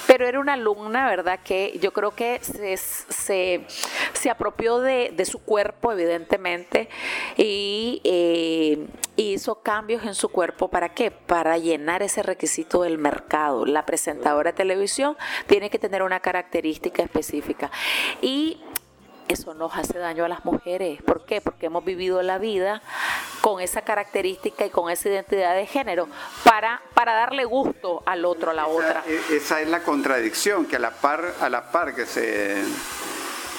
Pero 0.07 0.27
era 0.27 0.39
una 0.39 0.53
alumna, 0.53 1.07
¿verdad? 1.07 1.39
Que 1.43 1.77
yo 1.81 1.93
creo 1.93 2.11
que 2.11 2.39
se, 2.41 2.77
se, 2.77 3.61
se 4.13 4.29
apropió 4.29 4.79
de, 4.79 5.11
de, 5.15 5.25
su 5.25 5.39
cuerpo, 5.39 5.91
evidentemente, 5.91 6.89
y 7.37 8.01
eh, 8.03 8.87
hizo 9.15 9.61
cambios 9.61 10.03
en 10.03 10.15
su 10.15 10.29
cuerpo. 10.29 10.69
¿Para 10.69 10.89
qué? 10.89 11.11
Para 11.11 11.57
llenar 11.57 12.03
ese 12.03 12.23
requisito 12.23 12.83
del 12.83 12.97
mercado. 12.97 13.65
La 13.65 13.85
presentadora 13.85 14.51
de 14.51 14.57
televisión 14.57 15.17
tiene 15.47 15.69
que 15.69 15.79
tener 15.79 16.03
una 16.03 16.19
característica 16.19 17.03
específica. 17.03 17.71
Y 18.21 18.61
eso 19.27 19.53
nos 19.53 19.75
hace 19.75 19.97
daño 19.97 20.25
a 20.25 20.27
las 20.27 20.43
mujeres. 20.45 21.01
¿Por 21.01 21.25
qué? 21.25 21.41
Porque 21.41 21.67
hemos 21.67 21.85
vivido 21.85 22.21
la 22.21 22.37
vida 22.37 22.81
con 23.39 23.61
esa 23.61 23.81
característica 23.81 24.65
y 24.65 24.69
con 24.69 24.91
esa 24.91 25.09
identidad 25.09 25.55
de 25.55 25.65
género 25.65 26.07
para, 26.43 26.81
para 26.93 27.13
darle 27.13 27.45
gusto 27.45 28.03
al 28.05 28.25
otro, 28.25 28.51
a 28.51 28.53
la 28.53 28.67
otra. 28.67 29.03
E, 29.07 29.37
esa 29.37 29.61
es 29.61 29.69
la 29.69 29.83
contradicción, 29.83 30.65
que 30.65 30.75
a 30.75 30.79
la 30.79 30.91
par, 30.91 31.33
a 31.39 31.49
la 31.49 31.71
par 31.71 31.95
que 31.95 32.05
se 32.05 32.61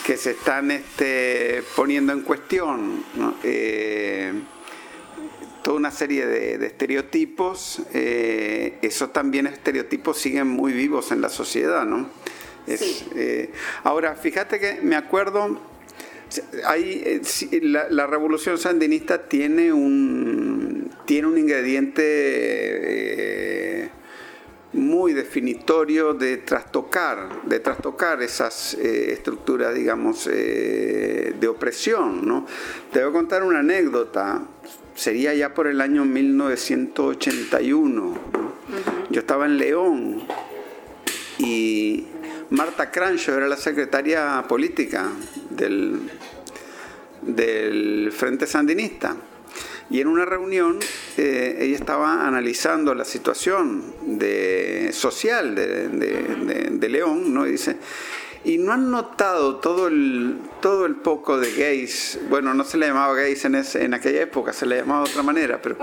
que 0.05 0.17
se 0.17 0.33
están 0.33 0.73
este, 0.73 1.63
poniendo 1.77 2.13
en 2.13 2.23
cuestión 2.23 3.05
eh, 3.45 4.33
toda 5.63 5.77
una 5.77 5.91
serie 5.91 6.27
de, 6.27 6.67
estereotipos, 6.67 7.83
eh, 7.95 8.79
esos 8.83 9.13
también 9.13 9.47
estereotipos 9.47 10.19
siguen 10.19 10.49
muy 10.49 10.73
vivos 10.73 11.13
en 11.13 11.21
la 11.21 11.29
sociedad, 11.29 11.85
¿no? 11.85 12.11
Eh, 12.67 13.51
ahora, 13.85 14.15
fíjate 14.15 14.59
que 14.61 14.81
me 14.83 14.97
acuerdo, 14.97 15.61
hay, 16.65 17.03
eh, 17.05 17.21
la, 17.63 18.07
revolución 18.07 18.59
sandinista 18.59 19.29
tiene 19.29 19.73
un, 19.73 20.91
tiene 21.07 21.29
un 21.29 21.39
ingrediente 21.39 22.71
muy 24.73 25.13
definitorio 25.13 26.15
de 26.15 26.39
trastocar, 26.39 27.43
de 27.45 27.61
trastocar 27.61 28.23
esas 28.23 28.75
estructuras, 28.75 29.75
digamos, 29.75 30.25
de 30.27 31.47
opresión, 31.49 32.27
¿no? 32.27 32.47
Te 32.93 33.01
voy 33.01 33.11
a 33.11 33.13
contar 33.13 33.43
una 33.43 33.59
anécdota 33.59 34.47
sería 34.95 35.35
ya 35.35 35.55
por 35.55 35.67
el 35.67 35.81
año 35.81 36.05
1981. 36.05 38.15
Yo 39.11 39.21
estaba 39.21 39.47
en 39.47 39.59
León 39.59 40.23
y 41.39 42.05
Marta 42.51 42.91
Crancho 42.91 43.37
era 43.37 43.49
la 43.49 43.57
secretaria 43.57 44.45
política 44.49 45.09
del, 45.51 46.11
del 47.23 48.13
Frente 48.13 48.47
Sandinista. 48.47 49.17
Y 49.91 50.01
en 50.01 50.07
una 50.09 50.25
reunión 50.25 50.79
eh, 51.19 51.59
ella 51.61 51.77
estaba 51.77 52.27
analizando 52.27 52.95
la 52.95 53.05
situación 53.05 54.19
de, 54.19 54.91
social 54.93 55.55
de, 55.55 55.89
de 56.71 56.89
León, 56.89 57.35
¿no? 57.35 57.47
Y 57.47 57.53
dice, 57.53 57.77
y 58.45 58.59
no 58.59 58.73
han 58.73 58.91
notado 58.91 59.57
todo 59.57 59.87
el, 59.87 60.41
todo 60.61 60.87
el 60.87 60.97
poco 60.97 61.39
de 61.39 61.53
gays, 61.53 62.19
bueno, 62.29 62.55
no 62.55 62.65
se 62.65 62.77
le 62.77 62.89
llamaba 62.89 63.15
gays 63.15 63.45
en, 63.45 63.55
en 63.55 63.95
aquella 63.95 64.23
época, 64.23 64.53
se 64.53 64.67
le 64.67 64.79
llamaba 64.79 65.05
de 65.05 65.11
otra 65.11 65.23
manera, 65.23 65.61
pero 65.63 65.77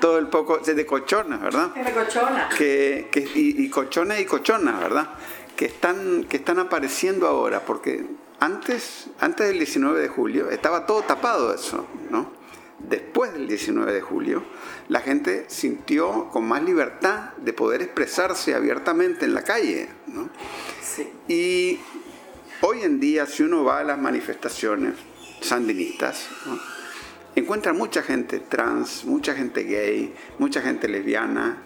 todo 0.00 0.18
el 0.18 0.28
poco 0.28 0.58
de 0.58 0.86
cochonas, 0.86 1.40
¿verdad? 1.40 1.74
De 1.74 1.92
cochona. 1.92 2.48
Que, 2.56 3.08
que, 3.10 3.20
y, 3.20 3.64
y 3.64 3.68
cochones 3.68 4.20
y 4.20 4.24
cochonas, 4.24 4.80
¿verdad? 4.80 5.10
Que 5.56 5.66
están, 5.66 6.24
que 6.24 6.36
están 6.36 6.58
apareciendo 6.58 7.26
ahora, 7.26 7.60
porque 7.64 8.04
antes, 8.40 9.08
antes 9.20 9.48
del 9.48 9.58
19 9.58 10.00
de 10.00 10.08
julio 10.08 10.50
estaba 10.50 10.86
todo 10.86 11.02
tapado 11.02 11.54
eso, 11.54 11.86
¿no? 12.10 12.32
Después 12.78 13.32
del 13.32 13.48
19 13.48 13.92
de 13.92 14.00
julio, 14.02 14.44
la 14.88 15.00
gente 15.00 15.46
sintió 15.48 16.28
con 16.30 16.46
más 16.46 16.62
libertad 16.62 17.32
de 17.38 17.52
poder 17.54 17.80
expresarse 17.80 18.54
abiertamente 18.54 19.24
en 19.24 19.32
la 19.32 19.42
calle, 19.42 19.88
¿no? 20.06 20.28
Sí. 20.82 21.10
Y 21.28 21.80
Hoy 22.60 22.82
en 22.82 23.00
día, 23.00 23.26
si 23.26 23.42
uno 23.42 23.64
va 23.64 23.80
a 23.80 23.84
las 23.84 23.98
manifestaciones 23.98 24.94
sandinistas, 25.40 26.28
encuentra 27.34 27.72
mucha 27.72 28.02
gente 28.02 28.40
trans, 28.40 29.04
mucha 29.04 29.34
gente 29.34 29.64
gay, 29.64 30.14
mucha 30.38 30.62
gente 30.62 30.88
lesbiana, 30.88 31.62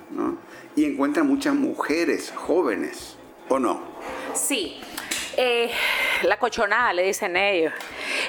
y 0.74 0.84
encuentra 0.84 1.22
muchas 1.22 1.55
mujeres 1.55 2.32
jóvenes, 2.34 3.16
¿o 3.49 3.59
no? 3.59 3.80
Sí, 4.34 4.80
eh, 5.41 5.70
la 6.24 6.36
cochonada, 6.41 6.93
le 6.93 7.05
dicen 7.05 7.36
ellos. 7.36 7.72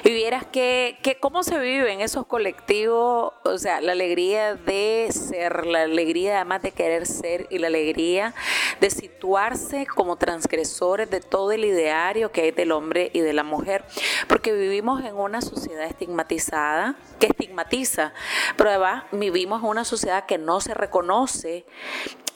Y 0.04 0.10
vieras 0.10 0.46
que, 0.46 0.96
que, 1.02 1.16
cómo 1.16 1.42
se 1.42 1.58
vive 1.58 1.92
en 1.92 2.00
esos 2.00 2.24
colectivos, 2.24 3.32
o 3.42 3.58
sea, 3.58 3.80
la 3.80 3.90
alegría 3.90 4.54
de 4.54 5.08
ser, 5.10 5.66
la 5.66 5.82
alegría 5.82 6.36
además 6.36 6.62
de 6.62 6.70
querer 6.70 7.06
ser 7.06 7.48
y 7.50 7.58
la 7.58 7.66
alegría 7.66 8.32
de 8.80 8.90
situarse 8.90 9.86
como 9.86 10.18
transgresores 10.18 11.10
de 11.10 11.20
todo 11.20 11.50
el 11.50 11.64
ideario 11.64 12.30
que 12.30 12.42
hay 12.42 12.50
del 12.52 12.70
hombre 12.70 13.10
y 13.12 13.18
de 13.18 13.32
la 13.32 13.42
mujer. 13.42 13.84
Porque 14.28 14.52
vivimos 14.52 15.04
en 15.04 15.16
una 15.16 15.42
sociedad 15.42 15.86
estigmatizada, 15.86 16.94
que 17.18 17.26
estigmatiza, 17.26 18.12
pero 18.56 18.70
además 18.70 19.02
vivimos 19.10 19.64
en 19.64 19.68
una 19.68 19.84
sociedad 19.84 20.26
que 20.26 20.38
no 20.38 20.60
se 20.60 20.74
reconoce 20.74 21.66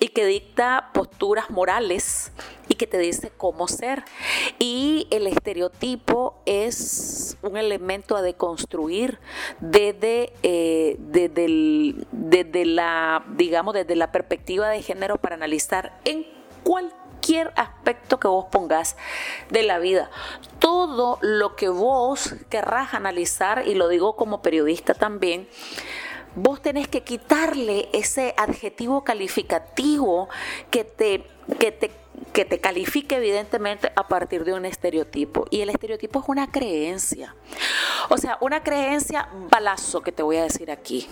y 0.04 0.08
que 0.08 0.26
dicta 0.26 0.90
posturas 0.92 1.48
morales 1.48 2.30
y 2.68 2.74
que 2.74 2.86
te 2.86 2.98
dice 2.98 3.32
cómo 3.34 3.68
ser. 3.68 4.04
Y 4.58 5.08
el 5.10 5.26
estereotipo 5.26 6.42
es 6.44 7.38
un 7.40 7.56
elemento 7.56 8.14
a 8.14 8.20
deconstruir 8.20 9.18
desde, 9.60 10.34
eh, 10.42 10.96
desde, 10.98 12.66
la, 12.66 13.24
digamos, 13.28 13.72
desde 13.72 13.96
la 13.96 14.12
perspectiva 14.12 14.68
de 14.68 14.82
género 14.82 15.16
para 15.16 15.36
analizar 15.36 15.98
en 16.04 16.26
cualquier 16.64 17.54
aspecto 17.56 18.20
que 18.20 18.28
vos 18.28 18.44
pongas 18.52 18.98
de 19.48 19.62
la 19.62 19.78
vida. 19.78 20.10
Todo 20.58 21.18
lo 21.22 21.56
que 21.56 21.70
vos 21.70 22.34
querrás 22.50 22.92
analizar, 22.92 23.66
y 23.66 23.74
lo 23.74 23.88
digo 23.88 24.16
como 24.16 24.42
periodista 24.42 24.92
también, 24.92 25.48
vos 26.34 26.60
tenés 26.60 26.88
que 26.88 27.02
quitarle 27.02 27.88
ese 27.92 28.34
adjetivo 28.36 29.04
calificativo 29.04 30.28
que 30.70 30.84
te, 30.84 31.24
que 31.58 31.72
te, 31.72 31.90
que 32.32 32.44
te 32.44 32.60
califique 32.60 33.16
evidentemente 33.16 33.92
a 33.94 34.08
partir 34.08 34.44
de 34.44 34.54
un 34.54 34.64
estereotipo. 34.64 35.46
Y 35.50 35.60
el 35.60 35.70
estereotipo 35.70 36.20
es 36.20 36.28
una 36.28 36.50
creencia. 36.50 37.34
O 38.08 38.18
sea, 38.18 38.38
una 38.40 38.62
creencia 38.62 39.28
balazo 39.50 40.02
que 40.02 40.12
te 40.12 40.22
voy 40.22 40.36
a 40.36 40.42
decir 40.42 40.70
aquí. 40.70 41.06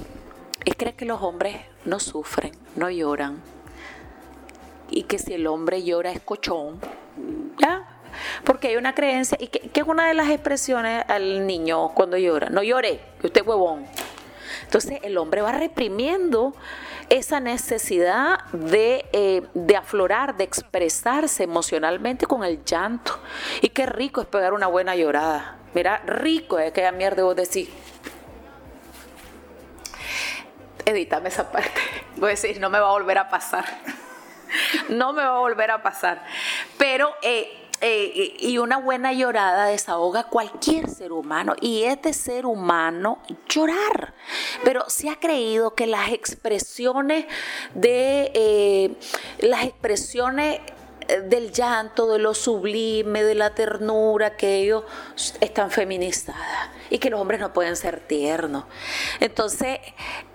Es 0.65 0.77
creer 0.77 0.95
que 0.95 1.05
los 1.05 1.21
hombres 1.23 1.57
no 1.85 1.99
sufren, 1.99 2.53
no 2.77 2.91
lloran. 2.91 3.43
Y 4.91 5.05
que 5.05 5.19
si 5.19 5.35
el 5.35 5.47
hombre 5.47 5.83
llora 5.83 6.13
es 6.13 6.21
cochón. 6.21 6.81
¿Ya? 7.59 7.89
Porque 8.45 8.69
hay 8.69 8.77
una 8.77 8.95
creencia, 8.95 9.39
y 9.41 9.49
que, 9.49 9.71
es 9.73 9.87
una 9.87 10.07
de 10.07 10.15
las 10.15 10.29
expresiones 10.29 11.05
al 11.09 11.47
niño 11.47 11.91
cuando 11.95 12.19
llora. 12.19 12.51
No 12.51 12.63
llore, 12.63 13.01
usted 13.23 13.47
huevón. 13.47 13.87
Entonces 14.65 14.99
el 15.03 15.19
hombre 15.19 15.43
va 15.43 15.53
reprimiendo 15.53 16.55
esa 17.09 17.41
necesidad 17.41 18.41
eh, 18.73 19.43
de, 19.55 19.77
aflorar, 19.77 20.37
de 20.37 20.45
expresarse 20.45 21.43
emocionalmente 21.43 22.27
con 22.27 22.45
el 22.45 22.65
llanto. 22.65 23.19
Y 23.61 23.69
qué 23.69 23.87
rico 23.87 24.21
es 24.21 24.27
pegar 24.27 24.53
una 24.53 24.67
buena 24.67 24.97
llorada. 24.97 25.59
Mira, 25.75 25.99
rico 26.07 26.59
es 26.59 26.71
aquella 26.71 26.93
mierda 26.93 27.23
vos 27.23 27.37
decís. 27.37 27.69
Edítame 30.85 31.29
esa 31.29 31.51
parte. 31.51 31.81
Voy 32.17 32.29
a 32.29 32.31
decir, 32.31 32.59
no 32.61 32.71
me 32.71 32.81
va 32.81 32.89
a 32.89 32.93
volver 32.93 33.19
a 33.19 33.29
pasar. 33.29 33.65
No 34.91 35.15
me 35.15 35.23
va 35.23 35.37
a 35.37 35.39
volver 35.39 35.71
a 35.71 35.83
pasar. 35.83 36.23
Pero 36.77 37.15
eh, 37.23 37.62
eh, 37.85 38.37
y 38.39 38.59
una 38.59 38.77
buena 38.77 39.13
llorada 39.13 39.67
desahoga 39.67 40.25
cualquier 40.25 40.89
ser 40.89 41.11
humano 41.11 41.57
y 41.61 41.83
este 41.83 42.13
ser 42.13 42.47
humano 42.47 43.19
llorar. 43.49 44.15
Pero 44.63 44.89
se 44.89 45.11
ha 45.11 45.17
creído 45.17 45.75
que 45.75 45.89
las 45.89 46.13
expresiones 46.13 47.27
de 47.75 48.31
eh, 48.35 48.95
las 49.41 49.65
expresiones 49.65 50.61
del 51.29 51.53
llanto, 51.53 52.11
de 52.13 52.19
lo 52.19 52.35
sublime, 52.35 53.23
de 53.23 53.35
la 53.35 53.55
ternura, 53.55 54.37
que 54.37 54.57
ellos 54.57 54.85
están 55.41 55.71
feminizadas 55.71 56.71
y 56.91 56.99
que 56.99 57.11
los 57.11 57.21
hombres 57.21 57.41
no 57.41 57.53
pueden 57.53 57.77
ser 57.77 58.01
tiernos. 58.01 58.65
Entonces, 59.21 59.79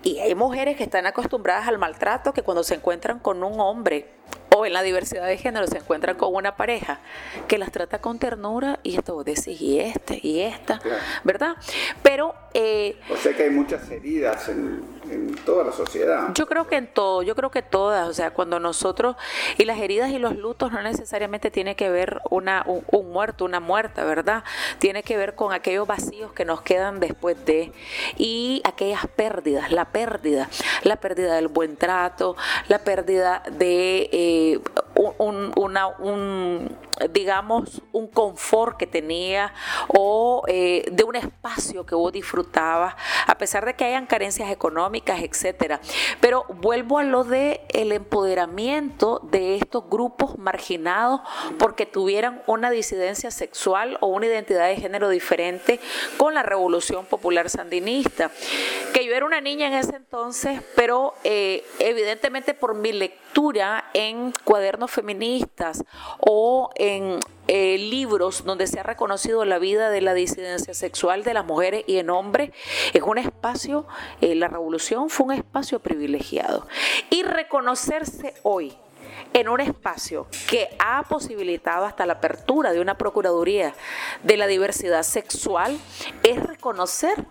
y 0.04 0.20
hay 0.20 0.36
mujeres 0.36 0.78
que 0.78 0.84
están 0.84 1.06
acostumbradas 1.06 1.68
al 1.68 1.78
maltrato 1.78 2.34
que 2.34 2.42
cuando 2.42 2.64
se 2.64 2.76
encuentran 2.76 3.20
con 3.20 3.44
un 3.44 3.60
hombre 3.60 4.10
o 4.56 4.66
en 4.66 4.74
la 4.74 4.82
diversidad 4.82 5.28
de 5.28 5.38
género 5.38 5.68
se 5.68 5.78
encuentran 5.78 6.18
con 6.18 6.34
una 6.34 6.56
pareja 6.56 7.00
que 7.48 7.58
las 7.58 7.72
trata 7.72 8.00
con 8.00 8.18
ternura 8.18 8.80
y 8.84 8.98
esto 8.98 9.14
vos 9.14 9.26
decís, 9.26 9.62
y 9.62 9.80
este, 9.80 10.20
y 10.22 10.42
esta, 10.42 10.82
¿verdad? 11.24 11.56
Pero... 12.02 12.34
Eh, 12.54 13.00
o 13.12 13.18
sea 13.18 13.36
que 13.36 13.44
hay 13.44 13.50
muchas 13.52 13.90
heridas 13.92 14.50
en, 14.50 14.97
en, 15.12 15.36
toda 15.46 15.64
la 15.64 15.72
sociedad. 15.72 16.30
Yo 16.34 16.48
creo 16.48 16.68
que 16.68 16.76
en 16.76 16.88
todo, 16.88 17.22
yo 17.22 17.36
creo 17.36 17.52
que 17.52 17.62
todas, 17.62 18.08
o 18.08 18.14
sea, 18.14 18.32
cuando 18.32 18.60
nosotros, 18.60 19.16
y 19.58 19.66
las 19.66 19.80
heridas 19.80 20.12
y 20.12 20.20
los 20.20 20.36
lutos 20.36 20.72
no 20.72 20.82
necesariamente 20.82 21.52
tiene 21.52 21.76
que 21.76 21.90
ver 21.90 22.22
una, 22.30 22.66
un, 22.66 23.12
muerto, 23.12 23.46
una 23.46 23.60
muerta, 23.60 24.04
¿verdad? 24.04 24.44
Tiene 24.80 25.04
que 25.04 25.18
ver 25.18 25.36
con 25.36 25.54
aquellos 25.54 25.88
vacíos 25.88 26.32
que 26.34 26.46
nos 26.46 26.62
quedan 26.62 27.00
después 27.00 27.44
de, 27.46 27.72
y 28.18 28.62
aquellas 28.66 29.08
pérdidas, 29.08 29.72
la 29.72 29.86
pérdida, 29.86 30.50
la 30.84 30.98
pérdida 30.98 31.36
del 31.36 31.48
buen 31.48 31.78
trato, 31.78 32.36
la 32.68 32.80
pérdida 32.80 33.44
de... 33.52 34.10
Eh, 34.12 34.60
un, 34.98 36.78
digamos, 37.12 37.82
un 37.92 38.08
confort 38.08 38.78
que 38.78 38.88
tenía 38.88 39.54
o 39.88 40.44
eh, 40.48 40.86
de 40.92 41.04
un 41.04 41.16
espacio 41.16 41.86
que 41.86 41.96
vos 41.96 42.12
disfrutabas, 42.12 42.96
a 43.28 43.38
pesar 43.38 43.66
de 43.66 43.76
que 43.76 43.86
hayan 43.86 44.08
carencias 44.08 44.50
económicas, 44.50 44.97
etcétera. 45.06 45.80
Pero 46.22 46.46
vuelvo 46.50 46.98
a 46.98 47.04
lo 47.04 47.24
de 47.24 47.62
el 47.70 47.92
empoderamiento 47.92 49.20
de 49.32 49.56
estos 49.56 49.90
grupos 49.90 50.38
marginados 50.38 51.22
porque 51.60 51.86
tuvieran 51.86 52.42
una 52.48 52.70
disidencia 52.70 53.32
sexual 53.32 53.98
o 54.02 54.08
una 54.08 54.26
identidad 54.26 54.68
de 54.68 54.78
género 54.78 55.10
diferente 55.10 55.80
con 56.18 56.34
la 56.34 56.44
revolución 56.44 57.06
popular 57.06 57.50
sandinista. 57.50 58.32
Que 58.94 59.06
yo 59.06 59.14
era 59.14 59.26
una 59.26 59.42
niña 59.42 59.68
en 59.68 59.74
ese 59.74 59.96
entonces, 59.96 60.62
pero 60.76 61.14
eh, 61.24 61.64
evidentemente 61.80 62.54
por 62.54 62.76
mi 62.76 62.92
lectura 62.92 63.90
en 63.94 64.34
cuadernos 64.44 64.92
feministas 64.92 65.84
o 66.20 66.72
en 66.76 67.20
eh, 67.48 67.78
libros 67.78 68.44
donde 68.44 68.68
se 68.68 68.80
ha 68.80 68.84
reconocido 68.84 69.46
la 69.46 69.60
vida 69.60 69.90
de 69.90 70.02
la 70.02 70.14
disidencia 70.14 70.74
sexual 70.74 71.24
de 71.24 71.34
las 71.34 71.46
mujeres 71.46 71.84
y 71.88 71.98
en 71.98 72.10
hombres, 72.10 72.52
es 72.94 73.02
un 73.02 73.18
espacio, 73.18 73.88
eh, 74.22 74.36
la 74.36 74.48
revolución 74.48 75.10
fue 75.10 75.28
un 75.28 75.34
espacio 75.34 75.80
privilegiado. 75.80 76.68
Y 77.10 77.24
reconocerse 77.24 78.34
hoy 78.44 78.78
en 79.34 79.50
un 79.50 79.62
espacio 79.62 80.28
que 80.50 80.70
ha 80.80 81.04
posibilitado 81.04 81.86
hasta 81.86 82.06
la 82.06 82.14
apertura 82.14 82.72
de 82.72 82.82
una 82.82 82.98
Procuraduría 82.98 83.74
de 84.24 84.38
la 84.38 84.48
Diversidad 84.48 85.04
Sexual 85.04 85.78
es 86.24 86.42
reconocer 86.44 87.26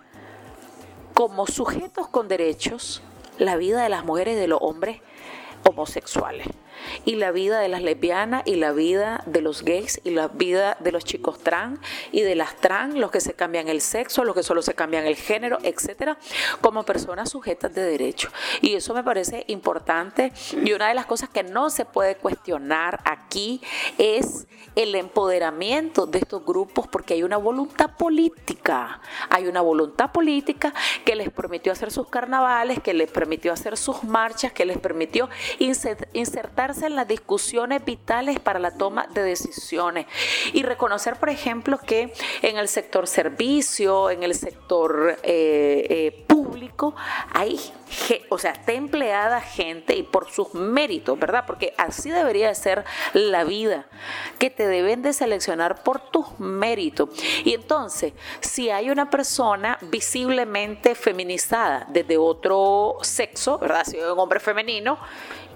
como 1.13 1.47
sujetos 1.47 2.07
con 2.07 2.27
derechos 2.27 3.01
la 3.37 3.55
vida 3.55 3.83
de 3.83 3.89
las 3.89 4.03
mujeres 4.03 4.35
y 4.35 4.39
de 4.39 4.47
los 4.47 4.59
hombres 4.61 5.01
homosexuales 5.63 6.47
y 7.05 7.15
la 7.15 7.31
vida 7.31 7.59
de 7.59 7.67
las 7.67 7.81
lesbianas 7.81 8.43
y 8.45 8.55
la 8.55 8.71
vida 8.71 9.23
de 9.25 9.41
los 9.41 9.63
gays 9.63 10.01
y 10.03 10.11
la 10.11 10.27
vida 10.27 10.77
de 10.79 10.91
los 10.91 11.03
chicos 11.03 11.39
trans 11.39 11.79
y 12.11 12.21
de 12.21 12.35
las 12.35 12.55
trans, 12.57 12.95
los 12.95 13.11
que 13.11 13.21
se 13.21 13.33
cambian 13.33 13.67
el 13.67 13.81
sexo, 13.81 14.23
los 14.23 14.35
que 14.35 14.43
solo 14.43 14.61
se 14.61 14.73
cambian 14.73 15.05
el 15.05 15.15
género, 15.15 15.57
etcétera, 15.63 16.17
como 16.61 16.83
personas 16.83 17.29
sujetas 17.29 17.73
de 17.73 17.83
derecho. 17.83 18.29
Y 18.61 18.75
eso 18.75 18.93
me 18.93 19.03
parece 19.03 19.43
importante 19.47 20.31
y 20.63 20.73
una 20.73 20.87
de 20.87 20.93
las 20.93 21.05
cosas 21.05 21.29
que 21.29 21.43
no 21.43 21.69
se 21.69 21.85
puede 21.85 22.15
cuestionar 22.15 22.99
aquí 23.05 23.61
es 23.97 24.47
el 24.75 24.93
empoderamiento 24.95 26.05
de 26.05 26.19
estos 26.19 26.45
grupos 26.45 26.87
porque 26.87 27.15
hay 27.15 27.23
una 27.23 27.37
voluntad 27.37 27.91
política, 27.97 29.01
hay 29.29 29.47
una 29.47 29.61
voluntad 29.61 30.11
política 30.11 30.73
que 31.03 31.15
les 31.15 31.31
permitió 31.31 31.71
hacer 31.71 31.91
sus 31.91 32.07
carnavales, 32.07 32.79
que 32.79 32.93
les 32.93 33.09
permitió 33.09 33.51
hacer 33.51 33.77
sus 33.77 34.03
marchas, 34.03 34.51
que 34.51 34.65
les 34.65 34.77
permitió 34.77 35.29
en 36.81 36.95
las 36.95 37.07
discusiones 37.07 37.83
vitales 37.83 38.39
para 38.39 38.59
la 38.59 38.71
toma 38.71 39.07
de 39.07 39.23
decisiones 39.23 40.05
y 40.53 40.63
reconocer, 40.63 41.17
por 41.17 41.29
ejemplo, 41.29 41.79
que 41.79 42.13
en 42.41 42.57
el 42.57 42.67
sector 42.67 43.07
servicio, 43.07 44.09
en 44.09 44.23
el 44.23 44.35
sector 44.35 45.17
eh, 45.23 45.87
eh, 45.89 46.25
público, 46.27 46.95
hay, 47.33 47.59
o 48.29 48.37
sea, 48.37 48.51
está 48.51 48.73
empleada 48.73 49.41
gente 49.41 49.95
y 49.95 50.03
por 50.03 50.29
sus 50.31 50.53
méritos, 50.53 51.17
¿verdad? 51.19 51.43
Porque 51.45 51.73
así 51.77 52.09
debería 52.09 52.53
ser 52.55 52.85
la 53.13 53.43
vida, 53.43 53.87
que 54.39 54.49
te 54.49 54.67
deben 54.67 55.01
de 55.01 55.13
seleccionar 55.13 55.83
por 55.83 55.99
tus 55.99 56.39
méritos. 56.39 57.09
Y 57.43 57.53
entonces, 57.53 58.13
si 58.39 58.69
hay 58.69 58.89
una 58.89 59.09
persona 59.09 59.77
visiblemente 59.81 60.95
feminizada 60.95 61.85
desde 61.89 62.17
otro 62.17 62.97
sexo, 63.01 63.57
¿verdad? 63.57 63.83
Si 63.85 63.97
es 63.97 64.05
un 64.05 64.19
hombre 64.19 64.39
femenino, 64.39 64.97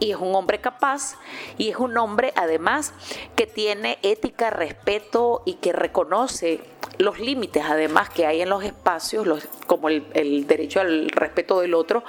y 0.02 0.12
es 0.12 0.18
un 0.18 0.36
hombre 0.36 0.60
capaz 0.60 1.16
y 1.58 1.70
es 1.70 1.78
un 1.78 1.96
hombre 1.98 2.34
además 2.36 2.94
que 3.36 3.48
tiene 3.48 4.00
ética, 4.02 4.50
respeto 4.50 5.44
y 5.46 5.54
que 5.54 5.72
reconoce 5.72 6.60
los 6.98 7.20
límites 7.20 7.64
además 7.68 8.10
que 8.10 8.26
hay 8.26 8.42
en 8.42 8.50
los 8.50 8.64
espacios, 8.64 9.26
los, 9.26 9.48
como 9.68 9.90
el, 9.90 10.46
derecho 10.48 10.80
al 10.82 11.10
respeto 11.10 11.60
del 11.62 11.74
otro, 11.74 12.04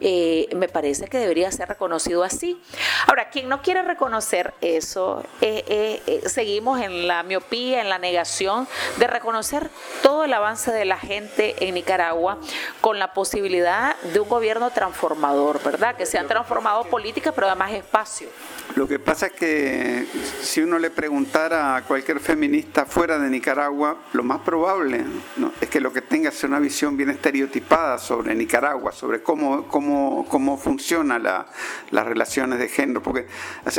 eh, 0.00 0.48
me 0.54 0.68
parece 0.68 1.08
que 1.08 1.18
debería 1.18 1.50
ser 1.50 1.68
reconocido 1.68 2.22
así. 2.22 2.60
Ahora, 3.06 3.30
quien 3.30 3.48
no 3.48 3.62
quiere 3.62 3.82
reconocer 3.82 4.54
eso, 4.60 5.24
eh, 5.40 5.64
eh, 6.06 6.22
seguimos 6.26 6.80
en 6.80 7.06
la 7.06 7.22
miopía, 7.22 7.80
en 7.80 7.88
la 7.88 7.98
negación 7.98 8.68
de 8.98 9.06
reconocer 9.06 9.68
todo 10.02 10.24
el 10.24 10.32
avance 10.32 10.72
de 10.72 10.84
la 10.84 10.98
gente 10.98 11.56
en 11.66 11.74
Nicaragua 11.74 12.38
con 12.80 12.98
la 12.98 13.12
posibilidad 13.12 13.96
de 13.96 14.20
un 14.20 14.28
gobierno 14.28 14.70
transformador, 14.70 15.62
¿verdad? 15.62 15.96
Que 15.96 16.06
se 16.06 16.18
han 16.18 16.28
transformado 16.28 16.84
políticas, 16.84 17.32
pero 17.34 17.48
además 17.48 17.72
espacio. 17.72 18.28
Lo 18.74 18.86
que 18.86 18.98
pasa 18.98 19.26
es 19.26 19.32
que 19.32 20.06
si 20.42 20.60
uno 20.60 20.78
le 20.78 20.90
preguntara 20.90 21.76
a 21.76 21.82
cualquier 21.84 22.20
feminista 22.20 22.84
fuera 22.84 23.18
de 23.18 23.30
Nicaragua, 23.30 24.02
lo 24.12 24.22
más 24.22 24.40
probable 24.40 25.04
es 25.60 25.68
que 25.68 25.80
lo 25.80 25.92
que 25.92 26.02
tenga 26.02 26.30
sea 26.30 26.48
una 26.48 26.58
visión 26.58 26.96
bien 26.96 27.10
estereotipada 27.10 27.98
sobre 27.98 28.34
Nicaragua, 28.34 28.92
sobre 28.92 29.22
cómo, 29.22 29.66
cómo, 29.68 30.26
cómo 30.28 30.58
funcionan 30.58 31.22
las 31.22 32.06
relaciones 32.06 32.58
de 32.58 32.68
género, 32.68 33.02
porque 33.02 33.26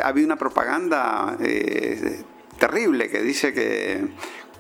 había 0.04 0.26
una 0.26 0.38
propaganda 0.38 1.38
eh, 1.42 2.24
terrible 2.58 3.10
que 3.10 3.22
dice 3.22 3.54
que 3.54 4.08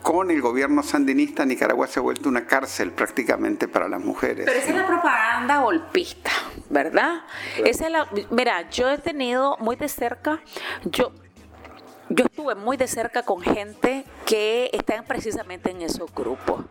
con 0.01 0.31
el 0.31 0.41
gobierno 0.41 0.83
sandinista 0.83 1.45
Nicaragua 1.45 1.87
se 1.87 1.99
ha 1.99 2.01
vuelto 2.01 2.29
una 2.29 2.45
cárcel 2.45 2.91
prácticamente 2.91 3.67
para 3.67 3.87
las 3.87 4.01
mujeres. 4.01 4.45
Pero 4.45 4.59
esa 4.59 4.69
es 4.69 4.75
la 4.75 4.87
propaganda 4.87 5.61
golpista, 5.61 6.31
¿verdad? 6.69 7.21
Esa 7.63 7.85
es 7.85 7.91
la, 7.91 8.07
mira, 8.31 8.69
yo 8.69 8.89
he 8.89 8.97
tenido 8.97 9.57
muy 9.59 9.75
de 9.75 9.89
cerca, 9.89 10.39
yo 10.85 11.11
yo 12.09 12.25
estuve 12.25 12.55
muy 12.55 12.77
de 12.77 12.87
cerca 12.87 13.23
con 13.23 13.41
gente 13.41 14.05
que 14.25 14.69
están 14.71 15.03
precisamente 15.05 15.71
en 15.71 15.81
esos 15.81 16.13
grupos. 16.13 16.63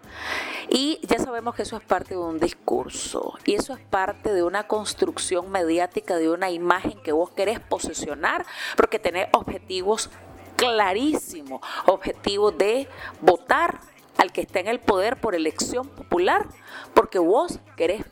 Y 0.70 0.98
ya 1.06 1.18
sabemos 1.18 1.54
que 1.54 1.62
eso 1.62 1.76
es 1.76 1.82
parte 1.82 2.14
de 2.14 2.20
un 2.20 2.38
discurso. 2.38 3.34
Y 3.44 3.54
eso 3.54 3.74
es 3.74 3.80
parte 3.80 4.32
de 4.32 4.42
una 4.42 4.66
construcción 4.66 5.50
mediática, 5.50 6.16
de 6.16 6.30
una 6.30 6.50
imagen 6.50 6.98
que 7.02 7.12
vos 7.12 7.30
querés 7.30 7.60
posesionar, 7.60 8.46
porque 8.76 8.98
tenés 8.98 9.28
objetivos 9.32 10.10
clarísimos. 10.56 11.60
Objetivos 11.86 12.56
de 12.58 12.88
votar 13.20 13.80
al 14.16 14.32
que 14.32 14.40
está 14.40 14.60
en 14.60 14.68
el 14.68 14.80
poder 14.80 15.16
por 15.20 15.34
elección 15.34 15.88
popular, 15.88 16.46
porque 16.94 17.18
vos 17.18 17.60
querés 17.76 18.04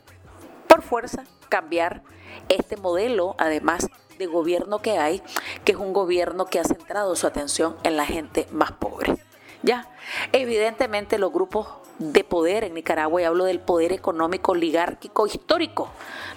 por 0.67 0.81
fuerza 0.81 1.23
cambiar 1.49 2.03
este 2.49 2.77
modelo, 2.77 3.35
además 3.37 3.89
de 4.17 4.27
gobierno 4.27 4.81
que 4.81 4.97
hay, 4.97 5.21
que 5.63 5.73
es 5.73 5.77
un 5.77 5.93
gobierno 5.93 6.45
que 6.45 6.59
ha 6.59 6.63
centrado 6.63 7.15
su 7.15 7.27
atención 7.27 7.75
en 7.83 7.97
la 7.97 8.05
gente 8.05 8.47
más 8.51 8.71
pobre. 8.73 9.17
Ya, 9.63 9.89
evidentemente 10.31 11.17
los 11.17 11.31
grupos 11.31 11.67
de 11.99 12.23
poder 12.23 12.63
en 12.63 12.73
Nicaragua, 12.73 13.21
y 13.21 13.25
hablo 13.25 13.45
del 13.45 13.59
poder 13.59 13.93
económico 13.93 14.51
oligárquico 14.51 15.27
histórico, 15.27 15.89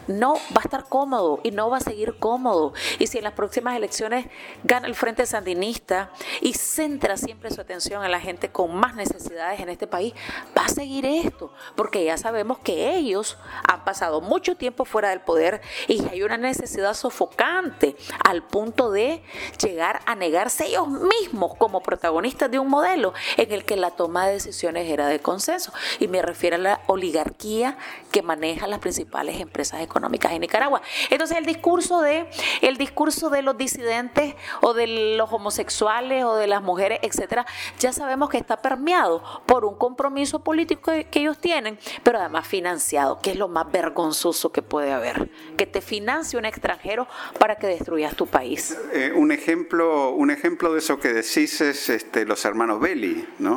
no 0.06 0.34
va 0.34 0.60
a 0.62 0.64
estar 0.64 0.88
cómodo 0.88 1.40
y 1.42 1.50
no 1.50 1.68
va 1.68 1.78
a 1.78 1.80
seguir 1.80 2.16
cómodo. 2.18 2.72
Y 2.98 3.08
si 3.08 3.18
en 3.18 3.24
las 3.24 3.32
próximas 3.32 3.76
elecciones 3.76 4.26
gana 4.64 4.86
el 4.86 4.94
Frente 4.94 5.26
Sandinista 5.26 6.10
y 6.40 6.54
centra 6.54 7.16
siempre 7.16 7.50
su 7.50 7.60
atención 7.60 8.02
a 8.02 8.08
la 8.08 8.20
gente 8.20 8.50
con 8.50 8.74
más 8.74 8.94
necesidades 8.94 9.60
en 9.60 9.68
este 9.68 9.86
país, 9.86 10.14
va 10.56 10.64
a 10.66 10.68
seguir 10.68 11.04
esto, 11.04 11.52
porque 11.74 12.04
ya 12.04 12.16
sabemos 12.16 12.58
que 12.58 12.94
ellos 12.94 13.36
han 13.68 13.84
pasado 13.84 14.20
mucho 14.20 14.56
tiempo 14.56 14.84
fuera 14.84 15.10
del 15.10 15.20
poder 15.20 15.60
y 15.88 16.06
hay 16.08 16.22
una 16.22 16.36
necesidad 16.36 16.94
sofocante 16.94 17.96
al 18.24 18.44
punto 18.44 18.90
de 18.90 19.22
llegar 19.60 20.00
a 20.06 20.14
negarse 20.14 20.66
ellos 20.66 20.88
mismos 20.88 21.54
como 21.56 21.82
protagonistas 21.82 22.50
de 22.50 22.58
un 22.58 22.68
modelo 22.68 23.12
en 23.36 23.52
el 23.52 23.57
que 23.64 23.76
la 23.76 23.90
toma 23.90 24.26
de 24.26 24.34
decisiones 24.34 24.88
era 24.90 25.06
de 25.06 25.20
consenso. 25.20 25.72
Y 26.00 26.09
me 26.09 26.22
refiero 26.22 26.56
a 26.56 26.59
la 26.59 26.80
oligarquía 26.86 27.76
que 28.11 28.22
maneja 28.22 28.66
las 28.66 28.78
principales 28.78 29.40
empresas 29.40 29.80
económicas 29.80 30.32
en 30.32 30.40
Nicaragua. 30.40 30.82
Entonces 31.11 31.36
el 31.36 31.46
discurso 31.46 32.00
de, 32.00 32.28
el 32.62 32.76
discurso 32.76 33.30
de 33.30 33.42
los 33.42 33.56
disidentes 33.56 34.34
o 34.61 34.74
de 34.74 35.16
los 35.16 35.32
homosexuales 35.32 36.24
o 36.24 36.36
de 36.36 36.46
las 36.46 36.62
mujeres, 36.62 36.98
etcétera, 37.02 37.46
ya 37.78 37.92
sabemos 37.92 38.30
que 38.30 38.38
está 38.38 38.61
permeado 38.61 39.22
por 39.46 39.64
un 39.64 39.74
compromiso 39.74 40.40
político 40.40 40.92
que 41.11 41.20
ellos 41.20 41.38
tienen, 41.38 41.78
pero 42.02 42.18
además 42.18 42.46
financiado, 42.46 43.20
que 43.20 43.30
es 43.30 43.36
lo 43.36 43.48
más 43.48 43.70
vergonzoso 43.70 44.50
que 44.52 44.62
puede 44.62 44.92
haber, 44.92 45.30
que 45.56 45.66
te 45.66 45.80
financie 45.80 46.38
un 46.38 46.44
extranjero 46.44 47.06
para 47.38 47.56
que 47.56 47.66
destruyas 47.66 48.14
tu 48.14 48.26
país. 48.26 48.76
Eh, 48.92 49.12
un 49.14 49.32
ejemplo, 49.32 50.11
un 50.11 50.30
ejemplo 50.30 50.72
de 50.72 50.78
eso 50.78 50.98
que 50.98 51.12
decís 51.12 51.61
es 51.61 51.88
este, 51.88 52.24
los 52.24 52.44
hermanos 52.44 52.80
Belli, 52.80 53.26
¿no? 53.38 53.47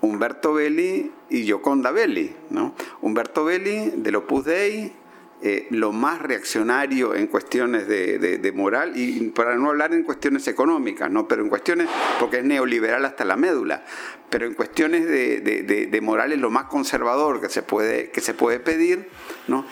Humberto 0.00 0.54
Belli 0.54 1.10
y 1.30 1.42
Gioconda 1.42 1.90
Belli, 1.90 2.34
¿no? 2.50 2.74
Humberto 3.00 3.44
Belli 3.44 3.92
del 3.96 4.16
Opus 4.16 4.44
Dei, 4.44 4.92
eh, 5.40 5.68
lo 5.70 5.92
más 5.92 6.20
reaccionario 6.20 7.14
en 7.14 7.28
cuestiones 7.28 7.86
de, 7.86 8.52
moral 8.56 8.94
y 8.96 9.20
para 9.28 9.54
no 9.54 9.68
hablar 9.68 9.94
en 9.94 10.02
cuestiones 10.02 10.48
económicas, 10.48 11.12
¿no? 11.12 11.28
pero 11.28 11.42
en 11.42 11.48
cuestiones, 11.48 11.88
porque 12.18 12.38
es 12.38 12.44
neoliberal 12.44 13.04
hasta 13.04 13.24
la 13.24 13.36
médula, 13.36 13.84
pero 14.30 14.46
en 14.46 14.54
cuestiones 14.54 15.06
de, 15.06 16.00
moral 16.02 16.32
es 16.32 16.40
lo 16.40 16.50
más 16.50 16.64
conservador 16.64 17.40
que 17.40 17.48
se 17.48 17.62
puede, 17.62 18.10
que 18.10 18.20
se 18.20 18.34
puede 18.34 18.58
pedir, 18.58 19.10
¿no? 19.46 19.64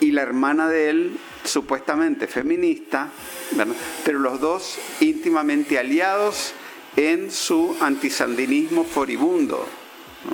y 0.00 0.10
la 0.10 0.22
hermana 0.22 0.68
de 0.68 0.90
él 0.90 1.18
supuestamente 1.44 2.26
feminista, 2.26 3.10
pero 4.04 4.18
los 4.18 4.40
dos 4.40 4.76
íntimamente 4.98 5.78
aliados 5.78 6.52
en 6.96 7.30
su 7.30 7.76
antisandinismo 7.80 8.84
furibundo. 8.84 9.66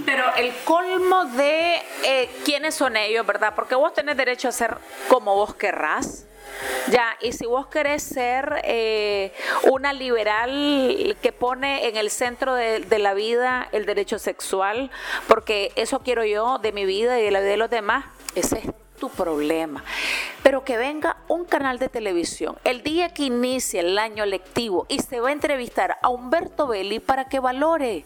Pero 0.07 0.25
el 0.37 0.53
colmo 0.65 1.27
de 1.27 1.77
eh, 2.05 2.31
quiénes 2.45 2.75
son 2.75 2.97
ellos, 2.97 3.27
¿verdad? 3.27 3.53
Porque 3.55 3.75
vos 3.75 3.93
tenés 3.93 4.17
derecho 4.17 4.49
a 4.49 4.53
ser 4.53 4.79
como 5.09 5.35
vos 5.35 5.55
querrás. 5.55 6.27
Ya, 6.91 7.17
y 7.21 7.33
si 7.33 7.47
vos 7.47 7.67
querés 7.67 8.03
ser 8.03 8.61
eh, 8.65 9.33
una 9.71 9.93
liberal 9.93 11.17
que 11.23 11.33
pone 11.33 11.89
en 11.89 11.97
el 11.97 12.11
centro 12.11 12.55
de, 12.55 12.99
la 12.99 13.15
vida 13.15 13.69
el 13.73 13.87
derecho 13.87 14.19
sexual, 14.19 14.91
porque 15.29 15.73
eso 15.77 16.01
quiero 16.01 16.25
yo 16.25 16.59
de 16.59 16.73
mi 16.73 16.85
vida 16.85 17.19
y 17.21 17.25
de 17.25 17.31
la 17.31 17.41
vida 17.41 17.51
de 17.51 17.57
los 17.57 17.71
demás, 17.71 18.05
ese 18.35 18.59
es 18.59 18.82
tu 19.03 19.09
problema. 19.09 19.83
Pero 20.45 20.63
que 20.63 20.77
venga 20.77 21.17
un 21.27 21.45
canal 21.45 21.81
de 21.81 21.89
televisión 21.89 22.57
el 22.63 22.85
día 22.85 23.13
que 23.13 23.25
inicie 23.25 23.81
el 23.81 23.99
año 23.99 24.25
lectivo 24.27 24.87
y 24.89 25.01
se 25.01 25.19
va 25.19 25.31
a 25.31 25.33
entrevistar 25.33 25.99
a 26.03 26.09
Humberto 26.09 26.69
Belli 26.69 27.01
para 27.01 27.29
que 27.29 27.41
valore 27.41 28.05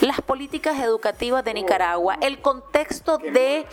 las 0.00 0.20
políticas 0.20 0.78
educativas 0.78 1.42
de 1.42 1.54
Nicaragua, 1.54 2.18
el 2.20 2.40
contexto 2.40 3.18
de, 3.18 3.66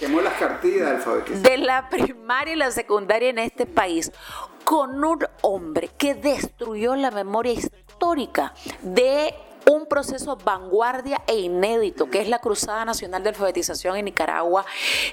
de 1.43 1.57
la 1.59 1.87
primaria 1.87 2.53
y 2.55 2.57
la 2.57 2.71
secundaria 2.71 3.29
en 3.29 3.37
este 3.37 3.67
país, 3.67 4.11
con 4.63 5.03
un 5.03 5.19
hombre 5.41 5.91
que 5.99 6.15
destruyó 6.15 6.95
la 6.95 7.11
memoria 7.11 7.53
histórica 7.53 8.55
de 8.81 9.35
un 9.71 9.87
proceso 9.87 10.35
vanguardia 10.35 11.21
e 11.27 11.37
inédito, 11.37 12.09
que 12.09 12.21
es 12.21 12.29
la 12.29 12.39
Cruzada 12.39 12.85
Nacional 12.85 13.23
de 13.23 13.29
Alfabetización 13.29 13.97
en 13.97 14.05
Nicaragua, 14.05 14.65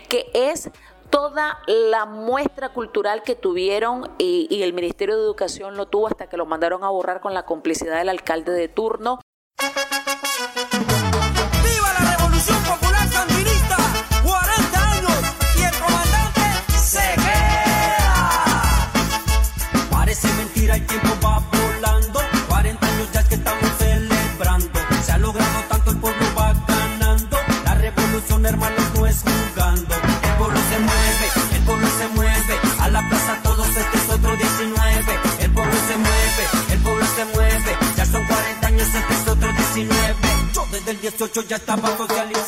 que 0.09 0.31
es 0.35 0.71
toda 1.13 1.59
la 1.67 2.07
muestra 2.07 2.71
cultural 2.71 3.23
que 3.23 3.37
tuvieron 3.37 4.11
y, 4.17 4.63
el 4.63 4.73
Ministerio 4.73 5.17
de 5.17 5.23
Educación 5.23 5.77
lo 5.77 5.87
tuvo 5.87 6.07
hasta 6.07 6.27
que 6.29 6.39
lo 6.39 6.47
mandaron 6.47 6.85
a 6.85 6.89
borrar 6.89 7.21
con 7.21 7.35
la 7.35 7.45
complicidad 7.45 7.99
del 7.99 8.09
alcalde 8.09 8.53
de 8.53 8.69
turno. 8.69 9.21
18 41.29 41.49
ya 41.49 41.57
estaba 41.57 41.97
socializando. 41.97 42.42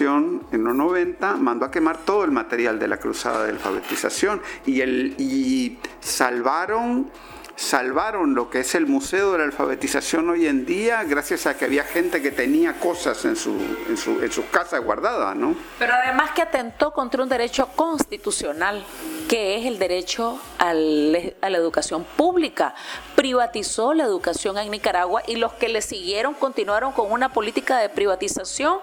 En 0.00 0.64
los 0.64 0.74
90, 0.74 1.36
mandó 1.36 1.66
a 1.66 1.70
quemar 1.70 1.98
todo 1.98 2.24
el 2.24 2.30
material 2.30 2.78
de 2.78 2.88
la 2.88 2.98
cruzada 2.98 3.44
de 3.44 3.50
alfabetización 3.50 4.40
y, 4.66 4.82
y 4.82 5.78
salvaron 6.00 7.10
salvaron 7.56 8.34
lo 8.34 8.50
que 8.50 8.60
es 8.60 8.74
el 8.74 8.86
Museo 8.86 9.32
de 9.32 9.38
la 9.38 9.44
Alfabetización 9.44 10.28
hoy 10.28 10.46
en 10.46 10.66
día 10.66 11.02
gracias 11.04 11.46
a 11.46 11.56
que 11.56 11.64
había 11.64 11.84
gente 11.84 12.20
que 12.20 12.30
tenía 12.30 12.74
cosas 12.74 13.24
en, 13.24 13.34
su, 13.34 13.56
en, 13.88 13.96
su, 13.96 14.22
en 14.22 14.30
sus 14.30 14.44
casas 14.46 14.84
guardadas, 14.84 15.34
¿no? 15.34 15.56
Pero 15.78 15.94
además 15.94 16.32
que 16.32 16.42
atentó 16.42 16.92
contra 16.92 17.22
un 17.22 17.28
derecho 17.28 17.68
constitucional, 17.74 18.84
que 19.28 19.56
es 19.56 19.66
el 19.66 19.78
derecho 19.78 20.38
a 20.58 20.74
la 20.74 21.56
educación 21.56 22.04
pública. 22.16 22.74
Privatizó 23.14 23.94
la 23.94 24.04
educación 24.04 24.58
en 24.58 24.70
Nicaragua 24.70 25.22
y 25.26 25.36
los 25.36 25.54
que 25.54 25.68
le 25.68 25.80
siguieron 25.80 26.34
continuaron 26.34 26.92
con 26.92 27.10
una 27.10 27.32
política 27.32 27.78
de 27.78 27.88
privatización 27.88 28.78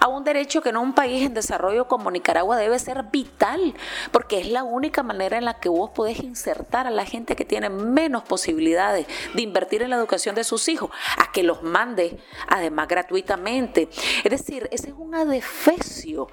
a 0.00 0.08
un 0.08 0.24
derecho 0.24 0.62
que 0.62 0.70
en 0.70 0.78
un 0.78 0.94
país 0.94 1.24
en 1.24 1.34
desarrollo 1.34 1.86
como 1.86 2.10
Nicaragua 2.10 2.56
debe 2.56 2.78
ser 2.78 3.04
vital, 3.04 3.74
porque 4.10 4.40
es 4.40 4.48
la 4.48 4.64
única 4.64 5.02
manera 5.02 5.36
en 5.36 5.44
la 5.44 5.60
que 5.60 5.68
vos 5.68 5.90
podés 5.90 6.20
insertar 6.20 6.86
a 6.86 6.90
la 6.90 7.04
gente 7.04 7.36
que 7.36 7.44
tiene 7.44 7.68
menos 7.68 8.05
menos 8.06 8.22
posibilidades 8.22 9.06
de 9.34 9.42
invertir 9.42 9.82
en 9.82 9.90
la 9.90 9.96
educación 9.96 10.36
de 10.36 10.44
sus 10.44 10.68
hijos, 10.68 10.90
a 11.18 11.32
que 11.32 11.42
los 11.42 11.64
mande 11.64 12.18
además 12.46 12.86
gratuitamente. 12.86 13.88
Es 14.22 14.30
decir, 14.30 14.68
ese 14.70 14.88
es 14.90 14.94
un 14.96 15.16
adefesio 15.16 16.28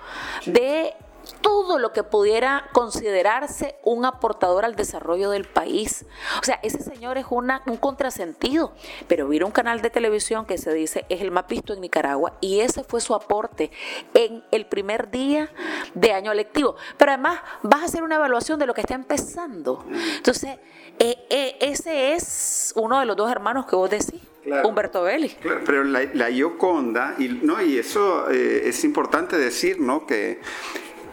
de 0.46 0.94
todo 1.42 1.80
lo 1.80 1.94
que 1.94 2.04
pudiera 2.04 2.70
considerarse 2.74 3.76
un 3.84 4.06
aportador 4.06 4.66
al 4.66 4.76
desarrollo 4.76 5.30
del 5.30 5.46
país. 5.46 6.06
O 6.42 6.44
sea, 6.44 6.60
ese 6.64 6.82
señor 6.82 7.18
es 7.18 7.26
una, 7.30 7.64
un 7.66 7.78
contrasentido, 7.78 8.74
pero 9.08 9.28
vino 9.28 9.46
un 9.46 9.52
canal 9.52 9.82
de 9.82 9.90
televisión 9.90 10.46
que 10.46 10.58
se 10.58 10.74
dice 10.74 11.06
es 11.10 11.22
el 11.22 11.32
más 11.32 11.48
visto 11.48 11.74
en 11.74 11.82
Nicaragua 11.82 12.34
y 12.42 12.60
ese 12.60 12.84
fue 12.84 13.02
su 13.02 13.16
aporte 13.16 13.72
en 14.14 14.44
el 14.52 14.66
primer 14.66 15.10
día 15.12 15.50
de 15.94 16.12
año 16.12 16.34
lectivo. 16.34 16.76
Pero 16.98 17.14
además 17.14 17.40
vas 17.62 17.82
a 17.82 17.86
hacer 17.86 18.04
una 18.04 18.16
evaluación 18.16 18.60
de 18.60 18.66
lo 18.66 18.74
que 18.74 18.82
está 18.82 18.96
empezando. 18.96 19.86
Entonces, 20.18 20.58
eh, 21.00 21.18
eh, 21.30 21.58
ese 21.62 22.14
es 22.14 22.74
uno 22.76 23.00
de 23.00 23.06
los 23.06 23.16
dos 23.16 23.32
hermanos 23.32 23.66
que 23.66 23.76
vos 23.76 23.89
decís. 23.89 24.22
Humberto 24.64 25.04
Belli. 25.04 25.36
pero 25.66 25.84
la, 25.84 26.04
la 26.14 26.30
Yoconda, 26.30 27.16
y, 27.18 27.30
no, 27.30 27.62
y 27.62 27.78
eso 27.78 28.30
eh, 28.30 28.64
es 28.66 28.84
importante 28.84 29.38
decir, 29.38 29.80
¿no? 29.80 30.06
Que 30.06 30.41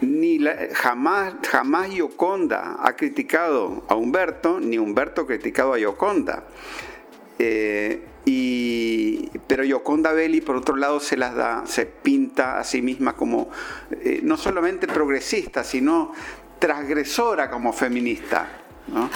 ni 0.01 0.39
jamás, 0.73 1.35
jamás 1.47 1.91
Yoconda 1.91 2.77
ha 2.79 2.95
criticado 2.95 3.83
a 3.87 3.95
Humberto, 3.95 4.59
ni 4.59 4.77
Humberto 4.77 5.21
ha 5.21 5.27
criticado 5.27 5.73
a 5.73 5.77
Yoconda. 5.77 6.43
Eh, 7.39 8.03
y, 8.25 9.29
pero 9.47 9.63
Yoconda 9.63 10.11
Belli, 10.11 10.41
por 10.41 10.55
otro 10.55 10.75
lado, 10.75 10.99
se 10.99 11.17
las 11.17 11.35
da, 11.35 11.63
se 11.65 11.85
pinta 11.85 12.59
a 12.59 12.63
sí 12.63 12.81
misma 12.81 13.13
como 13.15 13.49
eh, 13.91 14.19
no 14.23 14.37
solamente 14.37 14.87
progresista, 14.87 15.63
sino 15.63 16.13
transgresora 16.59 17.49
como 17.49 17.73
feminista. 17.73 18.47
¿no? 18.87 19.09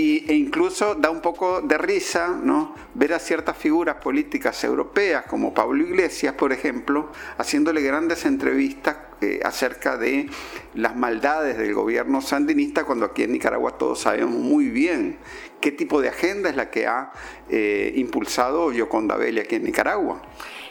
E 0.00 0.34
incluso 0.34 0.94
da 0.94 1.10
un 1.10 1.20
poco 1.20 1.60
de 1.60 1.76
risa 1.76 2.28
¿no? 2.28 2.74
ver 2.94 3.14
a 3.14 3.18
ciertas 3.18 3.56
figuras 3.56 3.96
políticas 3.96 4.62
europeas 4.62 5.24
como 5.26 5.52
Pablo 5.52 5.82
Iglesias, 5.82 6.34
por 6.34 6.52
ejemplo, 6.52 7.10
haciéndole 7.36 7.80
grandes 7.82 8.24
entrevistas 8.24 8.96
eh, 9.20 9.40
acerca 9.42 9.96
de 9.96 10.30
las 10.74 10.94
maldades 10.94 11.58
del 11.58 11.74
gobierno 11.74 12.20
sandinista, 12.20 12.84
cuando 12.84 13.06
aquí 13.06 13.24
en 13.24 13.32
Nicaragua 13.32 13.76
todos 13.76 13.98
sabemos 13.98 14.36
muy 14.36 14.68
bien 14.68 15.18
qué 15.60 15.72
tipo 15.72 16.00
de 16.00 16.08
agenda 16.10 16.50
es 16.50 16.56
la 16.56 16.70
que 16.70 16.86
ha 16.86 17.10
eh, 17.48 17.92
impulsado 17.96 18.70
Yoconda 18.70 19.16
Belli 19.16 19.40
aquí 19.40 19.56
en 19.56 19.64
Nicaragua. 19.64 20.22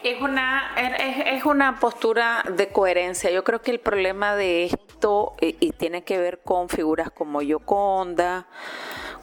Es 0.03 0.21
una, 0.21 0.73
es, 0.77 1.43
una 1.43 1.79
postura 1.79 2.43
de 2.55 2.69
coherencia. 2.69 3.29
Yo 3.31 3.43
creo 3.43 3.61
que 3.61 3.71
el 3.71 3.79
problema 3.79 4.35
de 4.35 4.65
esto, 4.65 5.33
eh, 5.41 5.57
y 5.59 5.71
tiene 5.71 6.03
que 6.03 6.17
ver 6.17 6.39
con 6.45 6.69
figuras 6.69 7.09
como 7.11 7.41
Yoconda, 7.41 8.47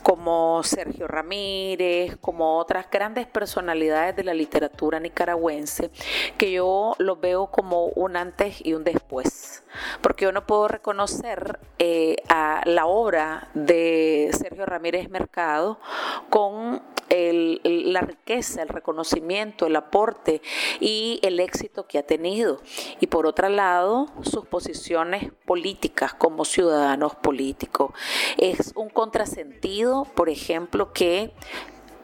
como 0.05 0.63
Sergio 0.63 1.09
Ramírez, 1.09 2.19
como 2.21 2.59
otras 2.59 2.91
grandes 2.91 3.27
personalidades 3.27 4.15
de 4.15 4.23
la 4.23 4.35
literatura 4.35 5.01
nicaragüense, 5.01 5.91
que 6.37 6.53
yo 6.53 6.95
los 6.99 7.19
veo 7.21 7.47
como 7.47 7.87
un 7.87 8.19
antes 8.19 8.65
y 8.65 8.75
un 8.75 8.85
después, 8.85 9.65
porque 10.03 10.27
yo 10.27 10.33
no 10.33 10.47
puedo 10.47 10.69
reconocer 10.69 11.59
eh, 11.79 12.17
a 12.29 12.61
la 12.67 12.85
obra 12.85 13.49
de 13.55 14.29
Sergio 14.39 14.67
Ramírez 14.67 15.09
Mercado 15.09 15.81
con 16.29 16.83
la 17.11 18.01
riqueza, 18.01 18.63
el 18.63 18.69
reconocimiento, 18.69 19.67
el 19.67 19.77
aporte 19.77 20.43
y 20.81 21.21
el 21.23 21.41
éxito 21.41 21.87
que 21.87 21.99
ha 21.99 22.03
tenido. 22.03 22.61
Y 23.01 23.07
por 23.07 23.27
otro 23.27 23.49
lado, 23.49 24.07
sus 24.23 24.47
posiciones 24.47 25.31
políticas 25.45 26.15
como 26.15 26.45
ciudadanos 26.45 27.15
políticos. 27.15 27.93
Es 28.39 28.73
un 28.75 28.89
contrasentido, 28.89 29.94
por 30.03 30.29
ejemplo, 30.29 30.93
que 30.93 31.33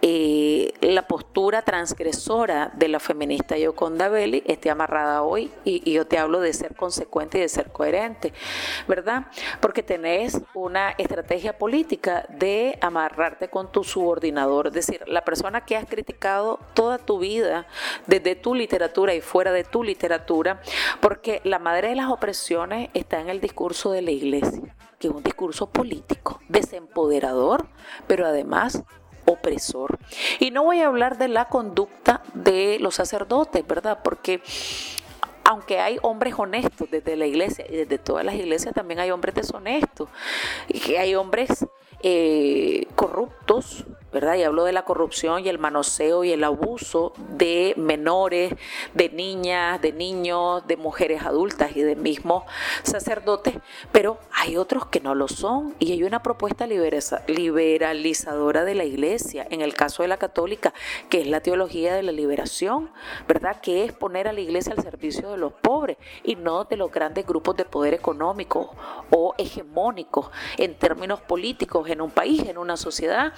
eh, 0.03 0.73
la 0.81 1.07
postura 1.07 1.61
transgresora 1.61 2.73
de 2.75 2.89
la 2.89 3.01
feminista 3.01 3.59
Yoconda 3.59 4.09
Belli 4.09 4.43
esté 4.47 4.71
amarrada 4.71 5.23
hoy 5.23 5.51
y, 5.63 5.93
yo 5.93 6.07
te 6.07 6.17
hablo 6.17 6.41
de 6.41 6.55
ser 6.55 6.75
consecuente 6.75 7.37
y 7.37 7.43
de 7.43 7.51
ser 7.51 7.71
coherente, 7.71 8.33
¿verdad? 8.89 9.27
Porque 9.61 9.83
tenés 9.83 10.41
una 10.55 10.93
estrategia 10.93 11.59
política 11.59 12.25
de 12.31 12.79
amarrarte 12.81 13.49
con 13.49 13.71
tu 13.71 13.85
subordinador, 13.85 14.69
es 14.69 14.73
decir, 14.73 15.03
la 15.07 15.23
persona 15.23 15.67
que 15.67 15.77
has 15.77 15.85
criticado 15.85 16.61
toda 16.73 16.97
tu 16.97 17.19
vida 17.19 17.67
desde 18.07 18.37
tu 18.37 18.55
literatura 18.55 19.13
y 19.15 19.21
fuera 19.21 19.53
de 19.53 19.65
tu 19.65 19.85
literatura, 19.85 20.63
porque 21.01 21.43
la 21.45 21.59
madre 21.59 21.89
de 21.89 21.97
las 21.97 22.09
opresiones 22.09 22.89
está 22.95 23.21
en 23.21 23.29
el 23.29 23.43
discurso 23.43 23.93
de 23.93 24.01
la 24.01 24.13
iglesia 24.13 24.75
que 25.01 25.09
es 25.09 25.15
un 25.15 25.23
discurso 25.23 25.67
político, 25.67 26.41
desempoderador, 26.49 27.67
pero 28.07 28.27
además 28.27 28.83
opresor. 29.25 29.99
Y 30.39 30.51
no 30.51 30.63
voy 30.63 30.81
a 30.81 30.87
hablar 30.87 31.17
de 31.17 31.29
la 31.29 31.47
conducta 31.47 32.23
de 32.35 32.79
los 32.81 32.97
sacerdotes, 32.97 33.67
¿verdad? 33.67 34.01
Porque 34.05 34.43
aunque 35.45 35.81
hay 35.81 35.99
hombres 36.03 36.35
honestos 36.37 36.89
desde 36.91 37.17
la 37.17 37.27
iglesia 37.27 37.65
y 37.69 37.77
desde 37.77 37.97
todas 37.99 38.27
las 38.27 38.35
iglesias 38.35 38.75
también 38.75 39.01
hay 39.01 39.11
hombres 39.11 39.35
deshonestos 39.35 40.11
y 40.69 40.79
que 40.79 40.99
hay 40.99 41.15
hombres 41.15 41.67
eh, 42.03 42.87
corruptos, 42.95 43.85
¿verdad? 44.13 44.37
Y 44.37 44.43
hablo 44.43 44.65
de 44.65 44.73
la 44.73 44.85
corrupción 44.85 45.45
y 45.45 45.49
el 45.49 45.59
manoseo 45.59 46.25
y 46.25 46.33
el 46.33 46.43
abuso 46.43 47.13
de 47.37 47.75
menores, 47.77 48.55
de 48.95 49.09
niñas, 49.11 49.81
de 49.81 49.93
niños, 49.93 50.67
de 50.67 50.77
mujeres 50.77 51.23
adultas 51.23 51.77
y 51.77 51.83
de 51.83 51.97
mismos 51.97 52.45
sacerdotes, 52.83 53.55
pero 53.93 54.19
hay 54.33 54.57
otros 54.57 54.87
que 54.87 55.01
no 55.01 55.15
lo 55.15 55.29
son 55.29 55.75
y 55.79 55.93
hay 55.93 56.03
una 56.03 56.23
propuesta 56.23 56.67
liberalizadora 56.67 58.65
de 58.65 58.75
la 58.75 58.85
iglesia, 58.85 59.47
en 59.51 59.61
el 59.61 59.75
caso 59.75 60.03
de 60.03 60.09
la 60.09 60.17
católica, 60.17 60.75
que 61.09 61.21
es 61.21 61.27
la 61.27 61.41
teología 61.41 61.95
de 61.95 62.03
la 62.03 62.13
liberación, 62.13 62.91
¿verdad? 63.29 63.61
Que 63.61 63.85
es 63.85 63.93
poner 63.93 64.27
a 64.27 64.33
la 64.33 64.41
iglesia 64.41 64.73
al 64.73 64.83
servicio 64.83 65.31
de 65.31 65.37
los 65.37 65.53
pobres 65.53 65.99
y 66.25 66.37
no 66.37 66.65
de 66.65 66.77
los 66.77 66.91
grandes 66.91 67.27
grupos 67.27 67.57
de 67.57 67.65
poder 67.65 67.95
económico 67.95 68.75
o 69.11 69.35
hegemónicos 69.39 70.31
en 70.57 70.75
términos 70.75 71.21
políticos 71.21 71.90
en 71.91 72.01
un 72.01 72.11
país, 72.11 72.43
en 72.47 72.59
una 72.59 72.77
sociedad. 72.77 73.33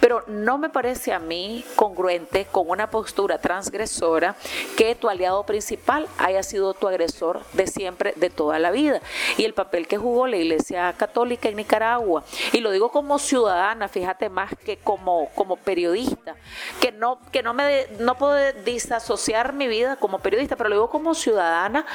Pero 0.00 0.24
no 0.26 0.58
me 0.58 0.68
parece 0.68 1.12
a 1.12 1.18
mí 1.18 1.64
congruente 1.76 2.46
con 2.50 2.68
una 2.68 2.90
postura 2.90 3.38
transgresora 3.38 4.36
que 4.76 4.94
tu 4.94 5.08
aliado 5.08 5.44
principal 5.44 6.06
haya 6.18 6.42
sido 6.42 6.74
tu 6.74 6.88
agresor 6.88 7.40
de 7.52 7.66
siempre, 7.66 8.14
de 8.16 8.30
toda 8.30 8.58
la 8.58 8.70
vida. 8.70 9.00
Y 9.36 9.44
el 9.44 9.54
papel 9.54 9.86
que 9.86 9.96
jugó 9.96 10.26
la 10.26 10.36
Iglesia 10.36 10.92
Católica 10.96 11.48
en 11.48 11.56
Nicaragua, 11.56 12.24
y 12.52 12.60
lo 12.60 12.70
digo 12.70 12.90
como 12.90 13.18
ciudadana, 13.18 13.88
fíjate 13.88 14.28
más 14.28 14.52
que 14.64 14.76
como, 14.76 15.30
como 15.34 15.56
periodista, 15.56 16.36
que 16.80 16.92
no, 16.92 17.18
que 17.32 17.42
no 17.42 17.54
me 17.54 17.86
no 17.98 18.16
puedo 18.16 18.52
disasociar 18.64 19.52
mi 19.52 19.66
vida 19.68 19.96
como 19.96 20.18
periodista, 20.18 20.56
pero 20.56 20.68
lo 20.68 20.76
digo 20.76 20.90
como 20.90 21.14
ciudadana 21.14 21.86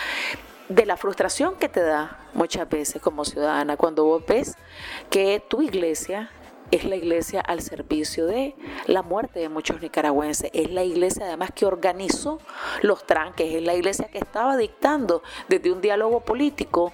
de 0.70 0.86
la 0.86 0.98
frustración 0.98 1.56
que 1.56 1.68
te 1.68 1.82
da 1.82 2.20
muchas 2.34 2.70
veces 2.70 3.02
como 3.02 3.26
ciudadana 3.26 3.76
cuando 3.76 4.06
vos 4.06 4.24
ves 4.26 4.56
que 5.10 5.44
tu 5.48 5.62
iglesia 5.62 6.30
es 6.72 6.84
la 6.84 6.96
iglesia 6.96 7.42
al 7.42 7.62
servicio 7.62 8.28
de 8.28 8.56
la 8.86 9.02
muerte 9.02 9.40
de 9.40 9.50
muchos 9.50 9.82
nicaragüenses. 9.82 10.52
Es 10.54 10.70
la 10.72 10.84
iglesia 10.84 11.26
además 11.26 11.50
que 11.54 11.66
organizó 11.66 12.40
los 12.84 13.06
tranques, 13.06 13.54
es 13.54 13.64
la 13.64 13.74
iglesia 13.74 14.08
que 14.10 14.20
estaba 14.20 14.56
dictando 14.56 15.24
desde 15.48 15.72
un 15.72 15.82
diálogo 15.82 16.22
político 16.22 16.94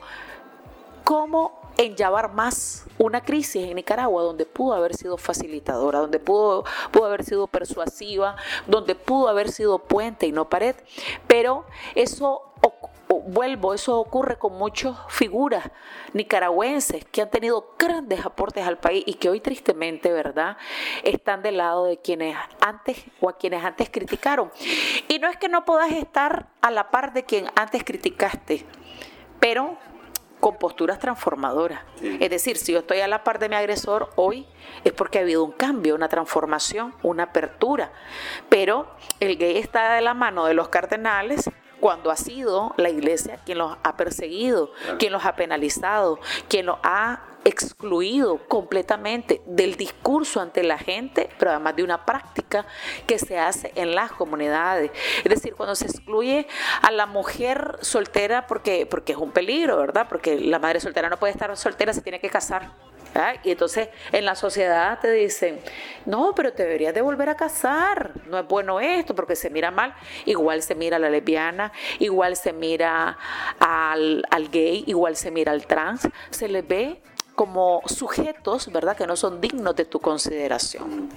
cómo 1.03 1.64
enllavar 1.78 2.34
más 2.34 2.86
una 2.97 3.21
crisis 3.21 3.63
en 3.63 3.76
Nicaragua 3.76 4.23
donde 4.23 4.45
pudo 4.45 4.73
haber 4.73 4.95
sido 4.95 5.17
facilitadora, 5.17 5.99
donde 5.99 6.19
pudo, 6.19 6.63
pudo 6.91 7.05
haber 7.05 7.23
sido 7.23 7.47
persuasiva, 7.47 8.36
donde 8.67 8.95
pudo 8.95 9.28
haber 9.28 9.51
sido 9.51 9.80
puente 9.80 10.28
y 10.28 10.32
no 10.32 10.49
pared. 10.49 10.76
Pero 11.28 11.65
eso 11.95 12.53
vuelvo, 13.09 13.73
eso 13.73 13.99
ocurre 13.99 14.38
con 14.38 14.57
muchas 14.57 14.95
figuras 15.09 15.69
nicaragüenses 16.13 17.05
que 17.05 17.21
han 17.21 17.30
tenido 17.30 17.76
grandes 17.78 18.26
aportes 18.26 18.65
al 18.65 18.78
país 18.78 19.03
y 19.05 19.15
que 19.15 19.30
hoy 19.30 19.39
tristemente, 19.39 20.11
¿verdad?, 20.11 20.57
están 21.03 21.41
del 21.41 21.57
lado 21.57 21.86
de 21.86 21.97
quienes 21.97 22.38
antes 22.59 23.03
o 23.21 23.30
a 23.30 23.38
quienes 23.38 23.63
antes 23.63 23.89
criticaron. 23.89 24.51
Y 25.07 25.19
no 25.19 25.30
es 25.30 25.38
que 25.38 25.49
no 25.49 25.65
puedas 25.65 25.91
estar 25.91 26.47
a 26.61 26.71
la 26.71 26.91
par 26.91 27.13
de 27.13 27.23
quien 27.23 27.47
antes 27.55 27.84
criticaste, 27.84 28.65
pero 29.39 29.78
con 30.39 30.57
posturas 30.57 30.99
transformadoras. 30.99 31.81
Es 32.01 32.29
decir, 32.29 32.57
si 32.57 32.73
yo 32.73 32.79
estoy 32.79 32.99
a 32.99 33.07
la 33.07 33.23
par 33.23 33.39
de 33.39 33.49
mi 33.49 33.55
agresor 33.55 34.09
hoy 34.15 34.45
es 34.83 34.93
porque 34.93 35.19
ha 35.19 35.21
habido 35.21 35.43
un 35.43 35.51
cambio, 35.51 35.95
una 35.95 36.09
transformación, 36.09 36.93
una 37.03 37.23
apertura. 37.23 37.91
Pero 38.49 38.88
el 39.19 39.38
gay 39.38 39.57
está 39.57 39.93
de 39.93 40.01
la 40.01 40.13
mano 40.13 40.45
de 40.45 40.53
los 40.53 40.69
cardenales 40.69 41.49
cuando 41.79 42.11
ha 42.11 42.15
sido 42.15 42.73
la 42.77 42.89
iglesia 42.89 43.39
quien 43.45 43.57
los 43.57 43.77
ha 43.83 43.97
perseguido, 43.97 44.71
quien 44.97 45.11
los 45.11 45.25
ha 45.25 45.36
penalizado, 45.36 46.19
quien 46.47 46.65
los 46.65 46.77
ha 46.83 47.21
excluido 47.45 48.39
completamente 48.47 49.41
del 49.45 49.75
discurso 49.75 50.41
ante 50.41 50.63
la 50.63 50.77
gente, 50.77 51.29
pero 51.37 51.51
además 51.51 51.75
de 51.75 51.83
una 51.83 52.05
práctica 52.05 52.65
que 53.05 53.19
se 53.19 53.37
hace 53.37 53.71
en 53.75 53.95
las 53.95 54.11
comunidades. 54.11 54.91
Es 55.23 55.29
decir, 55.29 55.53
cuando 55.55 55.75
se 55.75 55.85
excluye 55.85 56.47
a 56.81 56.91
la 56.91 57.05
mujer 57.05 57.77
soltera 57.81 58.47
porque, 58.47 58.85
porque 58.85 59.13
es 59.13 59.19
un 59.19 59.31
peligro, 59.31 59.77
¿verdad? 59.77 60.07
Porque 60.09 60.39
la 60.39 60.59
madre 60.59 60.79
soltera 60.79 61.07
no 61.07 61.17
puede 61.17 61.31
estar 61.31 61.55
soltera, 61.55 61.93
se 61.93 62.01
tiene 62.01 62.19
que 62.19 62.29
casar. 62.29 62.71
Y 63.43 63.51
entonces 63.51 63.89
en 64.11 64.25
la 64.25 64.35
sociedad 64.35 64.99
te 64.99 65.09
dicen, 65.11 65.59
no, 66.05 66.33
pero 66.35 66.51
te 66.51 66.63
deberías 66.63 66.93
de 66.93 67.01
volver 67.01 67.29
a 67.29 67.35
casar, 67.35 68.11
no 68.25 68.37
es 68.37 68.45
bueno 68.45 68.81
esto 68.81 69.15
porque 69.15 69.37
se 69.37 69.49
mira 69.49 69.71
mal. 69.71 69.95
Igual 70.25 70.61
se 70.61 70.75
mira 70.75 70.97
a 70.97 70.99
la 70.99 71.09
lesbiana, 71.09 71.71
igual 71.99 72.35
se 72.35 72.51
mira 72.51 73.17
al, 73.59 74.25
al 74.29 74.49
gay, 74.49 74.83
igual 74.87 75.15
se 75.15 75.31
mira 75.31 75.53
al 75.53 75.65
trans, 75.65 76.09
se 76.29 76.49
les 76.49 76.67
ve 76.67 77.01
como 77.36 77.81
sujetos, 77.86 78.71
¿verdad?, 78.71 78.95
que 78.97 79.05
no 79.05 79.15
son 79.15 79.41
dignos 79.41 79.75
de 79.75 79.86
tu 79.86 79.99
consideración. 79.99 81.09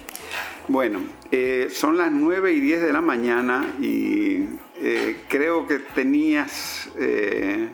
Bueno, 0.67 1.01
eh, 1.31 1.69
son 1.73 1.97
las 1.97 2.11
9 2.11 2.53
y 2.53 2.59
10 2.59 2.81
de 2.81 2.93
la 2.93 3.01
mañana 3.01 3.73
y 3.79 4.45
eh, 4.75 5.21
creo 5.27 5.65
que 5.65 5.79
tenías 5.79 6.89
eh, 6.97 7.69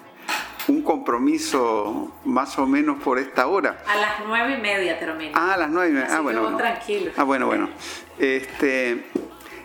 un 0.67 0.81
compromiso 0.81 2.13
más 2.23 2.57
o 2.57 2.65
menos 2.65 3.01
por 3.03 3.19
esta 3.19 3.47
hora. 3.47 3.83
A 3.87 3.95
las 3.97 4.13
nueve 4.25 4.55
y 4.57 4.61
media 4.61 4.97
termina. 4.97 5.31
Ah, 5.35 5.53
a 5.53 5.57
las 5.57 5.69
nueve 5.69 5.89
y 5.89 5.93
media. 5.93 6.07
ah, 6.11 6.21
bueno. 6.21 6.57
Tranquilo. 6.57 7.11
Ah, 7.17 7.23
bueno, 7.23 7.47
bueno. 7.47 7.69
Este, 8.17 9.05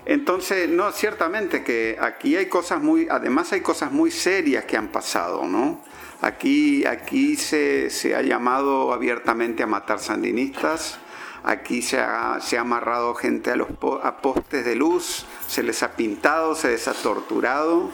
entonces, 0.04 0.68
no, 0.68 0.90
ciertamente 0.92 1.62
que 1.62 1.96
aquí 2.00 2.36
hay 2.36 2.46
cosas 2.46 2.82
muy, 2.82 3.06
además 3.10 3.52
hay 3.52 3.60
cosas 3.60 3.92
muy 3.92 4.10
serias 4.10 4.64
que 4.64 4.76
han 4.76 4.88
pasado, 4.88 5.44
¿no? 5.44 5.82
Aquí, 6.22 6.84
aquí 6.84 7.36
se, 7.36 7.88
se 7.88 8.14
ha 8.14 8.20
llamado 8.20 8.92
abiertamente 8.92 9.62
a 9.62 9.66
matar 9.66 10.00
sandinistas, 10.00 10.98
aquí 11.44 11.80
se 11.80 11.98
ha, 11.98 12.40
se 12.40 12.58
ha 12.58 12.60
amarrado 12.60 13.14
gente 13.14 13.50
a 13.50 13.56
los 13.56 13.68
a 14.02 14.18
postes 14.18 14.64
de 14.64 14.74
luz, 14.74 15.24
se 15.48 15.62
les 15.62 15.82
ha 15.82 15.92
pintado, 15.92 16.54
se 16.54 16.68
les 16.68 16.86
ha 16.88 16.92
torturado, 16.92 17.90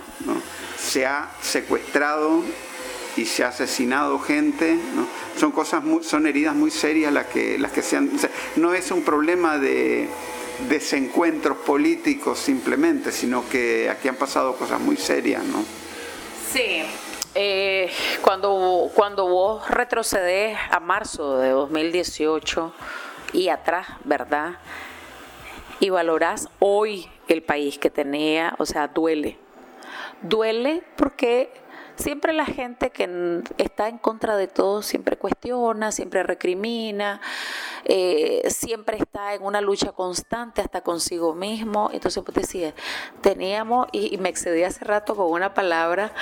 se 0.76 1.06
ha 1.06 1.30
secuestrado 1.40 2.42
y 3.16 3.26
se 3.26 3.44
ha 3.44 3.48
asesinado 3.48 4.18
gente, 4.18 4.76
son 5.38 5.52
cosas 5.52 5.84
son 6.02 6.26
heridas 6.26 6.54
muy 6.54 6.72
serias 6.72 7.12
las 7.12 7.26
que 7.26 7.58
las 7.58 7.70
que 7.70 7.82
se 7.82 7.96
han, 7.96 8.10
no 8.56 8.74
es 8.74 8.90
un 8.90 9.02
problema 9.02 9.58
de 9.58 10.08
desencuentros 10.68 11.58
políticos 11.58 12.40
simplemente, 12.40 13.12
sino 13.12 13.48
que 13.48 13.88
aquí 13.88 14.08
han 14.08 14.16
pasado 14.16 14.56
cosas 14.56 14.80
muy 14.80 14.96
serias, 14.96 15.44
¿no? 15.44 15.64
Sí. 16.52 16.82
Eh, 17.38 17.90
cuando, 18.22 18.90
cuando 18.94 19.28
vos 19.28 19.68
retrocedes 19.68 20.56
a 20.70 20.80
marzo 20.80 21.36
de 21.36 21.50
2018 21.50 22.72
y 23.34 23.50
atrás, 23.50 23.88
¿verdad? 24.04 24.54
Y 25.78 25.90
valorás 25.90 26.48
hoy 26.60 27.10
el 27.28 27.42
país 27.42 27.78
que 27.78 27.90
tenía, 27.90 28.54
o 28.58 28.64
sea, 28.64 28.88
duele. 28.88 29.36
Duele 30.22 30.82
porque 30.96 31.52
siempre 31.96 32.32
la 32.32 32.46
gente 32.46 32.90
que 32.90 33.42
está 33.58 33.88
en 33.88 33.98
contra 33.98 34.36
de 34.36 34.46
todo 34.46 34.82
siempre 34.82 35.16
cuestiona, 35.16 35.92
siempre 35.92 36.22
recrimina, 36.22 37.20
eh, 37.84 38.42
siempre 38.48 38.98
está 38.98 39.34
en 39.34 39.42
una 39.42 39.60
lucha 39.60 39.92
constante 39.92 40.60
hasta 40.60 40.82
consigo 40.82 41.34
mismo. 41.34 41.90
Entonces, 41.92 42.22
pues 42.24 42.34
decía, 42.34 42.74
teníamos, 43.22 43.88
y, 43.92 44.16
me 44.18 44.28
excedí 44.28 44.62
hace 44.62 44.84
rato 44.84 45.16
con 45.16 45.30
una 45.30 45.54
palabra, 45.54 46.12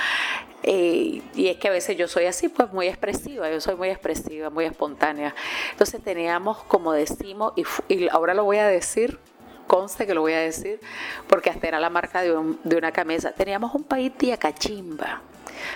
eh, 0.63 1.21
y 1.33 1.47
es 1.47 1.57
que 1.57 1.67
a 1.67 1.71
veces 1.71 1.97
yo 1.97 2.07
soy 2.07 2.25
así, 2.25 2.49
pues 2.49 2.71
muy 2.71 2.87
expresiva, 2.87 3.49
yo 3.51 3.61
soy 3.61 3.75
muy 3.75 3.89
expresiva, 3.89 4.49
muy 4.49 4.65
espontánea. 4.65 5.35
Entonces 5.71 6.01
teníamos, 6.03 6.63
como 6.63 6.93
decimos, 6.93 7.53
y, 7.87 8.07
ahora 8.09 8.33
lo 8.33 8.43
voy 8.43 8.57
a 8.57 8.67
decir, 8.67 9.19
conste 9.67 10.05
que 10.05 10.13
lo 10.13 10.21
voy 10.21 10.33
a 10.33 10.39
decir, 10.39 10.79
porque 11.27 11.49
hasta 11.49 11.67
era 11.67 11.79
la 11.79 11.89
marca 11.89 12.21
de, 12.21 12.55
de 12.63 12.75
una 12.77 12.91
camisa, 12.91 13.31
teníamos 13.31 13.73
un 13.73 13.83
país 13.83 14.15
tía 14.17 14.37
cachimba. 14.37 15.21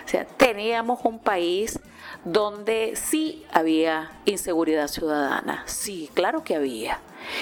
O 0.06 0.08
sea, 0.08 0.26
teníamos 0.26 1.00
un 1.04 1.20
país 1.20 1.80
donde 2.24 2.94
sí 2.96 3.46
había 3.52 4.12
inseguridad 4.26 4.88
ciudadana, 4.88 5.64
sí, 5.66 6.10
claro 6.14 6.44
que 6.44 6.56
había. 6.56 7.00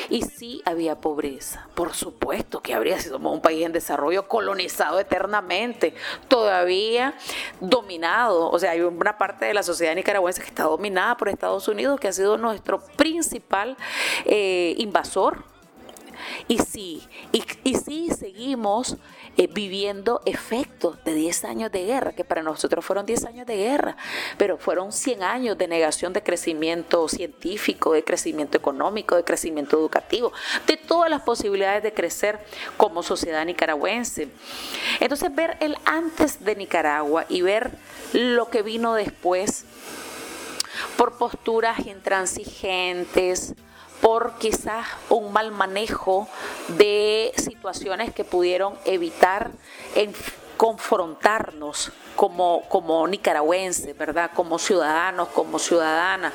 Y 0.09 0.23
sí 0.23 0.61
había 0.65 0.99
pobreza, 0.99 1.67
por 1.75 1.93
supuesto 1.93 2.61
que 2.61 2.73
habría 2.73 2.99
sido 2.99 3.17
un 3.19 3.41
país 3.41 3.65
en 3.65 3.71
desarrollo 3.71 4.27
colonizado 4.27 4.99
eternamente, 4.99 5.93
todavía 6.27 7.13
dominado, 7.61 8.49
o 8.49 8.59
sea, 8.59 8.71
hay 8.71 8.81
una 8.81 9.17
parte 9.17 9.45
de 9.45 9.53
la 9.53 9.63
sociedad 9.63 9.95
nicaragüense 9.95 10.41
que 10.41 10.47
está 10.47 10.63
dominada 10.63 11.15
por 11.15 11.29
Estados 11.29 11.67
Unidos, 11.67 11.99
que 11.99 12.07
ha 12.07 12.11
sido 12.11 12.37
nuestro 12.37 12.79
principal 12.79 13.77
eh, 14.25 14.73
invasor. 14.77 15.43
Y 16.47 16.57
sí, 16.57 17.07
y 17.31 17.75
sí 17.75 18.09
seguimos 18.09 18.97
eh, 19.37 19.47
viviendo 19.47 20.21
efectos 20.25 21.03
de 21.03 21.13
10 21.13 21.45
años 21.45 21.71
de 21.71 21.85
guerra, 21.85 22.13
que 22.13 22.23
para 22.23 22.41
nosotros 22.41 22.83
fueron 22.83 23.05
10 23.05 23.25
años 23.25 23.45
de 23.45 23.57
guerra, 23.57 23.95
pero 24.37 24.57
fueron 24.57 24.91
100 24.91 25.21
años 25.21 25.57
de 25.57 25.67
negación 25.67 26.11
de 26.11 26.23
crecimiento 26.23 27.07
científico, 27.07 27.93
de 27.93 28.03
crecimiento 28.03 28.57
económico, 28.57 29.15
de 29.15 29.23
crecimiento 29.23 29.77
educativo, 29.77 30.31
de 30.65 30.77
todas 30.77 31.09
las 31.09 31.21
posibilidades 31.21 31.83
de 31.83 31.93
crecer 31.93 32.39
como 32.77 33.03
sociedad 33.03 33.45
nicaragüense. 33.45 34.29
Entonces 34.99 35.33
ver 35.33 35.57
el 35.59 35.77
antes 35.85 36.43
de 36.43 36.55
Nicaragua 36.55 37.25
y 37.29 37.41
ver 37.41 37.71
lo 38.13 38.49
que 38.49 38.63
vino 38.63 38.95
después 38.95 39.65
por 40.97 41.17
posturas 41.17 41.85
intransigentes, 41.85 43.53
por 44.01 44.37
quizás 44.39 44.85
un 45.09 45.31
mal 45.33 45.51
manejo 45.51 46.27
de 46.69 47.33
situaciones 47.37 48.13
que 48.13 48.23
pudieron 48.23 48.75
evitar 48.85 49.51
en 49.95 50.13
confrontarnos 50.57 51.91
como, 52.15 52.63
como 52.67 53.07
nicaragüenses, 53.07 53.95
¿verdad? 53.95 54.31
Como 54.33 54.57
ciudadanos, 54.57 55.27
como 55.29 55.59
ciudadanas, 55.59 56.33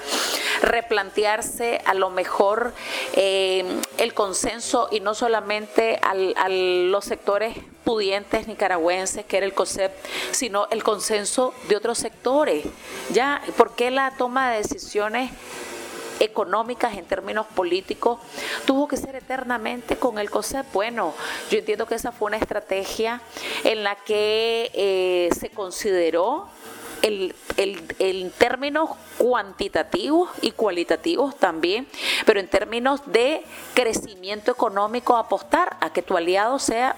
replantearse 0.63 1.81
a 1.85 1.95
lo 1.95 2.09
mejor 2.09 2.73
eh, 3.15 3.65
el 3.99 4.15
consenso 4.15 4.89
y 4.93 5.01
no 5.01 5.15
solamente 5.15 5.99
a 6.03 6.49
los 6.49 7.05
sectores 7.05 7.57
pudientes 7.85 8.47
nicaragüenses, 8.47 9.27
que 9.27 9.39
era 9.39 9.47
el 9.47 9.55
COSEP, 9.55 9.93
sino 10.31 10.69
el 10.71 10.85
consenso 10.85 11.53
de 11.69 11.77
otros 11.77 11.99
sectores. 11.99 12.65
¿Ya? 13.11 13.43
¿Por 13.57 13.75
qué 13.75 13.91
la 13.91 14.13
toma 14.17 14.53
de 14.53 14.59
decisiones 14.59 15.33
económicas, 16.21 16.97
en 16.97 17.05
términos 17.05 17.47
políticos, 17.55 18.19
tuvo 18.65 18.89
que 18.89 18.97
ser 18.97 19.17
eternamente 19.17 19.97
con 19.97 20.19
el 20.19 20.31
COSEP. 20.31 20.67
Bueno, 20.73 21.15
yo 21.51 21.59
entiendo 21.59 21.87
que 21.87 21.95
esa 21.95 22.13
fue 22.13 22.29
una 22.29 22.37
estrategia 22.37 23.21
en 23.65 23.85
la 23.85 23.97
que 23.97 24.71
eh, 24.75 25.29
se 25.39 25.51
consideró 25.51 26.49
el, 27.03 27.35
en 27.57 28.31
términos 28.31 28.91
cuantitativos 29.19 30.31
y 30.41 30.53
cualitativos 30.53 31.37
también, 31.37 31.87
pero 32.25 32.41
en 32.41 32.49
términos 32.49 33.01
de 33.07 33.43
crecimiento 33.75 34.53
económico, 34.53 35.17
apostar 35.17 35.77
a 35.81 35.93
que 35.93 36.03
tu 36.03 36.17
aliado 36.17 36.59
sea 36.59 36.97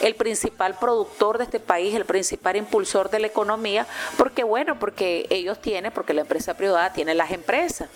el 0.00 0.14
principal 0.14 0.78
productor 0.78 1.38
de 1.38 1.44
este 1.44 1.60
país, 1.60 1.94
el 1.94 2.04
principal 2.04 2.56
impulsor 2.56 3.10
de 3.10 3.20
la 3.20 3.26
economía, 3.26 3.86
porque 4.16 4.44
bueno, 4.44 4.78
porque 4.78 5.26
ellos 5.30 5.60
tienen, 5.60 5.92
porque 5.92 6.14
la 6.14 6.22
empresa 6.22 6.54
privada 6.54 6.92
tiene 6.92 7.14
las 7.14 7.30
empresas 7.30 7.88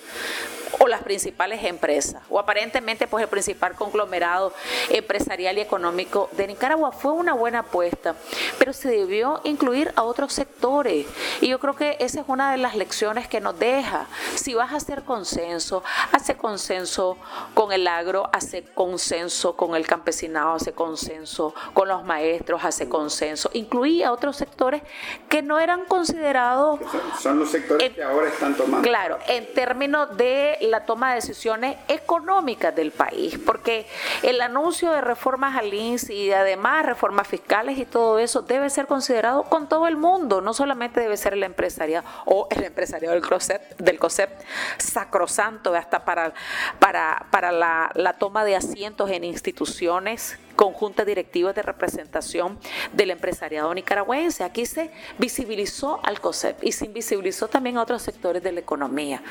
o 0.78 0.88
las 0.88 1.02
principales 1.02 1.64
empresas, 1.64 2.22
o 2.28 2.38
aparentemente 2.38 3.06
pues 3.06 3.22
el 3.22 3.28
principal 3.28 3.74
conglomerado 3.74 4.52
empresarial 4.90 5.58
y 5.58 5.60
económico 5.60 6.28
de 6.32 6.46
Nicaragua. 6.46 6.92
Fue 6.92 7.12
una 7.12 7.34
buena 7.34 7.60
apuesta, 7.60 8.14
pero 8.58 8.72
se 8.72 8.88
debió 8.88 9.40
incluir 9.44 9.92
a 9.96 10.02
otros 10.02 10.32
sectores. 10.32 11.06
Y 11.40 11.48
yo 11.48 11.58
creo 11.58 11.74
que 11.74 11.96
esa 12.00 12.20
es 12.20 12.26
una 12.28 12.52
de 12.52 12.58
las 12.58 12.74
lecciones 12.74 13.28
que 13.28 13.40
nos 13.40 13.58
deja. 13.58 14.06
Si 14.34 14.54
vas 14.54 14.72
a 14.72 14.76
hacer 14.76 15.02
consenso, 15.02 15.82
hace 16.12 16.36
consenso 16.36 17.16
con 17.54 17.72
el 17.72 17.86
agro, 17.86 18.28
hace 18.32 18.64
consenso 18.64 19.56
con 19.56 19.74
el 19.74 19.86
campesinado, 19.86 20.54
hace 20.54 20.72
consenso 20.72 21.54
con 21.74 21.88
los 21.88 22.04
maestros, 22.04 22.64
hace 22.64 22.88
consenso. 22.88 23.50
Incluía 23.52 24.08
a 24.08 24.12
otros 24.12 24.36
sectores 24.36 24.82
que 25.28 25.42
no 25.42 25.58
eran 25.58 25.84
considerados... 25.84 26.80
Son 27.20 27.38
los 27.38 27.50
sectores 27.50 27.92
que 27.92 28.02
ahora 28.02 28.28
están 28.28 28.56
tomando. 28.56 28.88
Claro, 28.88 29.18
en 29.28 29.52
términos 29.54 30.16
de 30.16 30.58
la 30.68 30.84
toma 30.84 31.10
de 31.10 31.16
decisiones 31.16 31.76
económicas 31.88 32.74
del 32.74 32.90
país, 32.90 33.38
porque 33.44 33.86
el 34.22 34.40
anuncio 34.40 34.92
de 34.92 35.00
reformas 35.00 35.56
al 35.56 35.72
INS 35.72 36.10
y 36.10 36.32
además 36.32 36.86
reformas 36.86 37.26
fiscales 37.26 37.78
y 37.78 37.84
todo 37.84 38.18
eso 38.18 38.42
debe 38.42 38.70
ser 38.70 38.86
considerado 38.86 39.44
con 39.44 39.68
todo 39.68 39.86
el 39.86 39.96
mundo, 39.96 40.40
no 40.40 40.54
solamente 40.54 41.00
debe 41.00 41.16
ser 41.16 41.34
el 41.34 41.42
empresariado 41.42 42.06
o 42.24 42.48
el 42.50 42.64
empresariado 42.64 43.14
del 43.14 43.26
COSEP, 43.26 43.78
del 43.78 43.98
COSEP 43.98 44.30
sacrosanto 44.78 45.74
hasta 45.74 46.04
para, 46.04 46.32
para, 46.78 47.26
para 47.30 47.52
la, 47.52 47.90
la 47.94 48.14
toma 48.14 48.44
de 48.44 48.56
asientos 48.56 49.10
en 49.10 49.24
instituciones 49.24 50.38
conjuntas 50.56 51.06
directivas 51.06 51.54
de 51.54 51.62
representación 51.62 52.58
del 52.92 53.10
empresariado 53.10 53.72
nicaragüense. 53.74 54.44
Aquí 54.44 54.66
se 54.66 54.90
visibilizó 55.18 56.00
al 56.02 56.20
COSEP 56.20 56.62
y 56.64 56.72
se 56.72 56.86
invisibilizó 56.86 57.48
también 57.48 57.78
a 57.78 57.82
otros 57.82 58.02
sectores 58.02 58.42
de 58.42 58.52
la 58.52 58.60
economía. 58.60 59.22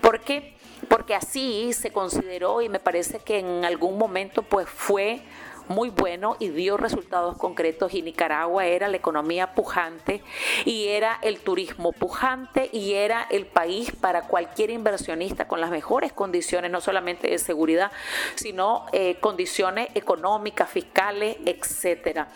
¿Por 0.00 0.20
qué? 0.20 0.54
Porque 0.88 1.14
así 1.14 1.72
se 1.72 1.90
consideró 1.90 2.60
y 2.62 2.68
me 2.68 2.78
parece 2.78 3.18
que 3.18 3.38
en 3.38 3.64
algún 3.64 3.98
momento 3.98 4.42
pues 4.42 4.68
fue 4.68 5.22
muy 5.68 5.90
bueno 5.90 6.36
y 6.38 6.48
dio 6.48 6.76
resultados 6.76 7.36
concretos 7.36 7.94
y 7.94 8.02
Nicaragua 8.02 8.66
era 8.66 8.88
la 8.88 8.96
economía 8.96 9.54
pujante 9.54 10.22
y 10.64 10.88
era 10.88 11.18
el 11.22 11.40
turismo 11.40 11.92
pujante 11.92 12.70
y 12.72 12.94
era 12.94 13.26
el 13.30 13.46
país 13.46 13.92
para 14.00 14.22
cualquier 14.22 14.70
inversionista 14.70 15.48
con 15.48 15.60
las 15.60 15.70
mejores 15.70 16.12
condiciones, 16.12 16.70
no 16.70 16.80
solamente 16.80 17.28
de 17.28 17.38
seguridad, 17.38 17.90
sino 18.34 18.86
eh, 18.92 19.16
condiciones 19.20 19.88
económicas, 19.94 20.68
fiscales, 20.70 21.36
etcétera. 21.44 22.28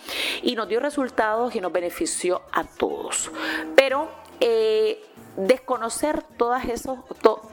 Y 0.43 0.55
nos 0.55 0.69
dio 0.69 0.81
resultados 0.81 1.55
y 1.55 1.61
nos 1.61 1.73
benefició 1.73 2.43
a 2.53 2.65
todos. 2.65 3.31
Pero 3.77 4.09
eh, 4.41 5.03
desconocer 5.37 6.23
todas 6.37 6.65
esos 6.67 6.99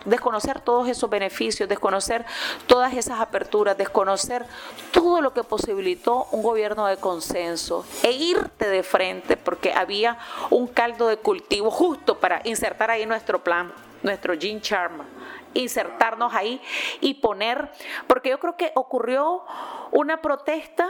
desconocer 0.05 0.61
todos 0.61 0.87
esos 0.87 1.09
beneficios, 1.09 1.67
desconocer 1.67 2.25
todas 2.65 2.93
esas 2.93 3.19
aperturas, 3.19 3.77
desconocer 3.77 4.45
todo 4.91 5.21
lo 5.21 5.33
que 5.33 5.43
posibilitó 5.43 6.27
un 6.31 6.41
gobierno 6.41 6.87
de 6.87 6.97
consenso 6.97 7.85
e 8.03 8.11
irte 8.11 8.67
de 8.69 8.83
frente 8.83 9.37
porque 9.37 9.73
había 9.73 10.17
un 10.49 10.67
caldo 10.67 11.07
de 11.07 11.17
cultivo 11.17 11.69
justo 11.69 12.19
para 12.19 12.41
insertar 12.45 12.89
ahí 12.89 13.05
nuestro 13.05 13.43
plan, 13.43 13.73
nuestro 14.01 14.37
Gene 14.39 14.61
Charma, 14.61 15.05
insertarnos 15.53 16.33
ahí 16.33 16.61
y 17.01 17.15
poner, 17.15 17.69
porque 18.07 18.29
yo 18.29 18.39
creo 18.39 18.55
que 18.55 18.71
ocurrió 18.75 19.43
una 19.91 20.21
protesta 20.21 20.89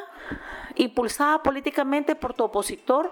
impulsada 0.75 1.41
políticamente 1.41 2.15
por 2.15 2.33
tu 2.33 2.43
opositor 2.43 3.11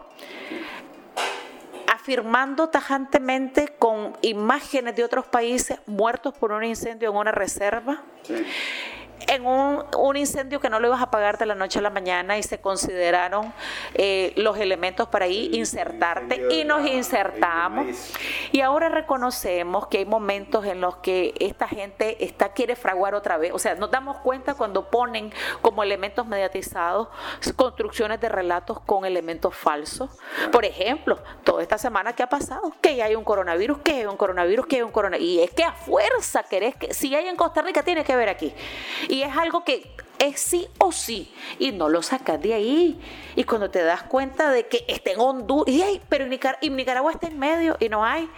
afirmando 2.06 2.70
tajantemente 2.70 3.74
con 3.80 4.16
imágenes 4.22 4.96
de 4.96 5.04
otros 5.04 5.26
países 5.26 5.80
muertos 5.88 6.36
por 6.38 6.52
un 6.52 6.64
incendio 6.64 7.10
en 7.10 7.18
una 7.18 7.32
reserva 7.32 8.04
en 9.28 9.46
un, 9.46 9.84
un, 9.98 10.18
incendio 10.18 10.60
que 10.60 10.70
no 10.70 10.80
lo 10.80 10.88
ibas 10.88 11.00
a 11.00 11.04
apagar 11.04 11.38
de 11.38 11.46
la 11.46 11.56
noche 11.56 11.80
a 11.80 11.82
la 11.82 11.90
mañana 11.90 12.38
y 12.38 12.44
se 12.44 12.60
consideraron 12.60 13.54
eh, 13.94 14.34
los 14.36 14.58
elementos 14.58 15.08
para 15.08 15.26
ahí 15.26 15.50
insertarte 15.54 16.48
y 16.52 16.64
nos 16.64 16.86
insertamos. 16.88 18.14
Y 18.52 18.62
ahora 18.62 18.90
reconocemos 18.90 19.88
que 19.88 20.00
hay 20.00 20.06
momentos 20.06 20.66
en 20.66 20.82
los 20.82 20.98
que 20.98 21.34
esta 21.40 21.68
gente 21.68 22.24
está 22.24 22.50
quiere 22.50 22.76
fraguar 22.76 23.16
otra 23.16 23.38
vez. 23.38 23.52
O 23.54 23.60
sea, 23.60 23.76
nos 23.76 23.92
damos 23.92 24.18
cuenta 24.18 24.54
cuando 24.54 24.90
ponen 24.90 25.32
como 25.62 25.84
elementos 25.84 26.26
mediatizados 26.26 27.10
construcciones 27.56 28.20
de 28.20 28.30
relatos 28.30 28.80
con 28.82 29.06
elementos 29.06 29.56
falsos. 29.56 30.10
Por 30.52 30.66
ejemplo, 30.66 31.20
toda 31.44 31.62
esta 31.62 31.78
semana 31.78 32.14
que 32.14 32.24
ha 32.24 32.30
pasado, 32.30 32.74
que 32.82 33.02
hay 33.02 33.16
un 33.16 33.24
coronavirus, 33.24 33.80
que 33.80 33.92
hay 33.92 34.06
un 34.06 34.18
coronavirus, 34.18 34.66
que 34.68 34.78
hay 34.78 34.82
un 34.82 34.92
coronavirus. 34.92 35.28
Y 35.28 35.42
es 35.42 35.52
que 35.52 35.64
a 35.64 35.74
fuerza 35.74 36.44
querés 36.44 36.76
que 36.76 36.94
si 36.94 37.14
hay 37.16 37.28
en 37.28 37.36
Costa 37.36 37.62
Rica 37.62 37.84
tiene 37.84 38.04
que 38.04 38.16
ver 38.16 38.30
aquí. 38.30 38.54
Y 39.10 39.22
es 39.22 39.36
algo 39.36 39.64
que 39.64 39.96
es 40.20 40.40
sí 40.40 40.68
o 40.78 40.92
sí 40.92 41.32
y 41.60 41.72
no 41.72 41.90
lo 41.90 42.02
sacas 42.02 42.42
de 42.42 42.54
ahí. 42.54 43.00
Y 43.36 43.44
cuando 43.44 43.70
te 43.70 43.84
das 43.84 44.04
cuenta 44.04 44.52
de 44.52 44.68
que 44.68 44.86
está 44.88 45.12
en 45.12 45.20
Honduras, 45.20 45.74
y, 45.74 46.02
pero 46.10 46.26
Nicaragua 46.28 47.12
está 47.12 47.28
en 47.28 47.40
medio 47.40 47.78
y 47.80 47.90
no 47.90 48.04
hay. 48.04 48.30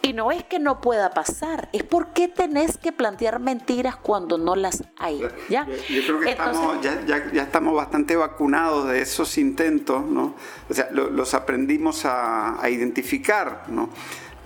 Y 0.00 0.12
no 0.12 0.30
es 0.30 0.44
que 0.44 0.60
no 0.60 0.80
pueda 0.80 1.10
pasar, 1.10 1.68
es 1.72 1.82
porque 1.82 2.28
tenés 2.28 2.78
que 2.78 2.92
plantear 2.92 3.40
mentiras 3.40 3.96
cuando 3.96 4.38
no 4.38 4.54
las 4.54 4.84
hay. 4.96 5.20
¿ya? 5.48 5.66
Yo, 5.66 6.02
creo 6.02 6.20
que 6.20 6.30
estamos, 6.30 6.80
ya, 6.80 7.04
ya, 7.04 7.42
estamos 7.42 7.74
bastante 7.74 8.14
vacunados 8.14 8.88
de 8.88 9.02
esos 9.02 9.36
intentos, 9.38 10.04
¿no? 10.06 10.34
O 10.70 10.74
sea, 10.74 10.88
los 10.92 11.34
aprendimos 11.34 12.04
a, 12.04 12.62
a 12.62 12.70
identificar, 12.70 13.64
¿no? 13.68 13.90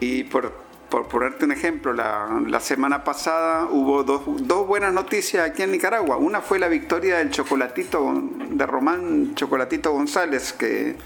Y 0.00 0.24
por, 0.24 0.52
por 0.93 1.09
ponerte 1.09 1.47
un 1.47 1.52
ejemplo, 1.52 1.94
la, 1.94 2.60
semana 2.60 3.02
pasada 3.02 3.66
hubo 3.70 4.05
dos, 4.05 4.66
buenas 4.66 4.93
noticias 4.93 5.48
aquí 5.48 5.62
en 5.62 5.73
Nicaragua. 5.73 6.19
Una 6.19 6.43
fue 6.43 6.59
la 6.59 6.69
victoria 6.69 7.16
del 7.16 7.31
Chocolatito, 7.31 8.12
de 8.51 8.66
Román 8.66 9.35
Chocolatito 9.35 9.90
González, 9.90 10.52
que, 10.52 10.97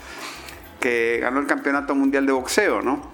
que 0.81 1.21
ganó 1.21 1.39
el 1.39 1.47
Campeonato 1.47 1.95
Mundial 1.95 2.27
de 2.27 2.33
Boxeo, 2.33 2.83
¿no? 2.83 3.13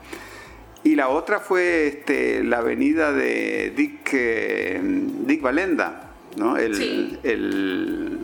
Y 0.83 0.95
la 0.95 1.11
otra 1.11 1.41
fue 1.41 1.89
este, 1.89 2.43
la 2.43 2.63
venida 2.63 3.13
de 3.13 3.75
Dick, 3.77 4.09
eh, 4.15 4.81
Dick 4.83 5.43
Valenda, 5.43 6.13
¿no? 6.37 6.57
El, 6.57 8.19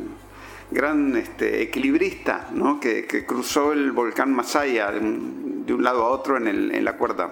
gran 0.70 1.16
este, 1.18 1.60
equilibrista, 1.60 2.48
¿no? 2.54 2.80
Que, 2.80 3.06
cruzó 3.26 3.74
el 3.74 3.92
volcán 3.92 4.32
Masaya 4.32 4.90
de 4.90 5.00
un, 5.00 5.84
lado 5.84 6.06
a 6.06 6.08
otro 6.08 6.38
en, 6.38 6.46
en 6.74 6.82
la 6.82 6.94
cuerda 6.94 7.30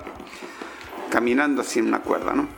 caminando 1.11 1.63
así 1.63 1.79
en 1.79 1.89
una 1.89 2.01
cuerda, 2.01 2.33
¿no? 2.35 2.49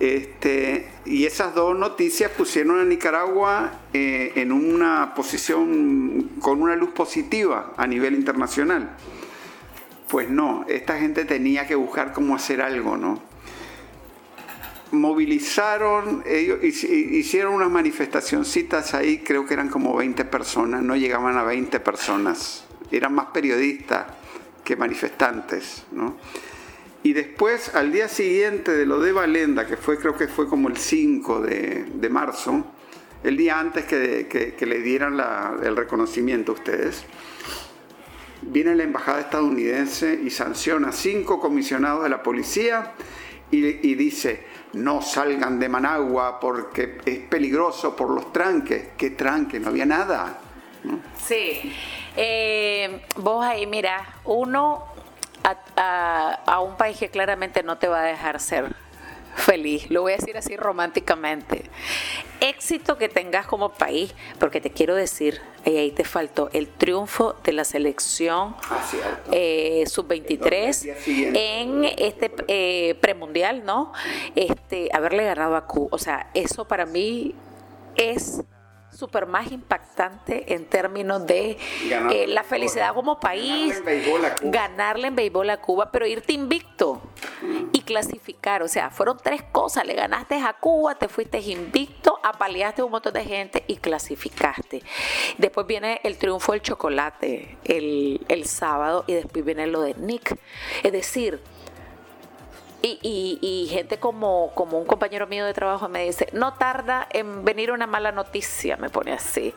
Este, 0.00 0.88
y 1.04 1.24
esas 1.24 1.54
dos 1.54 1.78
noticias 1.78 2.30
pusieron 2.32 2.80
a 2.80 2.84
Nicaragua 2.84 3.80
eh, 3.92 4.32
en 4.34 4.50
una 4.50 5.14
posición 5.14 6.30
con 6.40 6.60
una 6.60 6.74
luz 6.74 6.90
positiva 6.90 7.74
a 7.76 7.86
nivel 7.86 8.14
internacional. 8.14 8.96
Pues 10.08 10.28
no, 10.28 10.64
esta 10.68 10.98
gente 10.98 11.24
tenía 11.24 11.66
que 11.66 11.74
buscar 11.74 12.12
cómo 12.12 12.34
hacer 12.34 12.60
algo, 12.60 12.96
¿no? 12.96 13.22
Movilizaron, 14.90 16.22
ellos 16.26 16.62
hicieron 16.62 17.54
unas 17.54 17.70
manifestacioncitas 17.70 18.94
ahí, 18.94 19.18
creo 19.18 19.44
que 19.44 19.54
eran 19.54 19.68
como 19.68 19.96
20 19.96 20.24
personas, 20.26 20.82
no 20.82 20.94
llegaban 20.94 21.36
a 21.36 21.42
20 21.42 21.80
personas, 21.80 22.64
eran 22.92 23.12
más 23.12 23.26
periodistas 23.26 24.06
que 24.62 24.76
manifestantes, 24.76 25.84
¿no? 25.90 26.16
Y 27.04 27.12
después, 27.12 27.74
al 27.74 27.92
día 27.92 28.08
siguiente 28.08 28.72
de 28.72 28.86
lo 28.86 28.98
de 28.98 29.12
Valenda, 29.12 29.66
que 29.66 29.76
fue, 29.76 29.98
creo 29.98 30.16
que 30.16 30.26
fue 30.26 30.48
como 30.48 30.70
el 30.70 30.78
5 30.78 31.42
de, 31.42 32.08
marzo, 32.10 32.64
el 33.22 33.36
día 33.36 33.60
antes 33.60 33.84
que, 33.84 34.56
le 34.58 34.78
dieran 34.80 35.22
el 35.62 35.76
reconocimiento 35.76 36.52
a 36.52 36.54
ustedes, 36.54 37.04
viene 38.40 38.74
la 38.74 38.84
embajada 38.84 39.20
estadounidense 39.20 40.18
y 40.24 40.30
sanciona 40.30 40.88
a 40.88 40.92
cinco 40.92 41.38
comisionados 41.40 42.04
de 42.04 42.08
la 42.08 42.22
policía 42.22 42.94
y, 43.50 43.94
dice, 43.94 44.46
no 44.72 45.02
salgan 45.02 45.60
de 45.60 45.68
Managua 45.68 46.40
porque 46.40 47.00
es 47.04 47.18
peligroso 47.18 47.94
por 47.94 48.08
los 48.08 48.32
tranques. 48.32 48.92
¿Qué 48.96 49.10
tranques? 49.10 49.60
No 49.60 49.68
había 49.68 49.84
nada. 49.84 50.38
Sí. 51.22 51.70
Eh, 52.16 53.02
vos 53.16 53.44
ahí, 53.44 53.66
mira, 53.66 54.20
uno 54.24 54.93
a, 55.44 56.60
un 56.60 56.76
país 56.76 56.98
que 56.98 57.10
claramente 57.10 57.62
no 57.62 57.78
te 57.78 57.88
va 57.88 58.02
a 58.02 58.04
dejar 58.04 58.40
ser 58.40 58.74
feliz, 59.36 59.90
lo 59.90 60.02
voy 60.02 60.12
a 60.12 60.16
decir 60.16 60.36
así 60.36 60.56
románticamente. 60.56 61.64
Éxito 62.40 62.98
que 62.98 63.08
tengas 63.08 63.46
como 63.46 63.70
país, 63.70 64.14
porque 64.38 64.60
te 64.60 64.70
quiero 64.70 64.94
decir, 64.94 65.40
y 65.64 65.76
ahí 65.76 65.90
te 65.90 66.04
faltó 66.04 66.50
el 66.52 66.68
triunfo 66.68 67.34
de 67.42 67.52
la 67.52 67.64
selección 67.64 68.54
ah, 68.70 68.84
eh, 69.32 69.84
sub-23 69.86 70.94
en 71.34 71.84
este 71.84 72.32
eh, 72.48 72.94
premundial, 73.00 73.64
¿no? 73.64 73.92
Este, 74.36 74.88
haberle 74.92 75.24
ganado 75.24 75.56
a 75.56 75.66
Cuba, 75.66 75.88
o 75.90 75.98
sea, 75.98 76.30
eso 76.34 76.66
para 76.66 76.86
mí 76.86 77.34
es 77.96 78.42
súper 78.94 79.26
más 79.26 79.50
impactante 79.50 80.54
en 80.54 80.66
términos 80.66 81.26
de 81.26 81.58
eh, 82.12 82.26
la 82.28 82.44
felicidad 82.44 82.94
como 82.94 83.20
país, 83.20 83.82
ganarle 84.42 85.08
en, 85.08 85.16
béisbol 85.16 85.50
a 85.50 85.60
Cuba, 85.60 85.90
pero 85.90 86.06
irte 86.06 86.32
invicto. 86.32 87.00
Y 87.72 87.80
clasificar. 87.82 88.62
O 88.62 88.68
sea, 88.68 88.90
fueron 88.90 89.18
tres 89.22 89.42
cosas. 89.42 89.84
Le 89.86 89.94
ganaste 89.94 90.36
a 90.36 90.52
Cuba, 90.54 90.94
te 90.94 91.08
fuiste 91.08 91.38
invicto, 91.40 92.18
apaleaste 92.22 92.82
a 92.82 92.84
un 92.84 92.90
montón 92.90 93.12
de 93.12 93.24
gente 93.24 93.64
y 93.66 93.76
clasificaste. 93.76 94.82
Después 95.38 95.66
viene 95.66 96.00
el 96.04 96.16
triunfo 96.16 96.52
del 96.52 96.62
chocolate 96.62 97.58
el, 97.64 98.24
el 98.28 98.46
sábado 98.46 99.04
y 99.06 99.14
después 99.14 99.44
viene 99.44 99.66
lo 99.66 99.82
de 99.82 99.94
Nick. 99.94 100.38
Es 100.82 100.92
decir, 100.92 101.40
y, 103.02 103.68
gente 103.70 103.98
como, 103.98 104.50
como 104.54 104.78
un 104.78 104.86
compañero 104.86 105.26
mío 105.26 105.44
de 105.46 105.54
trabajo 105.54 105.88
me 105.88 106.04
dice, 106.04 106.28
no 106.32 106.54
tarda 106.54 107.06
en 107.10 107.44
venir 107.44 107.72
una 107.72 107.86
mala 107.86 108.12
noticia, 108.12 108.76
me 108.76 108.90
pone 108.90 109.12
así. 109.12 109.54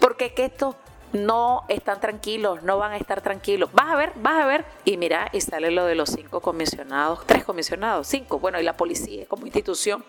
Porque 0.00 0.34
que 0.34 0.46
estos 0.46 0.74
no 1.12 1.64
están 1.68 2.00
tranquilos, 2.00 2.62
no 2.62 2.78
van 2.78 2.92
a 2.92 2.96
estar 2.96 3.20
tranquilos. 3.20 3.70
Vas 3.72 3.92
a 3.92 3.96
ver, 3.96 4.12
vas 4.16 4.42
a 4.42 4.46
ver. 4.46 4.64
Y 4.84 4.96
mira, 4.96 5.28
y 5.32 5.40
sale 5.40 5.70
lo 5.70 5.84
de 5.84 5.94
los 5.94 6.10
cinco 6.10 6.40
comisionados, 6.40 7.20
tres 7.26 7.44
comisionados, 7.44 8.06
cinco, 8.06 8.38
bueno, 8.38 8.60
y 8.60 8.64
la 8.64 8.76
policía 8.76 9.26
como 9.26 9.46
institución. 9.46 10.04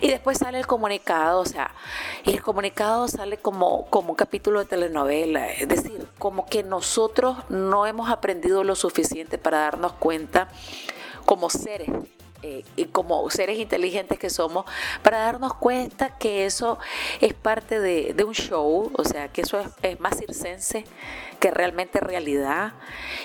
Y 0.00 0.08
después 0.08 0.38
sale 0.38 0.58
el 0.58 0.66
comunicado, 0.66 1.40
o 1.40 1.46
sea, 1.46 1.72
y 2.24 2.32
el 2.32 2.42
comunicado 2.42 3.08
sale 3.08 3.38
como, 3.38 3.86
como 3.86 4.10
un 4.10 4.16
capítulo 4.16 4.60
de 4.60 4.66
telenovela. 4.66 5.50
Es 5.52 5.68
decir, 5.68 6.06
como 6.18 6.46
que 6.46 6.62
nosotros 6.62 7.36
no 7.48 7.86
hemos 7.86 8.10
aprendido 8.10 8.64
lo 8.64 8.74
suficiente 8.74 9.38
para 9.38 9.60
darnos 9.60 9.92
cuenta 9.94 10.48
como 11.28 11.50
seres 11.50 11.90
eh, 12.42 12.64
y 12.74 12.86
como 12.86 13.28
seres 13.28 13.58
inteligentes 13.58 14.18
que 14.18 14.30
somos, 14.30 14.64
para 15.02 15.18
darnos 15.18 15.52
cuenta 15.52 16.16
que 16.16 16.46
eso 16.46 16.78
es 17.20 17.34
parte 17.34 17.80
de, 17.80 18.24
un 18.24 18.32
show, 18.32 18.90
o 18.96 19.04
sea, 19.04 19.28
que 19.28 19.42
eso 19.42 19.60
es, 19.82 20.00
más 20.00 20.16
circense 20.16 20.84
que 21.38 21.50
realmente 21.50 22.00
realidad, 22.00 22.72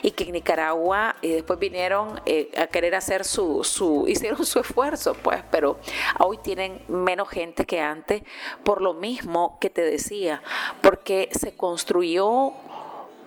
y 0.01 0.11
que 0.11 0.25
en 0.25 0.33
Nicaragua 0.33 1.15
y 1.21 1.29
después 1.29 1.59
vinieron 1.59 2.19
eh, 2.25 2.51
a 2.57 2.67
querer 2.67 2.93
hacer 2.95 3.23
su, 3.23 3.63
su, 3.63 4.05
hicieron 4.09 4.45
su 4.45 4.59
esfuerzo, 4.59 5.13
pues, 5.13 5.41
pero 5.49 5.79
hoy 6.19 6.37
tienen 6.39 6.81
menos 6.89 7.29
gente 7.29 7.65
que 7.65 7.79
antes, 7.79 8.23
por 8.65 8.81
lo 8.81 8.95
mismo 8.95 9.59
que 9.61 9.69
te 9.69 9.83
decía, 9.83 10.43
porque 10.81 11.29
se 11.31 11.55
construyó 11.55 12.51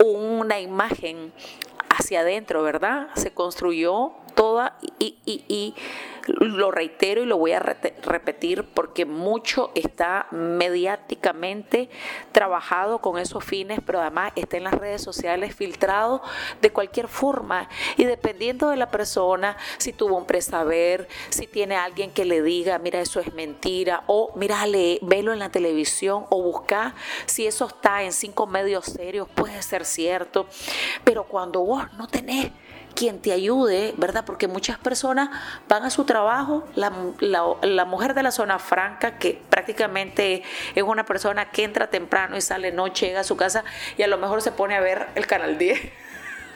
una 0.04 0.60
imagen 0.60 1.32
hacia 1.88 2.20
adentro, 2.20 2.62
¿verdad? 2.62 3.08
Se 3.14 3.32
construyó 3.32 4.12
toda 4.36 4.78
y, 5.00 5.16
y, 5.24 5.74
lo 6.28 6.72
reitero 6.72 7.22
y 7.22 7.26
lo 7.26 7.38
voy 7.38 7.52
a 7.52 7.60
repetir 7.60 8.64
porque 8.74 9.04
mucho 9.04 9.70
está 9.76 10.26
mediáticamente 10.32 11.88
trabajado 12.32 12.98
con 12.98 13.18
esos 13.18 13.44
fines, 13.44 13.78
pero 13.86 14.00
además 14.00 14.32
está 14.34 14.56
en 14.56 14.64
las 14.64 14.74
redes 14.74 15.02
sociales 15.02 15.54
filtrado 15.54 16.20
de 16.60 16.70
cualquier 16.70 17.06
forma. 17.06 17.68
Y 17.96 18.04
dependiendo 18.04 18.70
de 18.70 18.76
la 18.76 18.90
persona, 18.90 19.56
si 19.78 19.92
tuvo 19.92 20.16
un 20.16 20.26
presaber, 20.26 21.06
si 21.28 21.46
tiene 21.46 21.76
alguien 21.76 22.10
que 22.10 22.24
le 22.24 22.42
diga, 22.42 22.78
mira, 22.78 23.00
eso 23.00 23.20
es 23.20 23.32
mentira, 23.34 24.02
o 24.08 24.32
mira, 24.34 24.64
velo 25.02 25.32
en 25.32 25.38
la 25.38 25.50
televisión, 25.50 26.26
o 26.30 26.42
busca 26.42 26.94
si 27.26 27.46
eso 27.46 27.66
está 27.66 28.02
en 28.02 28.12
cinco 28.12 28.46
medios 28.46 28.86
serios, 28.86 29.28
puede 29.28 29.62
ser 29.62 29.84
cierto, 29.84 30.46
pero 31.04 31.24
cuando 31.24 31.60
vos 31.60 31.84
no 31.94 32.08
tenés 32.08 32.50
quien 32.96 33.20
te 33.20 33.30
ayude, 33.32 33.94
¿verdad? 33.96 34.24
Porque 34.24 34.48
muchas 34.48 34.78
personas 34.78 35.30
van 35.68 35.84
a 35.84 35.90
su 35.90 36.04
trabajo, 36.04 36.66
la, 36.74 36.92
la, 37.20 37.84
mujer 37.84 38.14
de 38.14 38.24
la 38.24 38.32
zona 38.32 38.58
franca, 38.58 39.18
que 39.18 39.40
prácticamente 39.48 40.42
es 40.74 40.82
una 40.82 41.04
persona 41.04 41.50
que 41.50 41.62
entra 41.62 41.88
temprano 41.88 42.36
y 42.36 42.40
sale 42.40 42.72
noche, 42.72 43.06
llega 43.06 43.20
a 43.20 43.24
su 43.24 43.36
casa 43.36 43.62
y 43.96 44.02
a 44.02 44.08
lo 44.08 44.18
mejor 44.18 44.42
se 44.42 44.50
pone 44.50 44.74
a 44.74 44.80
ver 44.80 45.06
el 45.14 45.28
canal 45.28 45.58
10 45.58 46.05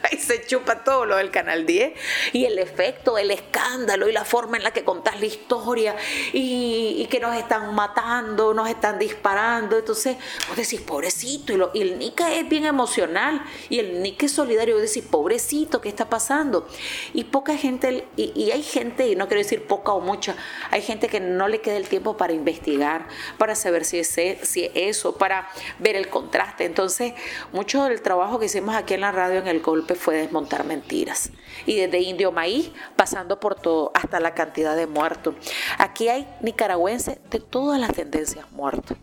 y 0.11 0.17
se 0.17 0.45
chupa 0.45 0.83
todo 0.83 1.05
lo 1.05 1.17
del 1.17 1.31
Canal 1.31 1.65
10 1.65 1.93
y 2.33 2.45
el 2.45 2.59
efecto, 2.59 3.17
el 3.17 3.31
escándalo 3.31 4.09
y 4.09 4.11
la 4.11 4.25
forma 4.25 4.57
en 4.57 4.63
la 4.63 4.71
que 4.71 4.83
contás 4.83 5.19
la 5.19 5.25
historia 5.25 5.95
y, 6.33 7.07
que 7.11 7.19
nos 7.19 7.35
están 7.35 7.75
matando, 7.75 8.53
nos 8.53 8.69
están 8.69 8.97
disparando. 8.97 9.77
Entonces, 9.77 10.15
vos 10.47 10.55
decís, 10.55 10.79
pobrecito, 10.79 11.51
y, 11.51 11.57
lo, 11.57 11.71
y 11.73 11.81
el 11.81 11.99
Nica 11.99 12.33
es 12.33 12.47
bien 12.47 12.65
emocional 12.65 13.43
y 13.69 13.79
el 13.79 14.01
Nica 14.01 14.25
es 14.27 14.31
solidario. 14.31 14.75
Vos 14.75 14.83
decís, 14.83 15.03
pobrecito, 15.09 15.81
¿qué 15.81 15.89
está 15.89 16.09
pasando? 16.09 16.67
Y 17.13 17.25
poca 17.25 17.57
gente, 17.57 18.07
y, 18.15 18.51
hay 18.51 18.63
gente, 18.63 19.09
y 19.09 19.15
no 19.15 19.27
quiero 19.27 19.39
decir 19.43 19.67
poca 19.67 19.91
o 19.91 19.99
mucha, 19.99 20.35
hay 20.69 20.81
gente 20.81 21.09
que 21.09 21.19
no 21.19 21.49
le 21.49 21.59
queda 21.59 21.75
el 21.75 21.89
tiempo 21.89 22.15
para 22.15 22.31
investigar, 22.31 23.07
para 23.37 23.55
saber 23.55 23.83
si 23.83 23.99
es, 23.99 24.07
si 24.07 24.63
es 24.63 24.71
eso, 24.73 25.17
para 25.17 25.49
ver 25.79 25.97
el 25.97 26.07
contraste. 26.07 26.63
Entonces, 26.63 27.13
mucho 27.51 27.83
del 27.83 28.01
trabajo 28.01 28.39
que 28.39 28.45
hicimos 28.45 28.75
aquí 28.75 28.93
en 28.93 29.01
la 29.01 29.11
radio 29.11 29.39
en 29.39 29.47
el 29.47 29.59
golpe 29.59 29.90
fue 29.95 30.15
desmontar 30.15 30.65
mentiras. 30.65 31.31
Y 31.65 31.77
desde 31.77 31.99
Indio 31.99 32.31
Maíz, 32.31 32.71
pasando 32.95 33.39
por 33.39 33.55
todo, 33.55 33.91
hasta 33.93 34.19
la 34.19 34.33
cantidad 34.33 34.75
de 34.75 34.87
muertos. 34.87 35.35
Aquí 35.77 36.09
hay 36.09 36.27
nicaragüenses 36.41 37.19
de 37.29 37.39
todas 37.39 37.79
las 37.79 37.93
tendencias 37.93 38.51
muertos. 38.51 38.97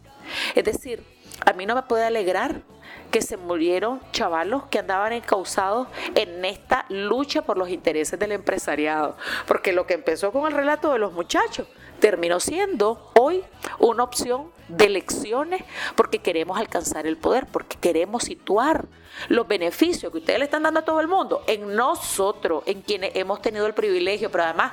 Es 0.54 0.64
decir, 0.64 1.04
a 1.44 1.52
mí 1.52 1.66
no 1.66 1.74
me 1.74 1.82
puede 1.82 2.04
alegrar 2.04 2.62
que 3.10 3.22
se 3.22 3.36
murieron 3.36 4.00
chavalos 4.12 4.64
que 4.70 4.78
andaban 4.78 5.12
encausados 5.12 5.88
en 6.14 6.44
esta 6.44 6.84
lucha 6.88 7.42
por 7.42 7.56
los 7.58 7.68
intereses 7.68 8.18
del 8.18 8.32
empresariado. 8.32 9.16
Porque 9.46 9.72
lo 9.72 9.86
que 9.86 9.94
empezó 9.94 10.32
con 10.32 10.46
el 10.46 10.52
relato 10.52 10.92
de 10.92 10.98
los 10.98 11.12
muchachos 11.12 11.66
terminó 12.00 12.40
siendo 12.40 13.10
hoy 13.18 13.42
una 13.78 14.04
opción 14.04 14.50
de 14.68 14.86
elecciones 14.86 15.64
porque 15.96 16.18
queremos 16.18 16.58
alcanzar 16.58 17.06
el 17.06 17.16
poder, 17.16 17.46
porque 17.50 17.76
queremos 17.80 18.24
situar 18.24 18.86
los 19.28 19.48
beneficios 19.48 20.12
que 20.12 20.18
ustedes 20.18 20.38
le 20.38 20.44
están 20.44 20.62
dando 20.62 20.80
a 20.80 20.84
todo 20.84 21.00
el 21.00 21.08
mundo 21.08 21.42
en 21.46 21.74
nosotros, 21.74 22.62
en 22.66 22.82
quienes 22.82 23.16
hemos 23.16 23.42
tenido 23.42 23.66
el 23.66 23.74
privilegio, 23.74 24.30
pero 24.30 24.44
además 24.44 24.72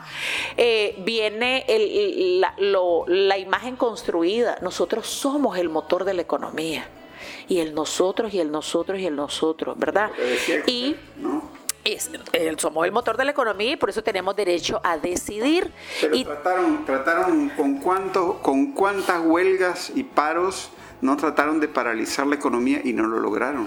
eh, 0.57 0.95
viene 0.99 1.65
la 3.07 3.37
imagen 3.37 3.75
construida. 3.75 4.57
Nosotros 4.61 5.07
somos 5.07 5.57
el 5.57 5.69
motor 5.69 6.03
de 6.03 6.13
la 6.13 6.21
economía 6.21 6.87
y 7.47 7.59
el 7.59 7.73
nosotros 7.73 8.33
y 8.33 8.39
el 8.39 8.51
nosotros 8.51 8.99
y 8.99 9.05
el 9.05 9.15
nosotros, 9.15 9.77
¿verdad? 9.77 10.11
Y 10.65 10.95
somos 12.57 12.85
el 12.85 12.91
motor 12.91 13.17
de 13.17 13.25
la 13.25 13.31
economía 13.31 13.71
y 13.71 13.75
por 13.75 13.89
eso 13.89 14.03
tenemos 14.03 14.35
derecho 14.35 14.81
a 14.83 14.97
decidir. 14.97 15.71
Pero 16.01 16.23
trataron, 16.23 16.85
trataron 16.85 17.49
con 17.49 17.77
cuánto, 17.77 18.39
con 18.41 18.73
cuántas 18.73 19.23
huelgas 19.23 19.91
y 19.95 20.03
paros 20.03 20.69
no 21.01 21.17
trataron 21.17 21.59
de 21.59 21.67
paralizar 21.67 22.25
la 22.25 22.35
economía 22.35 22.81
y 22.83 22.93
no 22.93 23.07
lo 23.07 23.19
lograron 23.19 23.65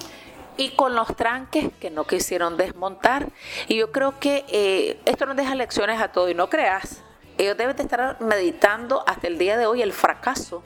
y 0.58 0.70
con 0.70 0.94
los 0.94 1.14
tranques 1.16 1.70
que 1.80 1.88
no 1.88 2.04
quisieron 2.04 2.56
desmontar. 2.56 3.28
Y 3.68 3.76
yo 3.76 3.92
creo 3.92 4.18
que 4.18 4.44
eh, 4.48 5.00
esto 5.06 5.24
nos 5.24 5.36
deja 5.36 5.54
lecciones 5.54 6.00
a 6.00 6.08
todos 6.08 6.30
y 6.30 6.34
no 6.34 6.50
creas, 6.50 7.02
ellos 7.38 7.56
deben 7.56 7.76
de 7.76 7.84
estar 7.84 8.20
meditando 8.20 9.04
hasta 9.06 9.28
el 9.28 9.38
día 9.38 9.56
de 9.56 9.66
hoy 9.66 9.80
el 9.80 9.92
fracaso 9.92 10.62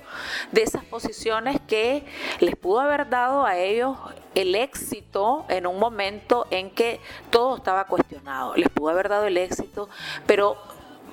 de 0.50 0.62
esas 0.62 0.84
posiciones 0.84 1.60
que 1.66 2.04
les 2.40 2.56
pudo 2.56 2.80
haber 2.80 3.10
dado 3.10 3.44
a 3.44 3.58
ellos 3.58 3.98
el 4.34 4.54
éxito 4.54 5.44
en 5.50 5.66
un 5.66 5.78
momento 5.78 6.46
en 6.50 6.70
que 6.70 6.98
todo 7.30 7.56
estaba 7.56 7.84
cuestionado. 7.86 8.56
Les 8.56 8.70
pudo 8.70 8.88
haber 8.88 9.10
dado 9.10 9.26
el 9.26 9.36
éxito, 9.36 9.90
pero 10.26 10.56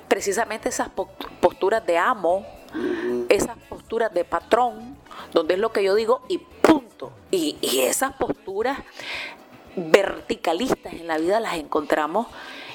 precisamente 0.08 0.70
esas 0.70 0.88
posturas 1.40 1.84
de 1.84 1.98
amo, 1.98 2.46
esas 3.28 3.58
posturas 3.68 4.12
de 4.14 4.24
patrón, 4.24 4.96
donde 5.32 5.54
es 5.54 5.60
lo 5.60 5.72
que 5.72 5.84
yo 5.84 5.94
digo 5.94 6.22
y 6.28 6.38
punto. 6.38 7.12
Y, 7.30 7.58
y 7.60 7.80
esas 7.80 8.14
posturas 8.14 8.78
verticalistas 9.76 10.94
en 10.94 11.06
la 11.06 11.18
vida 11.18 11.38
las 11.38 11.54
encontramos 11.54 12.26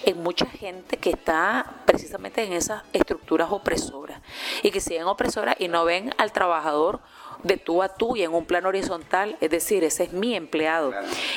en 0.06 0.22
mucha 0.22 0.46
gente 0.46 0.98
que 0.98 1.10
está 1.10 1.82
precisamente 1.96 2.44
en 2.44 2.52
esas 2.52 2.84
estructuras 2.92 3.48
opresoras 3.52 4.20
y 4.64 4.72
que 4.72 4.82
siguen 4.82 5.06
opresoras 5.06 5.56
y 5.60 5.70
no 5.70 5.86
ven 5.86 6.14
al 6.18 6.34
trabajador 6.34 7.00
de 7.44 7.58
tú 7.58 7.82
a 7.82 7.90
tú 7.90 8.16
y 8.16 8.24
en 8.24 8.34
un 8.34 8.46
plano 8.46 8.70
horizontal, 8.70 9.38
es 9.42 9.50
decir, 9.50 9.84
ese 9.84 10.04
es 10.04 10.14
mi 10.14 10.36
empleado. 10.36 10.94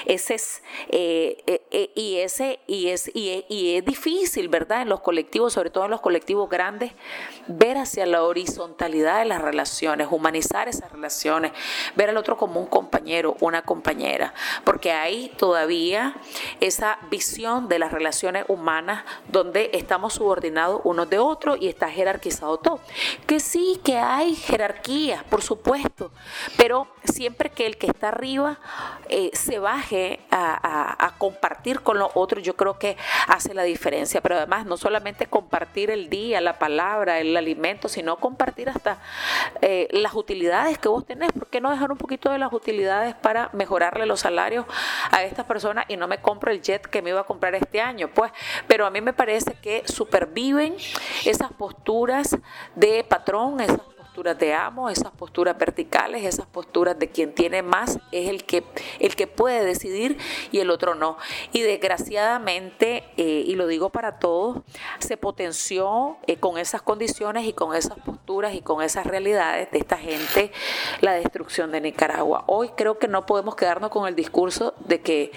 Ese 0.06 0.34
es, 0.34 0.62
eh, 0.88 1.42
eh, 1.46 1.62
eh, 1.70 1.90
y 1.94 2.18
ese, 2.18 2.60
y 2.66 2.88
es, 2.88 3.10
y 3.14 3.76
es, 3.76 3.84
difícil, 3.84 4.48
¿verdad? 4.48 4.82
En 4.82 4.88
los 4.88 5.00
colectivos, 5.00 5.52
sobre 5.52 5.70
todo 5.70 5.84
en 5.84 5.90
los 5.90 6.00
colectivos 6.00 6.48
grandes, 6.48 6.92
ver 7.46 7.78
hacia 7.78 8.06
la 8.06 8.22
horizontalidad 8.22 9.20
de 9.20 9.24
las 9.24 9.40
relaciones, 9.40 10.08
humanizar 10.10 10.68
esas 10.68 10.90
relaciones, 10.92 11.52
ver 11.96 12.10
al 12.10 12.16
otro 12.16 12.36
como 12.36 12.60
un 12.60 12.66
compañero, 12.66 13.36
una 13.40 13.62
compañera, 13.62 14.34
porque 14.64 14.92
hay 14.92 15.32
todavía 15.36 16.16
esa 16.60 16.98
visión 17.10 17.68
de 17.68 17.78
las 17.78 17.92
relaciones 17.92 18.44
humanas 18.48 19.04
donde 19.28 19.70
estamos 19.72 20.14
subordinados 20.14 20.80
unos 20.84 21.08
de 21.08 21.18
otros 21.18 21.58
y 21.60 21.68
está 21.68 21.90
jerarquizado 21.90 22.58
todo. 22.58 22.80
Que 23.26 23.40
sí, 23.40 23.80
que 23.84 23.96
hay 23.96 24.34
jerarquías, 24.34 25.22
por 25.24 25.42
supuesto 25.42 25.87
pero 26.56 26.88
siempre 27.04 27.50
que 27.50 27.66
el 27.66 27.76
que 27.76 27.86
está 27.86 28.08
arriba 28.08 28.58
eh, 29.08 29.30
se 29.32 29.58
baje 29.58 30.20
a, 30.30 31.14
compartir 31.18 31.80
con 31.80 31.98
los 31.98 32.10
otros, 32.14 32.44
yo 32.44 32.54
creo 32.54 32.78
que 32.78 32.96
hace 33.26 33.54
la 33.54 33.62
diferencia. 33.62 34.20
Pero 34.20 34.36
además, 34.36 34.66
no 34.66 34.76
solamente 34.76 35.26
compartir 35.26 35.90
el 35.90 36.08
día, 36.08 36.40
la 36.40 36.58
palabra, 36.58 37.18
el 37.18 37.36
alimento, 37.36 37.88
sino 37.88 38.16
compartir 38.16 38.68
hasta 38.68 39.00
eh, 39.62 39.88
las 39.90 40.14
utilidades 40.14 40.78
que 40.78 40.88
vos 40.88 41.04
tenés. 41.04 41.32
¿Por 41.32 41.48
qué 41.48 41.60
no 41.60 41.70
dejar 41.70 41.90
un 41.90 41.98
poquito 41.98 42.30
de 42.30 42.38
las 42.38 42.52
utilidades 42.52 43.14
para 43.16 43.50
mejorarle 43.52 44.06
los 44.06 44.20
salarios 44.20 44.66
a 45.10 45.24
estas 45.24 45.46
personas 45.46 45.86
y 45.88 45.96
no 45.96 46.06
me 46.06 46.18
compro 46.18 46.52
el 46.52 46.62
jet 46.62 46.86
que 46.86 47.02
me 47.02 47.10
iba 47.10 47.20
a 47.20 47.24
comprar 47.24 47.54
este 47.54 47.80
año? 47.80 48.08
Pues, 48.08 48.30
pero 48.66 48.86
a 48.86 48.90
mí 48.90 49.00
me 49.00 49.12
parece 49.12 49.54
que 49.54 49.82
súper 49.86 50.26
viven 50.26 50.76
esas 51.24 51.52
posturas 51.52 52.36
de 52.76 53.04
patrón, 53.04 53.60
esas 53.60 53.80
de 54.18 54.52
amo, 54.52 54.90
esas 54.90 55.12
posturas 55.12 55.56
verticales, 55.56 56.24
esas 56.24 56.46
posturas 56.46 56.98
de 56.98 57.08
quien 57.08 57.32
tiene 57.34 57.62
más 57.62 58.00
es 58.10 58.28
el 58.28 58.44
que, 58.44 58.64
el 58.98 59.14
que 59.14 59.28
puede 59.28 59.64
decidir 59.64 60.18
y 60.50 60.58
el 60.58 60.70
otro 60.70 60.96
no. 60.96 61.18
Y 61.52 61.62
desgraciadamente, 61.62 63.04
eh, 63.16 63.44
y 63.46 63.54
lo 63.54 63.68
digo 63.68 63.90
para 63.90 64.18
todos, 64.18 64.58
se 64.98 65.16
potenció 65.16 66.16
eh, 66.26 66.36
con 66.36 66.58
esas 66.58 66.82
condiciones 66.82 67.46
y 67.46 67.52
con 67.52 67.76
esas 67.76 67.98
posturas 68.00 68.54
y 68.54 68.60
con 68.60 68.82
esas 68.82 69.06
realidades 69.06 69.70
de 69.70 69.78
esta 69.78 69.96
gente 69.96 70.50
la 71.00 71.12
destrucción 71.12 71.70
de 71.70 71.80
Nicaragua. 71.80 72.42
Hoy 72.48 72.70
creo 72.76 72.98
que 72.98 73.06
no 73.06 73.24
podemos 73.24 73.54
quedarnos 73.54 73.90
con 73.90 74.08
el 74.08 74.16
discurso 74.16 74.74
de 74.80 75.00
que 75.00 75.30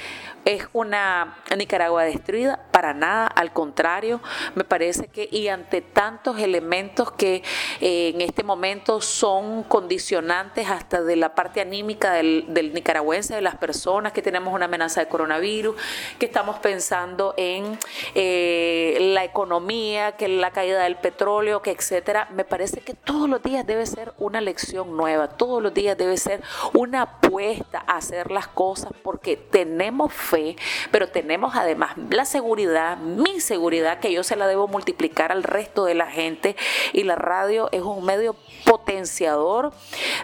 es 0.44 0.68
una 0.74 1.38
Nicaragua 1.56 2.04
destruida, 2.04 2.66
para 2.72 2.96
nada, 2.96 3.28
al 3.28 3.54
contrario, 3.54 4.22
me 4.56 4.64
parece 4.64 5.08
que 5.08 5.30
y 5.32 5.50
ante 5.50 5.82
tantos 5.82 6.40
elementos 6.40 7.12
que 7.12 7.44
eh, 7.80 8.12
en 8.16 8.22
este 8.22 8.44
momento 8.44 8.71
son 9.02 9.64
condicionantes 9.64 10.70
hasta 10.70 11.02
de 11.02 11.16
la 11.16 11.36
parte 11.36 11.62
anímica 11.62 12.14
del, 12.14 12.72
nicaragüense, 12.74 13.36
de 13.36 13.42
las 13.42 13.56
personas, 13.56 14.14
que 14.14 14.22
tenemos 14.22 14.54
una 14.54 14.66
amenaza 14.66 15.02
de 15.02 15.08
coronavirus, 15.08 15.76
que 16.20 16.26
estamos 16.26 16.60
pensando 16.60 17.34
en 17.38 17.78
eh, 18.16 18.98
la 19.14 19.24
economía, 19.24 20.14
que 20.14 20.28
la 20.28 20.52
caída 20.52 20.84
del 20.84 20.96
petróleo, 20.96 21.62
que 21.62 21.72
etcétera, 21.72 22.30
me 22.32 22.46
parece 22.46 22.82
que 22.82 22.94
todos 22.94 23.30
los 23.30 23.44
días 23.44 23.66
debe 23.68 23.86
ser 23.86 24.14
una 24.18 24.42
lección 24.42 24.96
nueva, 24.96 25.28
todos 25.28 25.62
los 25.62 25.74
días 25.74 25.98
debe 25.98 26.18
ser 26.18 26.42
una 26.74 27.02
apuesta 27.04 27.84
a 27.88 27.98
hacer 27.98 28.32
las 28.32 28.48
cosas 28.48 28.92
porque 29.04 29.36
tenemos 29.36 30.14
fe, 30.14 30.56
pero 30.92 31.10
tenemos 31.10 31.56
además 31.56 31.96
la 32.10 32.26
seguridad, 32.26 32.98
mi 32.98 33.40
seguridad, 33.40 34.00
que 34.00 34.14
yo 34.14 34.24
se 34.24 34.36
la 34.36 34.48
debo 34.48 34.68
multiplicar 34.68 35.32
al 35.32 35.44
resto 35.44 35.86
de 35.86 35.96
la 35.96 36.08
gente 36.08 36.56
y 36.94 37.04
la 37.04 37.16
radio 37.16 37.70
es 37.72 37.82
un 37.82 38.06
medio 38.06 38.36
potenciador 38.66 39.72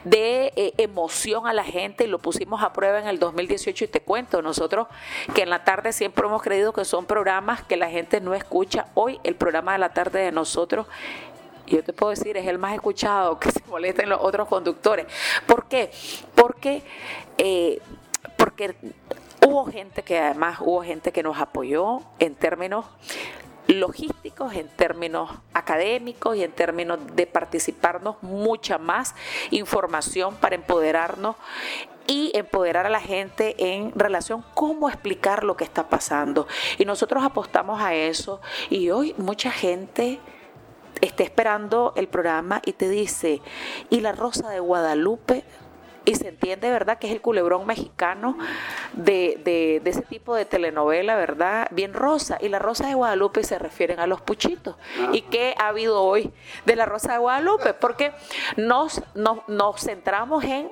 de 0.03 0.53
eh, 0.55 0.73
emoción 0.77 1.47
a 1.47 1.53
la 1.53 1.63
gente 1.63 2.05
y 2.05 2.07
lo 2.07 2.19
pusimos 2.19 2.63
a 2.63 2.73
prueba 2.73 2.99
en 2.99 3.07
el 3.07 3.19
2018 3.19 3.85
y 3.85 3.87
te 3.87 4.01
cuento, 4.01 4.41
nosotros 4.41 4.87
que 5.33 5.43
en 5.43 5.49
la 5.49 5.63
tarde 5.63 5.93
siempre 5.93 6.25
hemos 6.25 6.41
creído 6.41 6.73
que 6.73 6.85
son 6.85 7.05
programas 7.05 7.63
que 7.63 7.77
la 7.77 7.89
gente 7.89 8.21
no 8.21 8.33
escucha, 8.33 8.87
hoy 8.93 9.19
el 9.23 9.35
programa 9.35 9.73
de 9.73 9.79
la 9.79 9.93
tarde 9.93 10.19
de 10.21 10.31
nosotros 10.31 10.87
yo 11.65 11.83
te 11.83 11.91
puedo 11.91 12.11
decir, 12.11 12.37
es 12.37 12.47
el 12.47 12.59
más 12.59 12.73
escuchado, 12.73 13.39
que 13.39 13.51
se 13.51 13.61
molesten 13.67 14.07
los 14.07 14.21
otros 14.21 14.47
conductores. 14.47 15.05
¿Por 15.45 15.65
qué? 15.65 15.91
Porque, 16.33 16.81
eh, 17.37 17.81
porque 18.37 18.73
Hubo 19.47 19.65
gente 19.65 20.03
que 20.03 20.19
además, 20.19 20.57
hubo 20.59 20.83
gente 20.83 21.13
que 21.13 21.23
nos 21.23 21.39
apoyó 21.39 22.01
en 22.19 22.35
términos 22.35 22.85
logísticos, 23.67 24.53
en 24.53 24.67
términos 24.69 25.31
académicos 25.53 26.35
y 26.37 26.43
en 26.43 26.51
términos 26.51 26.99
de 27.15 27.27
participarnos 27.27 28.21
mucha 28.21 28.77
más 28.77 29.15
información 29.51 30.35
para 30.35 30.55
empoderarnos 30.55 31.35
y 32.07 32.31
empoderar 32.33 32.85
a 32.85 32.89
la 32.89 33.01
gente 33.01 33.55
en 33.75 33.91
relación 33.93 34.43
cómo 34.53 34.89
explicar 34.89 35.43
lo 35.43 35.57
que 35.57 35.65
está 35.65 35.89
pasando. 35.89 36.47
Y 36.77 36.85
nosotros 36.85 37.23
apostamos 37.23 37.81
a 37.81 37.93
eso 37.93 38.41
y 38.69 38.89
hoy 38.89 39.13
mucha 39.17 39.51
gente 39.51 40.19
está 41.01 41.23
esperando 41.23 41.93
el 41.95 42.07
programa 42.07 42.61
y 42.65 42.73
te 42.73 42.89
dice, 42.89 43.41
¿y 43.89 43.99
la 43.99 44.13
Rosa 44.13 44.49
de 44.49 44.59
Guadalupe? 44.59 45.43
Y 46.07 46.15
se 46.15 46.29
entiende, 46.29 46.71
¿verdad?, 46.71 46.99
que 46.99 47.07
es 47.07 47.13
el 47.13 47.19
culebrón 47.19 47.67
mexicano 47.67 48.37
de, 48.93 49.41
de, 49.43 49.89
ese 49.89 50.03
tipo 50.03 50.35
de 50.35 50.45
telenovela, 50.45 51.17
¿verdad?, 51.17 51.67
bien 51.71 51.93
rosa. 51.93 52.37
Y 52.39 52.47
la 52.47 52.59
Rosa 52.59 52.87
de 52.87 52.93
Guadalupe 52.93 53.43
se 53.43 53.59
refieren 53.59 53.99
a 53.99 54.07
los 54.07 54.21
puchitos. 54.21 54.77
¿Y 55.11 55.23
qué 55.23 55.53
ha 55.59 55.67
habido 55.67 56.01
hoy 56.01 56.31
de 56.65 56.77
la 56.77 56.85
Rosa 56.85 57.11
de 57.11 57.17
Guadalupe? 57.17 57.73
Porque 57.73 58.13
nos, 58.55 59.01
nos, 59.15 59.39
nos 59.49 59.81
centramos 59.81 60.45
en 60.45 60.71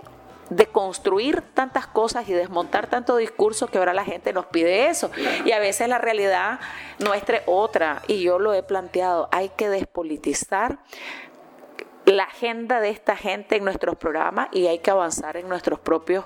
de 0.49 0.67
construir 0.67 1.41
tantas 1.41 1.87
cosas 1.87 2.29
y 2.29 2.33
desmontar 2.33 2.87
tanto 2.87 3.17
discurso 3.17 3.67
que 3.67 3.77
ahora 3.77 3.93
la 3.93 4.05
gente 4.05 4.31
nos 4.31 4.45
pide 4.45 4.87
eso. 4.87 5.11
Y 5.43 5.51
a 5.51 5.59
veces 5.59 5.89
la 5.89 5.97
realidad 5.97 6.61
nuestra 6.99 7.37
es 7.37 7.43
otra. 7.45 8.03
Y 8.07 8.21
yo 8.21 8.39
lo 8.39 8.53
he 8.53 8.63
planteado, 8.63 9.27
hay 9.33 9.49
que 9.49 9.67
despolitizar 9.67 10.77
la 12.05 12.23
agenda 12.23 12.79
de 12.79 12.89
esta 12.89 13.15
gente 13.15 13.57
en 13.57 13.63
nuestros 13.63 13.95
programas 13.95 14.49
y 14.51 14.67
hay 14.67 14.79
que 14.79 14.91
avanzar 14.91 15.37
en 15.37 15.49
nuestros 15.49 15.79
propios 15.79 16.25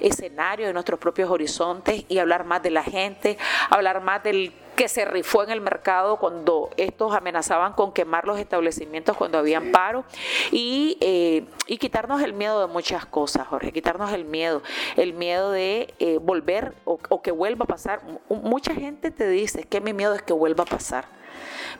escenarios, 0.00 0.68
en 0.68 0.74
nuestros 0.74 0.98
propios 0.98 1.30
horizontes 1.30 2.04
y 2.08 2.18
hablar 2.18 2.44
más 2.44 2.62
de 2.62 2.70
la 2.70 2.82
gente, 2.82 3.38
hablar 3.70 4.02
más 4.02 4.22
del 4.22 4.52
que 4.76 4.88
se 4.88 5.04
rifó 5.04 5.42
en 5.42 5.50
el 5.50 5.60
mercado 5.60 6.16
cuando 6.16 6.70
estos 6.78 7.14
amenazaban 7.14 7.74
con 7.74 7.92
quemar 7.92 8.24
los 8.24 8.38
establecimientos 8.38 9.14
cuando 9.14 9.36
habían 9.36 9.72
paro 9.72 10.04
y, 10.50 10.96
eh, 11.02 11.44
y 11.66 11.76
quitarnos 11.76 12.22
el 12.22 12.32
miedo 12.32 12.66
de 12.66 12.72
muchas 12.72 13.04
cosas, 13.04 13.46
Jorge, 13.46 13.72
quitarnos 13.72 14.10
el 14.12 14.24
miedo, 14.24 14.62
el 14.96 15.12
miedo 15.12 15.50
de 15.50 15.92
eh, 15.98 16.18
volver 16.18 16.74
o, 16.86 16.98
o 17.10 17.20
que 17.20 17.30
vuelva 17.30 17.64
a 17.64 17.68
pasar. 17.68 18.00
Mucha 18.30 18.74
gente 18.74 19.10
te 19.10 19.28
dice 19.28 19.64
que 19.64 19.82
mi 19.82 19.92
miedo 19.92 20.14
es 20.14 20.22
que 20.22 20.32
vuelva 20.32 20.64
a 20.64 20.66
pasar 20.66 21.19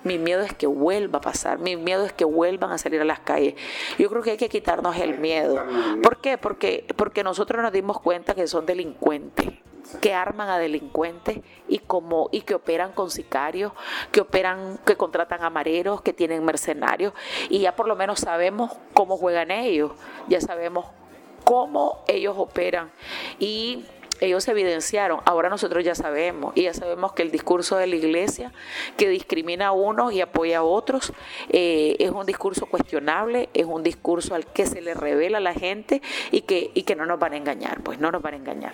mi 0.05 0.19
miedo 0.19 0.43
es 0.43 0.55
que 0.55 0.67
vuelva 0.67 1.19
a 1.19 1.21
pasar, 1.21 1.59
mi 1.59 1.77
miedo 1.77 2.05
es 2.05 2.13
que 2.13 2.25
vuelvan 2.25 2.71
a 2.73 2.79
salir 2.79 3.01
a 3.01 3.05
las 3.05 3.21
calles. 3.21 3.55
Yo 3.99 4.09
creo 4.09 4.23
que 4.23 4.33
hay 4.33 4.37
que 4.37 4.49
quitarnos 4.49 4.97
el 4.97 5.19
miedo. 5.19 5.63
¿Por 6.03 6.21
qué? 6.21 6.39
Porque, 6.39 6.87
porque 6.97 7.23
nosotros 7.23 7.63
nos 7.63 7.73
dimos 7.73 8.01
cuenta 8.01 8.35
que 8.35 8.47
son 8.47 8.67
delincuentes 8.67 9.49
que 10.01 10.15
arman 10.15 10.49
a 10.49 10.59
delincuentes 10.59 11.41
y 11.67 11.79
como 11.79 12.29
y 12.31 12.43
que 12.43 12.55
operan 12.55 12.93
con 12.93 13.11
sicarios, 13.11 13.73
que 14.13 14.21
operan, 14.21 14.79
que 14.85 14.97
contratan 14.97 15.43
a 15.43 15.51
mareros, 15.51 16.03
que 16.03 16.13
tienen 16.13 16.45
mercenarios 16.45 17.13
y 17.49 17.61
ya 17.61 17.75
por 17.75 17.89
lo 17.89 17.97
menos 17.97 18.21
sabemos 18.21 18.73
cómo 18.93 19.17
juegan 19.17 19.51
ellos, 19.51 19.93
ya 20.29 20.41
sabemos 20.41 20.87
cómo 21.45 22.05
ellos 22.07 22.37
operan 22.39 22.93
y 23.39 23.85
ellos 24.21 24.45
se 24.45 24.51
evidenciaron, 24.53 25.21
ahora 25.25 25.49
nosotros 25.49 25.85
ya 25.85 25.95
sabemos, 25.95 26.53
y 26.55 26.63
ya 26.63 26.75
sabemos 26.75 27.13
que 27.13 27.23
el 27.23 27.31
discurso 27.31 27.77
de 27.77 27.87
la 27.87 27.97
iglesia 27.97 28.53
que 28.97 29.09
discrimina 29.09 29.69
a 29.69 29.73
unos 29.73 30.13
y 30.13 30.21
apoya 30.21 30.59
a 30.59 30.63
otros 30.63 31.13
eh, 31.49 31.97
es 31.99 32.11
un 32.11 32.27
discurso 32.27 32.67
cuestionable, 32.67 33.49
es 33.55 33.67
un 33.67 33.83
discurso 33.83 34.35
al 34.35 34.47
que 34.47 34.67
se 34.67 34.81
le 34.81 34.95
revela 34.95 35.39
a 35.39 35.41
la 35.41 35.55
gente 35.55 36.03
y 36.31 36.43
que, 36.43 36.71
y 36.75 36.83
que 36.83 36.95
no 36.95 37.07
nos 37.07 37.19
van 37.19 37.33
a 37.33 37.37
engañar, 37.37 37.83
pues 37.83 37.99
no 37.99 38.11
nos 38.11 38.23
van 38.23 38.35
a 38.35 38.37
engañar. 38.37 38.73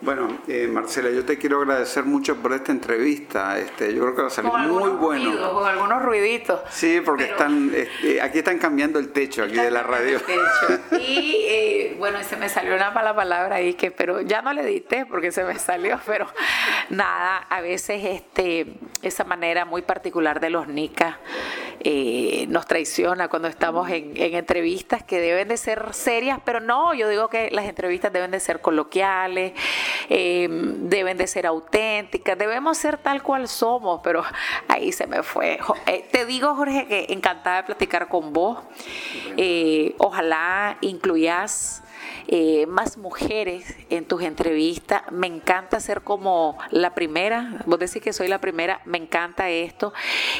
Bueno, 0.00 0.38
eh, 0.46 0.68
Marcela, 0.68 1.10
yo 1.10 1.24
te 1.24 1.38
quiero 1.38 1.60
agradecer 1.60 2.04
mucho 2.04 2.36
por 2.36 2.52
esta 2.52 2.70
entrevista. 2.70 3.58
Este, 3.58 3.92
yo 3.92 4.02
creo 4.02 4.14
que 4.14 4.22
va 4.22 4.28
a 4.28 4.30
salir 4.30 4.52
muy 4.52 4.90
bueno. 4.90 5.52
con 5.52 5.66
algunos 5.66 6.02
ruiditos. 6.02 6.60
Sí, 6.70 7.00
porque 7.04 7.24
están, 7.24 7.72
este, 7.74 8.20
aquí 8.20 8.38
están 8.38 8.58
cambiando 8.58 8.98
el 8.98 9.10
techo 9.10 9.42
aquí 9.42 9.56
de 9.56 9.70
la 9.70 9.82
radio. 9.82 10.20
Y 10.92 11.46
eh, 11.48 11.96
bueno, 11.98 12.22
se 12.22 12.36
me 12.36 12.48
salió 12.48 12.74
una 12.74 12.90
mala 12.90 13.14
palabra 13.14 13.56
ahí 13.56 13.74
que, 13.74 13.90
pero 13.90 14.20
ya 14.20 14.40
no 14.42 14.52
le 14.52 14.64
diste 14.64 15.06
porque 15.06 15.32
se 15.32 15.44
me 15.44 15.58
salió, 15.58 15.98
pero 16.06 16.26
nada, 16.90 17.38
a 17.38 17.60
veces 17.60 18.04
este, 18.04 18.66
esa 19.02 19.24
manera 19.24 19.64
muy 19.64 19.82
particular 19.82 20.38
de 20.40 20.50
los 20.50 20.68
nicas 20.68 21.16
eh, 21.80 22.46
nos 22.48 22.66
traiciona 22.66 23.28
cuando 23.28 23.48
estamos 23.48 23.88
en, 23.90 24.16
en 24.16 24.34
entrevistas 24.34 25.02
que 25.02 25.20
deben 25.20 25.48
de 25.48 25.56
ser 25.56 25.92
serias, 25.92 26.40
pero 26.44 26.60
no, 26.60 26.94
yo 26.94 27.08
digo 27.08 27.28
que 27.28 27.50
las 27.50 27.66
entrevistas 27.66 28.12
deben 28.12 28.30
de 28.30 28.40
ser 28.40 28.60
coloquiales 28.60 29.52
eh, 30.08 30.48
deben 30.50 31.18
de 31.18 31.26
ser 31.26 31.46
auténticas, 31.46 32.38
debemos 32.38 32.78
ser 32.78 32.98
tal 32.98 33.22
cual 33.22 33.48
somos, 33.48 34.00
pero 34.02 34.22
ahí 34.68 34.92
se 34.92 35.06
me 35.06 35.22
fue. 35.22 35.58
Eh, 35.86 36.06
te 36.10 36.24
digo, 36.24 36.54
Jorge, 36.54 36.86
que 36.86 37.06
encantada 37.10 37.58
de 37.58 37.62
platicar 37.64 38.08
con 38.08 38.32
vos. 38.32 38.58
Eh, 39.36 39.94
ojalá 39.98 40.78
incluyas 40.80 41.82
más 42.68 42.98
mujeres 42.98 43.74
en 43.90 44.04
tus 44.04 44.22
entrevistas. 44.22 45.02
Me 45.10 45.26
encanta 45.26 45.80
ser 45.80 46.02
como 46.02 46.58
la 46.70 46.94
primera. 46.94 47.62
Vos 47.66 47.78
decís 47.78 48.02
que 48.02 48.12
soy 48.12 48.28
la 48.28 48.40
primera. 48.40 48.80
Me 48.84 48.98
encanta 48.98 49.48
esto. 49.48 49.92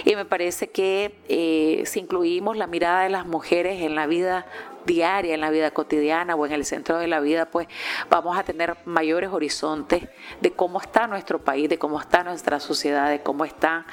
Y 0.05 0.15
me 0.17 0.25
parece 0.25 0.71
que 0.71 1.85
si 1.87 2.01
incluimos 2.01 2.57
la 2.57 2.67
mirada 2.67 3.03
de 3.03 3.09
las 3.11 3.27
mujeres 3.27 3.83
en 3.83 3.95
la 3.95 4.07
vida 4.07 4.47
diaria, 4.89 5.35
en 5.35 5.41
la 5.41 5.51
vida 5.51 5.71
cotidiana 5.71 6.35
o 6.35 6.47
en 6.47 6.53
el 6.53 6.65
centro 6.65 6.99
de 6.99 7.07
la 7.07 7.21
vida, 7.21 7.51
pues 7.51 7.69
vamos 8.11 8.37
a 8.37 8.43
tener 8.43 8.77
mayores 8.85 9.31
horizontes 9.31 10.09
de 10.41 10.51
cómo 10.53 10.81
está 10.81 11.07
nuestro 11.07 11.39
país, 11.39 11.69
de 11.69 11.79
cómo 11.79 12.01
está 12.01 12.25
nuestra 12.25 12.59
sociedad, 12.59 13.09
de 13.11 13.23
cómo 13.23 13.45
está 13.45 13.87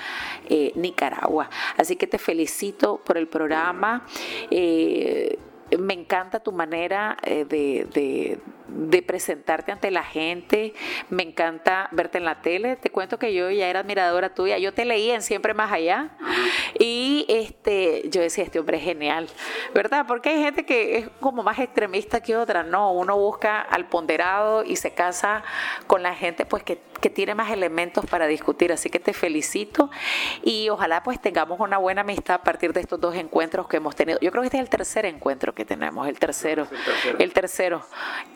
eh, 0.49 0.71
Nicaragua. 0.75 1.49
Así 1.77 1.95
que 1.95 2.07
te 2.07 2.17
felicito 2.17 3.01
por 3.05 3.17
el 3.17 3.27
programa. 3.27 4.05
Eh, 4.49 5.37
me 5.79 5.93
encanta 5.93 6.39
tu 6.39 6.51
manera 6.51 7.17
eh, 7.23 7.45
de 7.45 8.39
de 8.67 9.01
presentarte 9.01 9.71
ante 9.71 9.91
la 9.91 10.03
gente, 10.03 10.73
me 11.09 11.23
encanta 11.23 11.89
verte 11.91 12.17
en 12.17 12.25
la 12.25 12.41
tele. 12.41 12.75
Te 12.75 12.89
cuento 12.89 13.19
que 13.19 13.33
yo 13.33 13.49
ya 13.51 13.67
era 13.67 13.81
admiradora 13.81 14.33
tuya, 14.33 14.57
yo 14.57 14.73
te 14.73 14.85
leí 14.85 15.11
en 15.11 15.21
Siempre 15.21 15.53
Más 15.53 15.71
Allá 15.71 16.11
y 16.79 17.25
este, 17.29 18.09
yo 18.09 18.21
decía, 18.21 18.43
este 18.43 18.59
hombre 18.59 18.77
es 18.77 18.83
genial, 18.83 19.29
¿verdad? 19.73 20.05
Porque 20.07 20.29
hay 20.29 20.43
gente 20.43 20.65
que 20.65 20.97
es 20.97 21.09
como 21.19 21.43
más 21.43 21.59
extremista 21.59 22.21
que 22.21 22.35
otra, 22.35 22.63
no, 22.63 22.91
uno 22.91 23.17
busca 23.17 23.61
al 23.61 23.87
ponderado 23.87 24.63
y 24.63 24.75
se 24.75 24.91
casa 24.91 25.43
con 25.87 26.03
la 26.03 26.15
gente 26.15 26.45
pues 26.45 26.63
que, 26.63 26.79
que 27.01 27.09
tiene 27.09 27.35
más 27.35 27.51
elementos 27.51 28.05
para 28.05 28.27
discutir, 28.27 28.71
así 28.71 28.89
que 28.89 28.99
te 28.99 29.13
felicito 29.13 29.89
y 30.43 30.69
ojalá 30.69 31.03
pues 31.03 31.21
tengamos 31.21 31.59
una 31.59 31.77
buena 31.77 32.01
amistad 32.01 32.35
a 32.35 32.43
partir 32.43 32.73
de 32.73 32.81
estos 32.81 32.99
dos 32.99 33.15
encuentros 33.15 33.67
que 33.67 33.77
hemos 33.77 33.95
tenido. 33.95 34.19
Yo 34.21 34.31
creo 34.31 34.41
que 34.41 34.47
este 34.47 34.57
es 34.57 34.63
el 34.63 34.69
tercer 34.69 35.05
encuentro 35.05 35.53
que 35.53 35.65
tenemos, 35.65 36.07
el 36.07 36.19
tercero, 36.19 36.67
el 37.19 37.33
tercero. 37.33 37.85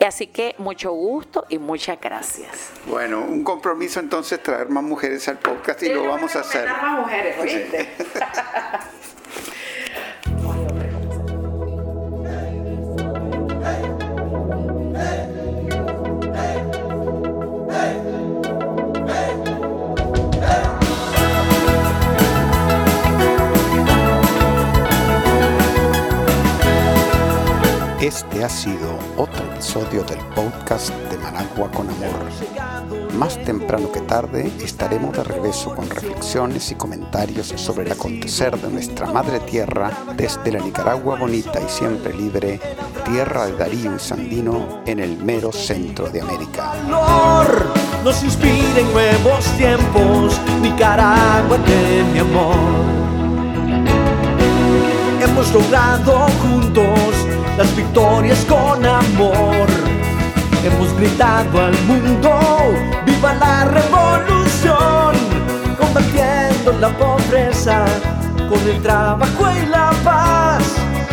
Así 0.06 0.19
que 0.28 0.56
mucho 0.58 0.92
gusto 0.92 1.46
y 1.50 1.58
muchas 1.58 2.00
gracias. 2.00 2.72
Bueno, 2.86 3.22
un 3.22 3.44
compromiso 3.44 4.00
entonces 4.00 4.42
traer 4.42 4.70
más 4.70 4.84
mujeres 4.84 5.28
al 5.28 5.40
podcast 5.40 5.82
y 5.84 5.90
lo 5.90 6.04
vamos 6.04 6.36
a 6.36 6.42
hacer. 6.42 6.68
Más 6.68 7.00
mujeres, 7.00 7.38
¿oíste? 7.40 7.90
Este 28.02 28.44
ha 28.44 28.50
sido 28.50 28.99
otro 29.20 29.44
episodio 29.52 30.02
del 30.04 30.20
podcast 30.34 30.92
de 31.12 31.18
Managua 31.18 31.70
con 31.72 31.90
Amor. 31.90 33.12
Más 33.18 33.38
temprano 33.44 33.92
que 33.92 34.00
tarde 34.00 34.50
estaremos 34.64 35.12
de 35.12 35.26
regreso 35.26 35.76
con 35.76 35.90
reflexiones 35.90 36.72
y 36.72 36.76
comentarios 36.76 37.48
sobre 37.58 37.86
el 37.86 37.92
acontecer 37.92 38.58
de 38.58 38.70
nuestra 38.70 39.12
madre 39.12 39.42
tierra 39.42 39.92
desde 40.16 40.54
la 40.54 40.60
Nicaragua 40.60 41.18
bonita 41.20 41.60
y 41.60 41.68
siempre 41.68 42.14
libre, 42.14 42.62
tierra 43.04 43.48
de 43.48 43.58
Darío 43.58 43.94
y 43.94 44.00
Sandino 44.00 44.84
en 44.86 45.02
el 45.02 45.18
mero 45.18 45.52
centro 45.52 46.10
de 46.10 46.22
América. 46.22 46.72
Nos 48.06 48.24
inspira 48.24 48.80
en 48.80 48.94
nuevos 48.94 49.46
tiempos, 49.58 50.40
Nicaragua 50.62 51.58
de 51.58 52.20
amor. 52.22 53.19
Hemos 55.22 55.54
logrado 55.54 56.28
juntos 56.42 57.28
las 57.58 57.76
victorias 57.76 58.46
con 58.46 58.86
amor. 58.86 59.68
Hemos 60.64 60.94
gritado 60.98 61.66
al 61.66 61.78
mundo, 61.84 62.40
viva 63.06 63.34
la 63.34 63.66
revolución, 63.66 65.16
combatiendo 65.78 66.72
la 66.80 66.90
pobreza 66.98 67.86
con 68.50 68.60
el 68.68 68.82
trabajo 68.82 69.48
y 69.62 69.66
la 69.68 69.92
paz. 70.06 70.64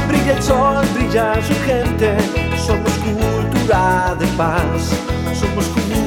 Brilla 0.08 0.36
el 0.36 0.42
sol, 0.42 0.84
brilla 0.94 1.34
su 1.42 1.54
gente, 1.64 2.16
somos 2.64 2.92
cultura 2.92 4.14
de 4.18 4.26
paz, 4.38 4.92
somos 5.34 5.64
cultura 5.66 6.05